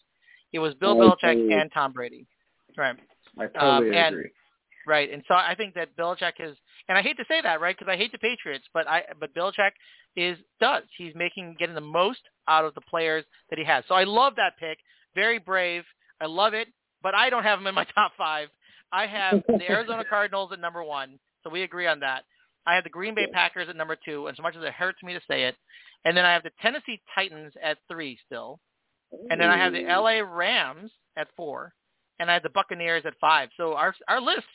It 0.53 0.59
was 0.59 0.73
Bill 0.75 0.95
Belichick 0.95 1.53
and 1.61 1.71
Tom 1.71 1.91
Brady. 1.93 2.25
Right. 2.77 2.95
I 3.37 3.47
totally 3.47 3.89
Um, 3.89 3.93
and- 3.93 4.15
agree. 4.15 4.31
Right, 4.87 5.11
and 5.11 5.21
so 5.27 5.33
I 5.33 5.53
think 5.53 5.73
that 5.73 5.97
Belichick 5.97 6.39
is, 6.39 6.55
and 6.87 6.97
I 6.97 7.01
hate 7.01 7.17
to 7.17 7.25
say 7.27 7.41
that, 7.41 7.59
right, 7.59 7.77
because 7.77 7.91
I 7.91 7.97
hate 7.97 8.13
the 8.13 8.17
Patriots, 8.17 8.63
but 8.73 8.87
I, 8.87 9.03
but 9.19 9.33
Belichick 9.35 9.71
is 10.15 10.37
does. 10.61 10.83
He's 10.97 11.13
making 11.13 11.57
getting 11.59 11.75
the 11.75 11.81
most 11.81 12.21
out 12.47 12.63
of 12.63 12.73
the 12.73 12.79
players 12.79 13.25
that 13.49 13.59
he 13.59 13.65
has. 13.65 13.83
So 13.89 13.95
I 13.95 14.05
love 14.05 14.37
that 14.37 14.53
pick. 14.57 14.77
Very 15.13 15.39
brave. 15.39 15.83
I 16.21 16.25
love 16.27 16.53
it, 16.53 16.69
but 17.07 17.15
I 17.15 17.29
don't 17.29 17.43
have 17.43 17.57
him 17.57 17.67
in 17.67 17.73
my 17.73 17.85
top 17.95 18.11
five. 18.17 18.49
I 18.91 19.07
have 19.07 19.41
the 19.47 19.71
Arizona 19.71 20.03
Cardinals 20.03 20.51
at 20.51 20.59
number 20.59 20.83
one, 20.83 21.17
so 21.41 21.49
we 21.49 21.63
agree 21.63 21.87
on 21.87 22.01
that. 22.01 22.25
I 22.65 22.75
have 22.75 22.83
the 22.83 22.89
Green 22.89 23.15
Bay 23.15 23.27
Packers 23.31 23.69
at 23.69 23.77
number 23.77 23.95
two, 24.03 24.27
as 24.27 24.37
much 24.41 24.57
as 24.57 24.63
it 24.63 24.73
hurts 24.73 25.01
me 25.01 25.13
to 25.13 25.21
say 25.25 25.45
it, 25.45 25.55
and 26.03 26.17
then 26.17 26.25
I 26.25 26.33
have 26.33 26.43
the 26.43 26.51
Tennessee 26.61 26.99
Titans 27.15 27.53
at 27.63 27.77
three 27.89 28.19
still, 28.25 28.59
and 29.29 29.39
then 29.39 29.49
I 29.49 29.55
have 29.55 29.71
the 29.71 29.83
LA 29.83 30.19
Rams 30.19 30.91
at 31.15 31.29
four, 31.37 31.73
and 32.19 32.29
I 32.29 32.33
have 32.33 32.43
the 32.43 32.49
Buccaneers 32.49 33.03
at 33.05 33.13
five. 33.21 33.51
So 33.55 33.73
our 33.73 33.95
our 34.09 34.19
list 34.19 34.47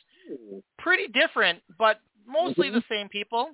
pretty 0.77 1.07
different, 1.07 1.59
but 1.79 2.01
mostly 2.27 2.69
the 2.69 2.77
mm-hmm. 2.77 2.93
same 2.93 3.09
people. 3.09 3.49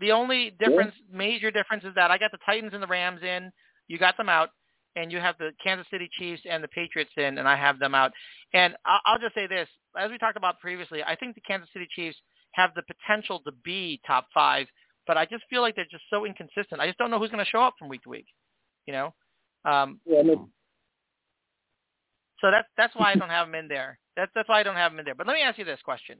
The 0.00 0.10
only 0.10 0.56
difference, 0.58 0.94
major 1.12 1.52
difference, 1.52 1.84
is 1.84 1.94
that 1.94 2.10
I 2.10 2.18
got 2.18 2.32
the 2.32 2.38
Titans 2.44 2.72
and 2.74 2.82
the 2.82 2.88
Rams 2.88 3.20
in. 3.22 3.52
You 3.86 3.96
got 3.96 4.16
them 4.16 4.28
out, 4.28 4.50
and 4.96 5.12
you 5.12 5.18
have 5.18 5.36
the 5.38 5.50
Kansas 5.62 5.86
City 5.90 6.08
Chiefs 6.18 6.42
and 6.48 6.62
the 6.62 6.68
Patriots 6.68 7.12
in, 7.16 7.38
and 7.38 7.48
I 7.48 7.56
have 7.56 7.78
them 7.78 7.94
out. 7.94 8.12
And 8.52 8.74
I'll, 8.84 9.00
I'll 9.06 9.18
just 9.18 9.34
say 9.34 9.46
this: 9.46 9.68
as 9.98 10.10
we 10.10 10.18
talked 10.18 10.36
about 10.36 10.60
previously, 10.60 11.02
I 11.02 11.16
think 11.16 11.34
the 11.34 11.40
Kansas 11.42 11.68
City 11.72 11.88
Chiefs 11.94 12.16
have 12.52 12.70
the 12.74 12.82
potential 12.82 13.40
to 13.44 13.52
be 13.64 14.00
top 14.06 14.26
five, 14.34 14.66
but 15.06 15.16
I 15.16 15.24
just 15.24 15.44
feel 15.48 15.62
like 15.62 15.76
they're 15.76 15.84
just 15.90 16.04
so 16.10 16.24
inconsistent. 16.24 16.80
I 16.80 16.86
just 16.86 16.98
don't 16.98 17.10
know 17.10 17.18
who's 17.18 17.30
going 17.30 17.44
to 17.44 17.50
show 17.50 17.62
up 17.62 17.74
from 17.78 17.88
week 17.88 18.02
to 18.02 18.08
week. 18.08 18.26
You 18.86 18.92
know, 18.92 19.14
um, 19.64 20.00
Yeah, 20.06 20.20
I 20.20 20.22
mean, 20.22 20.48
so 22.40 22.50
that's 22.50 22.68
that's 22.76 22.94
why 22.96 23.12
I 23.12 23.14
don't 23.14 23.28
have 23.28 23.46
them 23.46 23.54
in 23.54 23.68
there. 23.68 23.98
That's 24.16 24.30
that's 24.34 24.48
why 24.48 24.60
I 24.60 24.62
don't 24.62 24.76
have 24.76 24.92
them 24.92 24.98
in 24.98 25.04
there. 25.04 25.14
But 25.14 25.26
let 25.26 25.34
me 25.34 25.42
ask 25.42 25.58
you 25.58 25.64
this 25.64 25.80
question: 25.84 26.18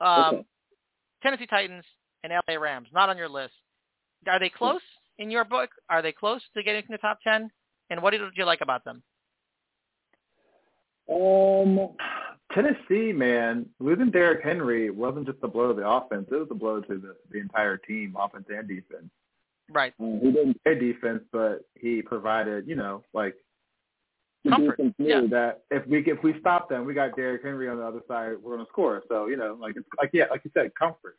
um, 0.00 0.34
Okay. 0.34 0.44
Tennessee 1.22 1.46
Titans 1.46 1.84
and 2.22 2.32
LA 2.48 2.56
Rams 2.56 2.88
not 2.92 3.08
on 3.08 3.16
your 3.16 3.28
list. 3.28 3.54
Are 4.28 4.38
they 4.38 4.50
close 4.50 4.80
in 5.18 5.30
your 5.30 5.44
book? 5.44 5.70
Are 5.88 6.02
they 6.02 6.12
close 6.12 6.42
to 6.54 6.62
getting 6.62 6.82
to 6.82 6.88
the 6.90 6.98
top 6.98 7.18
ten? 7.22 7.50
And 7.90 8.02
what 8.02 8.10
did 8.10 8.20
you 8.34 8.44
like 8.44 8.60
about 8.60 8.84
them? 8.84 9.02
um, 11.12 11.90
Tennessee, 12.52 13.12
man, 13.12 13.66
losing 13.78 14.10
Derrick 14.10 14.42
Henry 14.42 14.90
wasn't 14.90 15.26
just 15.26 15.38
a 15.42 15.48
blow 15.48 15.68
to 15.68 15.74
the 15.74 15.88
offense; 15.88 16.26
it 16.30 16.34
was 16.34 16.48
a 16.50 16.54
blow 16.54 16.80
to 16.80 16.98
the 16.98 17.16
the 17.30 17.38
entire 17.38 17.76
team, 17.76 18.16
offense 18.18 18.46
and 18.48 18.66
defense. 18.68 19.10
Right. 19.70 19.92
uh, 20.00 20.18
he 20.22 20.30
didn't 20.30 20.62
play 20.62 20.78
defense, 20.78 21.22
but 21.32 21.62
he 21.74 22.00
provided, 22.00 22.68
you 22.68 22.76
know, 22.76 23.02
like 23.12 23.34
Comfort, 24.48 24.78
yeah. 24.98 25.22
that 25.30 25.62
if 25.70 25.86
we 25.86 25.98
if 26.06 26.22
we 26.22 26.38
stop 26.40 26.68
them, 26.68 26.84
we 26.84 26.94
got 26.94 27.16
Derrick 27.16 27.42
Henry 27.42 27.68
on 27.68 27.78
the 27.78 27.84
other 27.84 28.00
side, 28.06 28.36
we're 28.40 28.56
gonna 28.56 28.68
score. 28.68 29.02
So 29.08 29.26
you 29.26 29.36
know, 29.36 29.56
like 29.60 29.74
it's 29.76 29.86
like 29.98 30.10
yeah, 30.12 30.24
like 30.30 30.42
you 30.44 30.50
said, 30.54 30.72
comfort. 30.78 31.18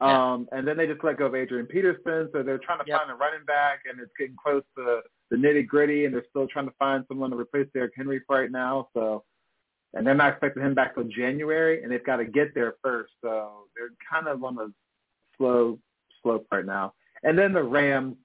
Yeah. 0.00 0.32
Um, 0.32 0.48
and 0.52 0.66
then 0.68 0.76
they 0.76 0.86
just 0.86 1.02
let 1.02 1.18
go 1.18 1.26
of 1.26 1.34
Adrian 1.34 1.66
Peterson, 1.66 2.28
so 2.32 2.42
they're 2.42 2.58
trying 2.58 2.78
to 2.78 2.84
Yep. 2.86 2.98
find 2.98 3.10
a 3.10 3.14
running 3.14 3.44
back, 3.46 3.80
and 3.90 3.98
it's 4.00 4.12
getting 4.18 4.36
close 4.36 4.62
to 4.76 5.00
the 5.30 5.36
nitty 5.36 5.66
gritty, 5.66 6.04
and 6.04 6.14
they're 6.14 6.24
still 6.30 6.46
trying 6.46 6.66
to 6.66 6.74
find 6.78 7.04
someone 7.08 7.30
to 7.30 7.36
replace 7.36 7.66
Derrick 7.74 7.92
Henry 7.96 8.20
for 8.26 8.40
right 8.40 8.50
now. 8.50 8.88
So, 8.94 9.24
and 9.94 10.06
they're 10.06 10.14
not 10.14 10.32
expecting 10.32 10.62
him 10.62 10.74
back 10.74 10.94
till 10.94 11.04
January, 11.04 11.82
and 11.82 11.92
they've 11.92 12.04
got 12.04 12.16
to 12.16 12.24
get 12.24 12.54
there 12.54 12.74
first. 12.82 13.12
So 13.22 13.64
they're 13.76 13.90
kind 14.10 14.28
of 14.28 14.44
on 14.44 14.58
a 14.58 14.68
slow 15.36 15.78
slope 16.22 16.46
right 16.50 16.64
now. 16.64 16.94
And 17.22 17.38
then 17.38 17.52
the 17.52 17.62
Rams, 17.62 18.16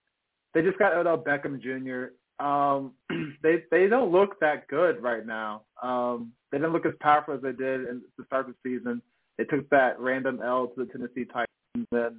they 0.53 0.61
just 0.61 0.77
got 0.77 0.95
Odell 0.95 1.17
Beckham 1.17 1.61
Jr. 1.61 2.13
Um, 2.43 2.93
they 3.43 3.63
they 3.71 3.87
don't 3.87 4.11
look 4.11 4.39
that 4.39 4.67
good 4.67 5.01
right 5.01 5.25
now. 5.25 5.63
Um, 5.81 6.31
they 6.51 6.57
didn't 6.57 6.73
look 6.73 6.85
as 6.85 6.93
powerful 6.99 7.33
as 7.33 7.41
they 7.41 7.51
did 7.51 7.87
in 7.87 8.01
the 8.17 8.25
start 8.25 8.47
of 8.49 8.55
the 8.63 8.69
season. 8.77 9.01
They 9.37 9.45
took 9.45 9.67
that 9.69 9.99
random 9.99 10.39
L 10.43 10.67
to 10.67 10.85
the 10.85 10.91
Tennessee 10.91 11.25
Titans. 11.25 11.87
And 11.91 12.17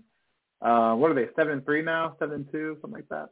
uh, 0.62 0.94
what 0.94 1.11
are 1.11 1.14
they? 1.14 1.29
Seven 1.37 1.61
three 1.62 1.83
now? 1.83 2.16
Seven 2.18 2.47
two? 2.51 2.79
Something 2.81 2.99
like 2.99 3.09
that. 3.11 3.29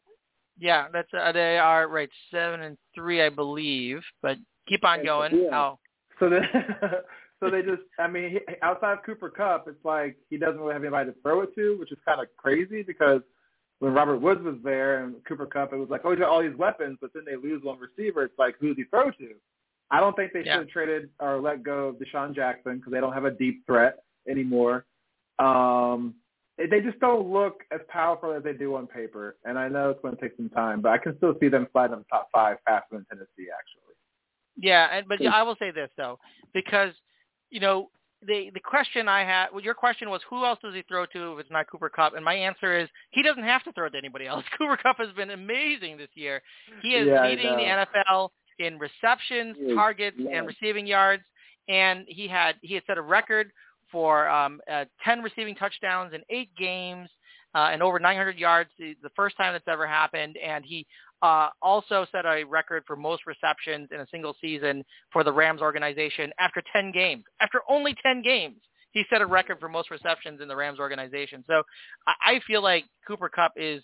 Yeah, 0.58 0.86
that's 0.92 1.08
uh, 1.18 1.32
they 1.32 1.58
are 1.58 1.88
right 1.88 2.10
seven 2.30 2.62
and 2.62 2.76
three, 2.94 3.22
I 3.22 3.28
believe. 3.28 4.00
But 4.20 4.38
keep 4.68 4.84
on 4.84 5.04
going. 5.04 5.32
Yeah. 5.34 5.58
Oh, 5.58 5.78
So 6.20 6.28
then, 6.28 6.42
so 7.40 7.50
they 7.50 7.62
just, 7.62 7.82
I 7.98 8.06
mean, 8.06 8.38
outside 8.62 8.92
of 8.98 9.04
Cooper 9.04 9.30
Kupp, 9.30 9.66
it's 9.68 9.84
like 9.84 10.16
he 10.30 10.36
doesn't 10.36 10.60
really 10.60 10.74
have 10.74 10.82
anybody 10.82 11.10
to 11.10 11.16
throw 11.22 11.40
it 11.42 11.54
to, 11.56 11.76
which 11.78 11.90
is 11.92 11.98
kind 12.04 12.20
of 12.20 12.28
crazy 12.36 12.82
because 12.82 13.22
when 13.80 13.94
Robert 13.94 14.18
Woods 14.18 14.42
was 14.42 14.56
there 14.62 15.02
and 15.04 15.16
Cooper 15.26 15.46
Kupp, 15.46 15.72
it 15.72 15.76
was 15.76 15.88
like, 15.90 16.02
oh, 16.04 16.10
he's 16.10 16.20
got 16.20 16.28
all 16.28 16.42
these 16.42 16.56
weapons, 16.56 16.98
but 17.00 17.10
then 17.14 17.24
they 17.26 17.34
lose 17.36 17.64
one 17.64 17.78
receiver. 17.80 18.22
It's 18.22 18.38
like, 18.38 18.54
who 18.60 18.68
does 18.68 18.76
he 18.76 18.84
throw 18.84 19.10
to? 19.10 19.34
I 19.90 19.98
don't 20.00 20.14
think 20.14 20.32
they 20.32 20.44
Yeah. 20.44 20.54
should 20.58 20.66
have 20.66 20.68
traded 20.68 21.10
or 21.18 21.40
let 21.40 21.62
go 21.64 21.88
of 21.88 21.96
DeSean 21.96 22.34
Jackson 22.34 22.76
because 22.76 22.92
they 22.92 23.00
don't 23.00 23.12
have 23.12 23.24
a 23.24 23.30
deep 23.32 23.66
threat 23.66 24.04
anymore. 24.28 24.84
Um, 25.38 26.14
they- 26.58 26.80
just 26.80 26.98
don't 27.00 27.28
look 27.28 27.64
as 27.70 27.80
powerful 27.88 28.32
as 28.32 28.42
they 28.42 28.52
do 28.52 28.74
on 28.76 28.86
paper, 28.86 29.36
and 29.44 29.58
I 29.58 29.68
know 29.68 29.90
it's 29.90 30.00
going 30.02 30.14
to 30.16 30.20
take 30.20 30.36
some 30.36 30.50
time, 30.50 30.80
but 30.80 30.90
I 30.92 30.98
can 30.98 31.16
still 31.16 31.34
see 31.40 31.48
them 31.48 31.66
sliding 31.72 31.94
in 31.94 31.98
the 32.00 32.04
top 32.10 32.28
five 32.32 32.58
faster 32.64 32.96
than 32.96 33.04
Tennessee, 33.06 33.48
actually. 33.52 33.94
Yeah, 34.56 34.88
and 34.92 35.08
but. 35.08 35.24
I 35.24 35.42
will 35.42 35.56
say 35.56 35.70
this 35.70 35.90
though, 35.96 36.18
because 36.52 36.92
you 37.50 37.60
know 37.60 37.90
the 38.26 38.50
the 38.54 38.60
question 38.60 39.08
I 39.08 39.24
had, 39.24 39.48
well, 39.52 39.62
your 39.62 39.74
question 39.74 40.10
was 40.10 40.20
who 40.28 40.44
else 40.44 40.58
does 40.62 40.74
he 40.74 40.82
throw 40.82 41.06
to 41.06 41.32
if 41.34 41.40
it's 41.40 41.50
not 41.50 41.66
Cooper 41.70 41.88
Kupp, 41.88 42.14
and 42.14 42.24
my 42.24 42.34
answer 42.34 42.78
is 42.78 42.88
he 43.10 43.22
doesn't 43.22 43.42
have 43.44 43.64
to 43.64 43.72
throw 43.72 43.88
to 43.88 43.96
anybody 43.98 44.26
else. 44.26 44.44
Cooper 44.58 44.76
Kupp 44.76 44.98
has 44.98 45.12
been 45.16 45.30
amazing 45.30 45.96
this 45.96 46.10
year. 46.14 46.42
He 46.82 46.94
is 46.94 47.08
Yeah, 47.08 47.26
leading 47.26 47.56
the. 47.56 47.86
NFL 48.08 48.28
in 48.58 48.78
receptions, 48.78 49.56
targets, 49.74 50.16
yeah. 50.20 50.38
and 50.38 50.46
receiving 50.46 50.86
yards, 50.86 51.22
and 51.68 52.04
he 52.06 52.28
had 52.28 52.56
he 52.62 52.74
had 52.74 52.84
set 52.86 52.98
a 52.98 53.02
record 53.02 53.50
for 53.92 54.28
um, 54.28 54.60
uh, 54.70 54.86
10 55.04 55.20
receiving 55.20 55.54
touchdowns 55.54 56.14
in 56.14 56.22
eight 56.30 56.50
games 56.56 57.08
uh, 57.54 57.68
and 57.70 57.82
over 57.82 57.98
900 57.98 58.38
yards, 58.38 58.70
the, 58.78 58.94
first 59.14 59.36
time 59.36 59.52
that's 59.52 59.68
ever 59.68 59.86
happened, 59.86 60.36
and 60.42 60.64
he 60.64 60.86
uh, 61.20 61.48
also 61.60 62.06
set 62.10 62.24
a 62.24 62.44
record 62.44 62.82
for 62.86 62.96
most 62.96 63.26
receptions 63.26 63.88
in 63.92 64.00
a 64.00 64.06
single 64.10 64.34
season 64.40 64.82
for 65.12 65.22
the 65.22 65.32
Rams 65.32 65.60
organization 65.60 66.32
after 66.40 66.62
10 66.72 66.92
games. 66.92 67.24
After 67.40 67.60
only 67.68 67.94
10 68.02 68.22
games, 68.22 68.56
he 68.92 69.04
set 69.10 69.20
a 69.20 69.26
record 69.26 69.58
for 69.60 69.68
most 69.68 69.90
receptions 69.90 70.40
in 70.40 70.48
the 70.48 70.56
Rams 70.56 70.78
organization. 70.78 71.44
So 71.46 71.62
I, 72.06 72.34
I 72.36 72.40
feel 72.46 72.62
like 72.62 72.84
Cooper 73.06 73.28
Kupp 73.28 73.52
is 73.56 73.82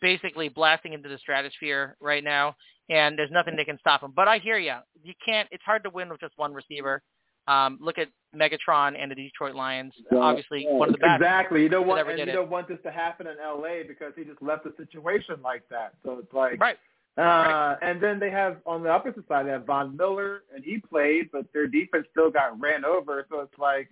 basically 0.00 0.48
blasting 0.48 0.92
into 0.92 1.08
the 1.08 1.18
stratosphere 1.18 1.96
right 2.00 2.22
now, 2.22 2.54
and 2.88 3.18
there's 3.18 3.30
nothing 3.32 3.56
that 3.56 3.66
can 3.66 3.78
stop 3.78 4.02
him. 4.02 4.12
But 4.14 4.28
I 4.28 4.38
hear 4.38 4.58
you. 4.58 4.76
You 5.02 5.14
can't. 5.24 5.48
It's 5.50 5.64
hard 5.64 5.82
to 5.84 5.90
win 5.90 6.08
with 6.08 6.20
just 6.20 6.34
one 6.36 6.54
receiver. 6.54 7.02
Um, 7.48 7.78
look 7.80 7.98
at 7.98 8.08
Megatron 8.36 8.94
and 9.00 9.10
the 9.10 9.14
Detroit 9.14 9.54
Lions. 9.54 9.92
Yeah, 10.12 10.18
Obviously, 10.18 10.64
yeah. 10.64 10.72
one 10.74 10.88
of 10.90 10.94
the 10.94 10.98
best. 10.98 11.16
Exactly. 11.22 11.62
You 11.62 11.68
don't 11.68 11.86
want 11.86 12.06
and 12.08 12.18
you 12.18 12.24
it. 12.24 12.32
don't 12.32 12.50
want 12.50 12.68
this 12.68 12.78
to 12.84 12.90
happen 12.90 13.26
in 13.26 13.36
LA 13.42 13.82
because 13.88 14.12
he 14.16 14.24
just 14.24 14.42
left 14.42 14.66
a 14.66 14.72
situation 14.76 15.36
like 15.42 15.62
that. 15.70 15.94
So 16.04 16.18
it's 16.18 16.32
like 16.32 16.60
Right. 16.60 16.76
Uh, 17.16 17.76
and 17.82 18.00
then 18.00 18.20
they 18.20 18.30
have 18.30 18.58
on 18.64 18.82
the 18.84 18.88
opposite 18.90 19.26
side 19.26 19.44
they 19.46 19.50
have 19.50 19.64
Von 19.66 19.96
Miller, 19.96 20.42
and 20.54 20.62
he 20.62 20.78
played, 20.78 21.30
but 21.32 21.46
their 21.52 21.66
defense 21.66 22.06
still 22.12 22.30
got 22.30 22.60
ran 22.60 22.84
over. 22.84 23.26
So 23.28 23.40
it's 23.40 23.58
like, 23.58 23.88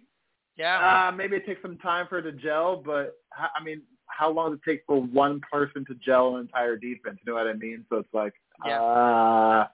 Yeah. 0.57 1.09
uh, 1.09 1.13
maybe 1.13 1.35
it 1.37 1.45
takes 1.45 1.61
some 1.63 1.77
time 1.79 2.07
for 2.09 2.19
it 2.19 2.23
to 2.23 2.33
gel. 2.33 2.77
But 2.77 3.17
I 3.37 3.63
mean, 3.65 3.83
how 4.07 4.31
long 4.31 4.53
does 4.53 4.61
it 4.65 4.71
take 4.71 4.85
for 4.87 5.03
one 5.03 5.41
person 5.51 5.85
to 5.87 5.95
gel 5.97 6.37
an 6.37 6.43
entire 6.43 6.77
defense? 6.77 7.19
You 7.27 7.33
know 7.33 7.39
what 7.39 7.49
I 7.49 7.55
mean? 7.55 7.85
So 7.89 7.97
it's 7.97 8.15
like, 8.15 8.35
Yeah. 8.65 8.81
uh, 8.81 9.67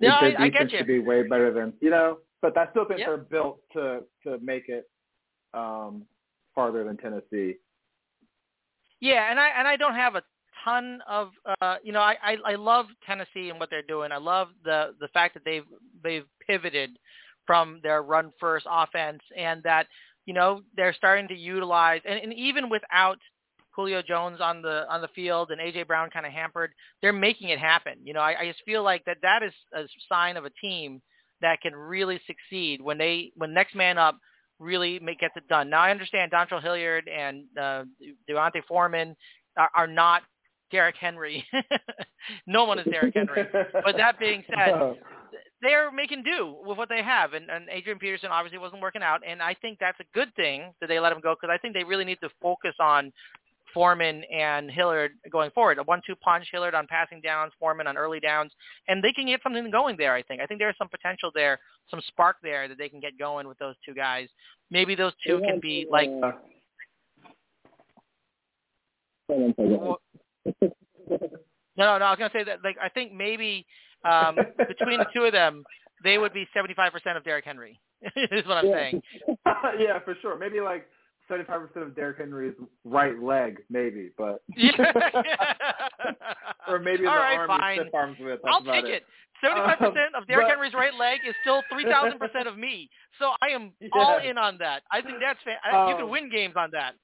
No, 0.00 0.08
I- 0.08 0.34
I 0.38 0.48
get 0.48 0.70
you. 0.72 0.78
should 0.78 0.86
be 0.86 1.00
way 1.00 1.22
better 1.24 1.52
than 1.52 1.74
you 1.80 1.90
know. 1.90 2.18
But 2.42 2.56
I 2.56 2.70
still 2.70 2.84
think 2.86 3.00
Yeah. 3.00 3.06
they're 3.06 3.16
built 3.18 3.60
to 3.72 4.04
to 4.24 4.38
make 4.40 4.68
it 4.68 4.88
um 5.54 6.06
farther 6.54 6.84
than 6.84 6.96
Tennessee. 6.96 7.56
Yeah, 9.00 9.30
and 9.30 9.38
I 9.40 9.48
and 9.48 9.66
I 9.66 9.76
don't 9.76 9.94
have 9.94 10.14
a 10.14 10.22
ton 10.64 11.00
of 11.08 11.30
uh 11.60 11.76
you 11.82 11.92
know 11.92 12.00
I, 12.00 12.16
I 12.22 12.36
I 12.44 12.54
love 12.56 12.86
Tennessee 13.06 13.50
and 13.50 13.58
what 13.58 13.70
they're 13.70 13.82
doing. 13.82 14.12
I 14.12 14.18
love 14.18 14.48
the 14.64 14.94
the 15.00 15.08
fact 15.08 15.34
that 15.34 15.44
they've 15.44 15.66
they've 16.02 16.26
pivoted 16.46 16.90
from 17.46 17.80
their 17.82 18.02
run 18.02 18.32
first 18.38 18.66
offense 18.70 19.22
and 19.36 19.62
that 19.64 19.86
you 20.26 20.34
know 20.34 20.62
they're 20.76 20.94
starting 20.94 21.28
to 21.28 21.34
utilize 21.34 22.00
and, 22.04 22.20
and 22.20 22.32
even 22.34 22.68
without 22.68 23.18
Julio 23.74 24.02
Jones 24.02 24.40
on 24.40 24.62
the 24.62 24.84
on 24.90 25.00
the 25.00 25.08
field 25.08 25.50
and 25.50 25.60
AJ 25.60 25.86
Brown 25.86 26.10
kind 26.10 26.26
of 26.26 26.32
hampered, 26.32 26.72
they're 27.00 27.12
making 27.12 27.48
it 27.48 27.58
happen. 27.58 27.94
You 28.04 28.12
know, 28.12 28.20
I, 28.20 28.40
I 28.40 28.46
just 28.46 28.62
feel 28.64 28.82
like 28.82 29.04
that 29.06 29.18
that 29.22 29.42
is 29.42 29.52
a 29.74 29.84
sign 30.08 30.36
of 30.36 30.44
a 30.44 30.50
team 30.60 31.00
that 31.40 31.60
can 31.60 31.74
really 31.74 32.20
succeed 32.26 32.80
when 32.80 32.98
they 32.98 33.32
when 33.36 33.52
next 33.52 33.74
man 33.74 33.98
up 33.98 34.18
really 34.58 34.98
make, 35.00 35.18
gets 35.18 35.34
it 35.36 35.48
done. 35.48 35.70
Now 35.70 35.80
I 35.80 35.90
understand 35.90 36.30
Dontrell 36.30 36.62
Hilliard 36.62 37.08
and 37.08 37.44
uh, 37.58 37.84
Devontae 38.28 38.62
Foreman 38.68 39.16
are, 39.56 39.70
are 39.74 39.86
not 39.86 40.22
Derrick 40.70 40.96
Henry. 41.00 41.44
no 42.46 42.64
one 42.64 42.78
is 42.78 42.86
Derrick 42.90 43.14
Henry. 43.14 43.46
But 43.52 43.96
that 43.96 44.18
being 44.20 44.44
said, 44.54 44.96
they're 45.62 45.90
making 45.90 46.22
do 46.22 46.56
with 46.64 46.78
what 46.78 46.88
they 46.88 47.02
have, 47.02 47.34
and, 47.34 47.50
and 47.50 47.68
Adrian 47.70 47.98
Peterson 47.98 48.30
obviously 48.30 48.58
wasn't 48.58 48.80
working 48.80 49.02
out, 49.02 49.20
and 49.26 49.42
I 49.42 49.54
think 49.54 49.78
that's 49.78 49.98
a 50.00 50.04
good 50.14 50.34
thing 50.34 50.72
that 50.80 50.86
they 50.86 50.98
let 51.00 51.12
him 51.12 51.20
go 51.20 51.34
because 51.34 51.52
I 51.52 51.58
think 51.58 51.74
they 51.74 51.84
really 51.84 52.04
need 52.04 52.20
to 52.22 52.30
focus 52.40 52.74
on 52.80 53.12
Foreman 53.72 54.24
and 54.24 54.70
Hilliard 54.70 55.12
going 55.30 55.50
forward. 55.50 55.78
A 55.78 55.82
one-two 55.82 56.16
punch, 56.16 56.46
Hilliard 56.50 56.74
on 56.74 56.86
passing 56.86 57.20
downs, 57.20 57.52
Foreman 57.58 57.86
on 57.86 57.96
early 57.96 58.20
downs, 58.20 58.52
and 58.88 59.02
they 59.02 59.12
can 59.12 59.26
get 59.26 59.42
something 59.42 59.70
going 59.70 59.96
there. 59.96 60.14
I 60.14 60.22
think. 60.22 60.40
I 60.40 60.46
think 60.46 60.60
there's 60.60 60.76
some 60.78 60.88
potential 60.88 61.30
there, 61.34 61.58
some 61.90 62.00
spark 62.08 62.36
there 62.42 62.68
that 62.68 62.78
they 62.78 62.88
can 62.88 63.00
get 63.00 63.18
going 63.18 63.46
with 63.48 63.58
those 63.58 63.74
two 63.84 63.94
guys. 63.94 64.28
Maybe 64.70 64.94
those 64.94 65.12
two 65.26 65.40
can 65.40 65.60
be 65.60 65.86
like. 65.90 66.08
A. 66.08 66.32
No, 71.76 71.98
no, 71.98 72.04
I 72.04 72.10
was 72.10 72.18
gonna 72.18 72.30
say 72.32 72.44
that. 72.44 72.62
Like, 72.62 72.76
I 72.82 72.88
think 72.88 73.12
maybe 73.12 73.66
um, 74.04 74.38
between 74.68 74.98
the 74.98 75.06
two 75.14 75.24
of 75.24 75.32
them, 75.32 75.64
they 76.02 76.18
would 76.18 76.32
be 76.32 76.46
75% 76.54 77.16
of 77.16 77.24
Derrick 77.24 77.44
Henry. 77.44 77.78
is 78.16 78.46
what 78.46 78.56
I'm 78.56 78.66
Yeah. 78.66 78.72
saying. 78.72 79.02
yeah, 79.78 79.98
for 80.00 80.16
sure. 80.22 80.36
Maybe 80.38 80.60
like 80.60 80.86
seventy-five 81.30 81.68
percent 81.68 81.86
of 81.86 81.96
Derrick 81.96 82.18
Henry's 82.18 82.54
right 82.84 83.18
leg, 83.22 83.62
maybe, 83.70 84.10
but 84.18 84.42
or 86.68 86.78
maybe 86.78 87.06
All 87.06 87.14
the 87.14 87.20
right, 87.20 87.38
arm 87.38 87.48
fine. 87.48 87.78
stiff 87.80 87.94
arms 87.94 88.16
with. 88.20 88.40
That's 88.42 88.54
I'll 88.54 88.62
about 88.62 88.74
take 88.74 88.84
it. 88.92 89.04
Seventy-five 89.40 89.78
percent 89.78 90.14
of 90.14 90.26
Derrick 90.26 90.46
but- 90.46 90.50
Henry's 90.50 90.74
right 90.74 90.94
leg 90.98 91.20
is 91.26 91.34
still 91.40 91.62
three 91.72 91.84
thousand 91.84 92.18
percent 92.18 92.46
of 92.48 92.58
me. 92.58 92.90
So 93.18 93.30
I 93.40 93.48
am 93.54 93.72
all 93.94 94.18
in 94.18 94.36
on 94.36 94.58
that. 94.58 94.82
I 94.92 95.00
think 95.00 95.18
that's 95.20 95.38
fa- 95.42 95.56
I 95.64 95.88
you 95.90 95.94
can 95.96 96.04
Um, 96.04 96.10
win 96.10 96.28
games 96.30 96.54
on 96.56 96.70
that. 96.72 96.94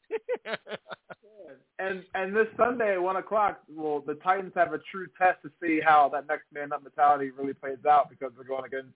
And 1.78 2.02
and 2.14 2.34
this 2.34 2.46
Sunday 2.56 2.94
at 2.94 3.02
one 3.02 3.16
o'clock, 3.16 3.60
well, 3.68 4.02
the 4.06 4.14
Titans 4.14 4.52
have 4.56 4.72
a 4.72 4.78
true 4.90 5.06
test 5.20 5.42
to 5.42 5.50
see 5.62 5.80
how 5.84 6.08
that 6.12 6.26
next 6.26 6.44
man 6.52 6.72
up 6.72 6.82
mentality 6.82 7.30
really 7.30 7.52
plays 7.52 7.76
out 7.88 8.08
because 8.08 8.32
they're 8.34 8.46
going 8.46 8.64
against 8.64 8.88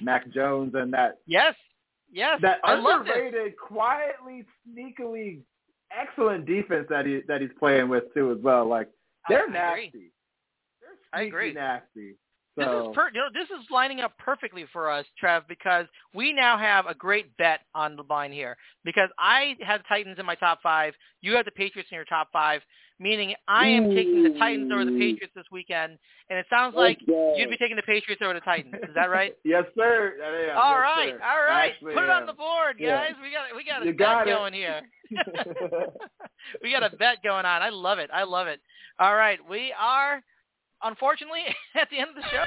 Mac 0.00 0.30
Jones 0.32 0.72
and 0.74 0.92
that 0.92 1.18
yes, 1.26 1.54
yes, 2.16 2.40
that 2.42 2.58
I 2.64 2.74
underrated, 2.74 3.56
quietly, 3.56 4.44
sneakily 4.68 5.42
excellent 5.96 6.46
defense 6.46 6.86
that 6.90 7.06
he 7.06 7.20
that 7.28 7.40
he's 7.40 7.50
playing 7.58 7.88
with 7.88 8.12
too 8.14 8.32
as 8.32 8.38
well. 8.42 8.66
Like 8.66 8.88
they're 9.28 9.42
I 9.42 9.44
agree. 9.44 9.84
nasty. 9.84 10.12
They're 10.80 11.20
I 11.20 11.22
agree. 11.22 11.52
nasty. 11.52 12.16
This 12.56 12.64
So 12.64 12.90
is 12.90 12.94
per- 12.94 13.10
you 13.12 13.20
know 13.20 13.28
this 13.34 13.50
is 13.50 13.66
lining 13.70 14.00
up 14.00 14.16
perfectly 14.18 14.64
for 14.72 14.90
us, 14.90 15.04
Trev, 15.18 15.46
because 15.46 15.86
we 16.14 16.32
now 16.32 16.56
have 16.56 16.86
a 16.86 16.94
great 16.94 17.36
bet 17.36 17.60
on 17.74 17.96
the 17.96 18.04
line 18.08 18.32
here. 18.32 18.56
Because 18.84 19.10
I 19.18 19.56
had 19.60 19.82
Titans 19.86 20.18
in 20.18 20.24
my 20.24 20.34
top 20.36 20.60
five, 20.62 20.94
you 21.20 21.36
have 21.36 21.44
the 21.44 21.50
Patriots 21.50 21.90
in 21.92 21.96
your 21.96 22.06
top 22.06 22.28
five, 22.32 22.62
meaning 22.98 23.34
I 23.46 23.66
am 23.68 23.90
taking 23.94 24.22
the 24.22 24.38
Titans 24.38 24.72
over 24.72 24.86
the 24.86 24.92
Patriots 24.92 25.34
this 25.36 25.44
weekend, 25.52 25.98
and 26.30 26.38
it 26.38 26.46
sounds 26.48 26.72
oh, 26.74 26.80
like 26.80 26.98
Let's 27.06 27.38
you'd 27.38 27.50
be 27.50 27.58
taking 27.58 27.76
the 27.76 27.82
Patriots 27.82 28.22
over 28.24 28.32
the 28.32 28.40
Titans. 28.40 28.74
Is 28.88 28.94
that 28.94 29.10
right? 29.10 29.34
yes, 29.44 29.64
sir. 29.76 30.14
Yeah, 30.18 30.46
yeah, 30.46 30.58
all 30.58 30.72
yes, 30.72 30.80
right, 30.80 31.12
sir. 31.12 31.24
all 31.24 31.42
right, 31.42 31.70
Actually, 31.72 31.94
put 31.94 32.04
it 32.04 32.10
on 32.10 32.24
the 32.24 32.32
board, 32.32 32.76
Yeah. 32.78 33.04
guys. 33.04 33.14
We 33.20 33.32
got 33.32 33.54
we 33.54 33.64
got 33.64 33.82
a 33.82 33.84
You 33.84 33.92
bet 33.92 33.98
got 33.98 34.28
it. 34.28 34.30
going 34.30 34.52
here. 34.54 34.80
we 36.62 36.72
got 36.72 36.82
a 36.90 36.96
bet 36.96 37.22
going 37.22 37.44
on. 37.44 37.60
I 37.60 37.68
love 37.68 37.98
it. 37.98 38.08
I 38.14 38.22
love 38.22 38.46
it. 38.46 38.60
All 38.98 39.14
right, 39.14 39.38
we 39.46 39.74
are 39.78 40.22
unfortunately 40.82 41.42
at 41.74 41.88
the 41.90 41.98
end 41.98 42.10
of 42.10 42.16
the 42.16 42.28
show. 42.30 42.44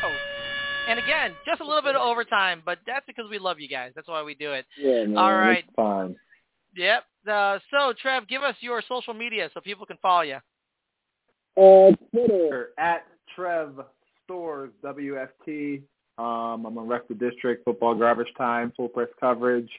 And 0.88 0.98
again, 0.98 1.34
just 1.46 1.62
a 1.62 1.66
little 1.66 1.84
bit 1.84 1.96
of 1.96 2.02
overtime, 2.02 2.64
but 2.66 2.80
that's 2.88 3.06
because 3.06 3.26
we 3.30 3.38
love 3.38 3.60
you 3.60 3.68
guys. 3.68 3.92
That's 3.96 4.08
why 4.08 4.24
we 4.24 4.34
do 4.34 4.54
it. 4.54 4.66
Yeah, 4.78 5.06
man, 5.06 5.18
All 5.18 5.36
right. 5.36 5.64
It's 5.68 5.76
fine. 5.76 6.16
Yep. 6.76 7.04
Uh, 7.30 7.60
so, 7.70 7.94
Trev, 8.02 8.28
give 8.28 8.42
us 8.42 8.56
your 8.60 8.82
social 8.88 9.14
media 9.14 9.50
so 9.54 9.62
people 9.62 9.86
can 9.86 9.98
follow 10.02 10.22
you. 10.22 10.38
Uh, 11.58 11.92
Twitter. 12.12 12.70
at 12.78 13.06
Trev 13.36 13.82
Stores 14.24 14.72
WFT. 14.84 15.82
Um, 16.18 16.66
I'm 16.66 16.78
on 16.78 16.88
Rep 16.88 17.08
the 17.08 17.14
District, 17.14 17.64
Football 17.66 17.96
Garbage 17.96 18.34
Time, 18.38 18.74
full 18.76 18.90
press 18.90 19.10
coverage. 19.20 19.70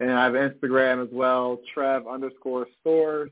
And 0.00 0.10
I 0.10 0.24
have 0.24 0.34
Instagram 0.34 1.02
as 1.02 1.08
well, 1.12 1.60
Trev 1.72 2.06
underscore 2.06 2.66
stores. 2.80 3.30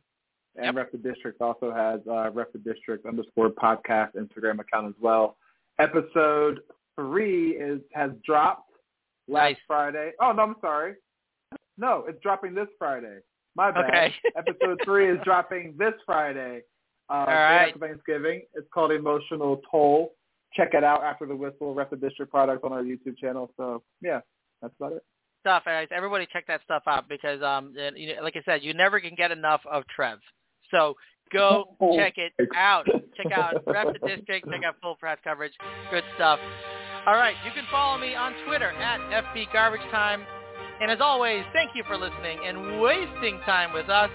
And 0.57 0.67
Yep. 0.67 0.75
Rep 0.77 0.93
the 0.93 0.99
District 0.99 1.41
also 1.41 1.73
has 1.73 2.01
uh, 2.09 2.31
Rep 2.31 2.53
the 2.53 2.59
District 2.59 3.05
underscore 3.07 3.51
podcast 3.51 4.11
Instagram 4.15 4.61
account 4.61 4.87
as 4.89 4.95
well. 5.01 5.37
Episode 5.79 6.61
three 6.97 7.51
is 7.53 7.81
has 7.93 8.11
dropped 8.25 8.71
last 9.29 9.43
Nice. 9.51 9.57
Friday. 9.67 10.13
Oh 10.21 10.33
no, 10.33 10.43
I'm 10.43 10.57
sorry. 10.61 10.95
No, 11.77 12.05
it's 12.09 12.21
dropping 12.23 12.55
this 12.55 12.69
Friday. 12.79 13.19
My 13.57 13.71
bad. 13.73 13.85
Okay. 13.87 14.15
Episode 14.37 14.81
three 14.85 15.11
is 15.11 15.19
dropping 15.25 15.75
this 15.79 15.95
Friday. 16.07 16.63
Uh, 17.11 17.13
All 17.13 17.27
right. 17.27 17.69
after 17.69 17.79
Thanksgiving. 17.81 18.43
It's 18.55 18.67
called 18.73 18.93
Emotional 18.93 19.61
Toll. 19.71 20.13
Check 20.55 20.71
it 20.73 20.85
out 20.85 21.03
after 21.03 21.27
the 21.27 21.35
whistle. 21.37 21.75
Rep 21.75 21.91
the 21.91 21.97
District 21.97 22.31
product 22.31 22.65
on 22.65 22.73
our 22.73 22.83
YouTube 22.85 23.19
channel. 23.19 23.51
So 23.57 23.83
yeah, 24.01 24.21
that's 24.63 24.75
about 24.79 24.93
it. 24.93 25.03
Stuff, 25.41 25.65
guys. 25.67 25.89
Everybody 25.91 26.27
check 26.33 26.47
that 26.47 26.63
stuff 26.65 26.85
out 26.87 27.07
because, 27.09 27.43
um, 27.43 27.75
you 27.97 28.15
know, 28.15 28.23
like 28.23 28.35
I 28.37 28.43
said, 28.47 28.63
you 28.63 28.73
never 28.73 28.99
can 29.01 29.15
get 29.15 29.31
enough 29.31 29.61
of 29.71 29.83
Trev. 29.95 30.19
So 30.71 30.95
go 31.33 31.77
oh. 31.81 31.97
check 31.97 32.15
it 32.17 32.33
out. 32.55 32.87
Check 33.17 33.33
out 33.33 33.63
Rep 33.67 33.93
the 33.93 34.09
District. 34.09 34.47
Check 34.51 34.65
out 34.65 34.77
full 34.83 34.97
press 34.97 35.19
coverage. 35.25 35.53
Good 35.91 36.05
stuff. 36.17 36.39
All 37.07 37.15
right. 37.15 37.35
You 37.45 37.53
can 37.53 37.65
follow 37.71 37.99
me 37.99 38.15
on 38.15 38.33
Twitter 38.47 38.71
at 38.71 39.01
FB 39.25 39.53
Garbage 39.53 39.83
Time. 39.91 40.23
And 40.81 40.91
as 40.91 40.99
always, 41.01 41.45
thank 41.53 41.71
you 41.75 41.85
for 41.87 41.97
listening 41.97 42.39
and 42.45 42.81
wasting 42.81 43.41
time 43.47 43.73
with 43.73 43.89
us. 43.89 44.11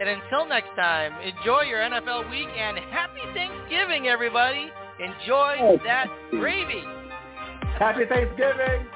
And 0.00 0.08
until 0.08 0.46
next 0.46 0.70
time, 0.76 1.12
enjoy 1.22 1.62
your 1.62 1.80
NFL 1.80 2.30
week 2.30 2.48
and 2.56 2.78
happy 2.78 3.20
Thanksgiving, 3.34 4.06
everybody. 4.06 4.70
Enjoy 5.00 5.56
oh. 5.60 5.78
that 5.84 6.06
gravy. 6.30 6.82
Happy 7.78 8.04
Thanksgiving. 8.08 8.86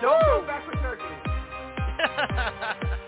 Don't 0.00 0.20
go 0.22 0.44
back 0.46 0.66
with 0.66 0.78
turkey. 0.80 1.04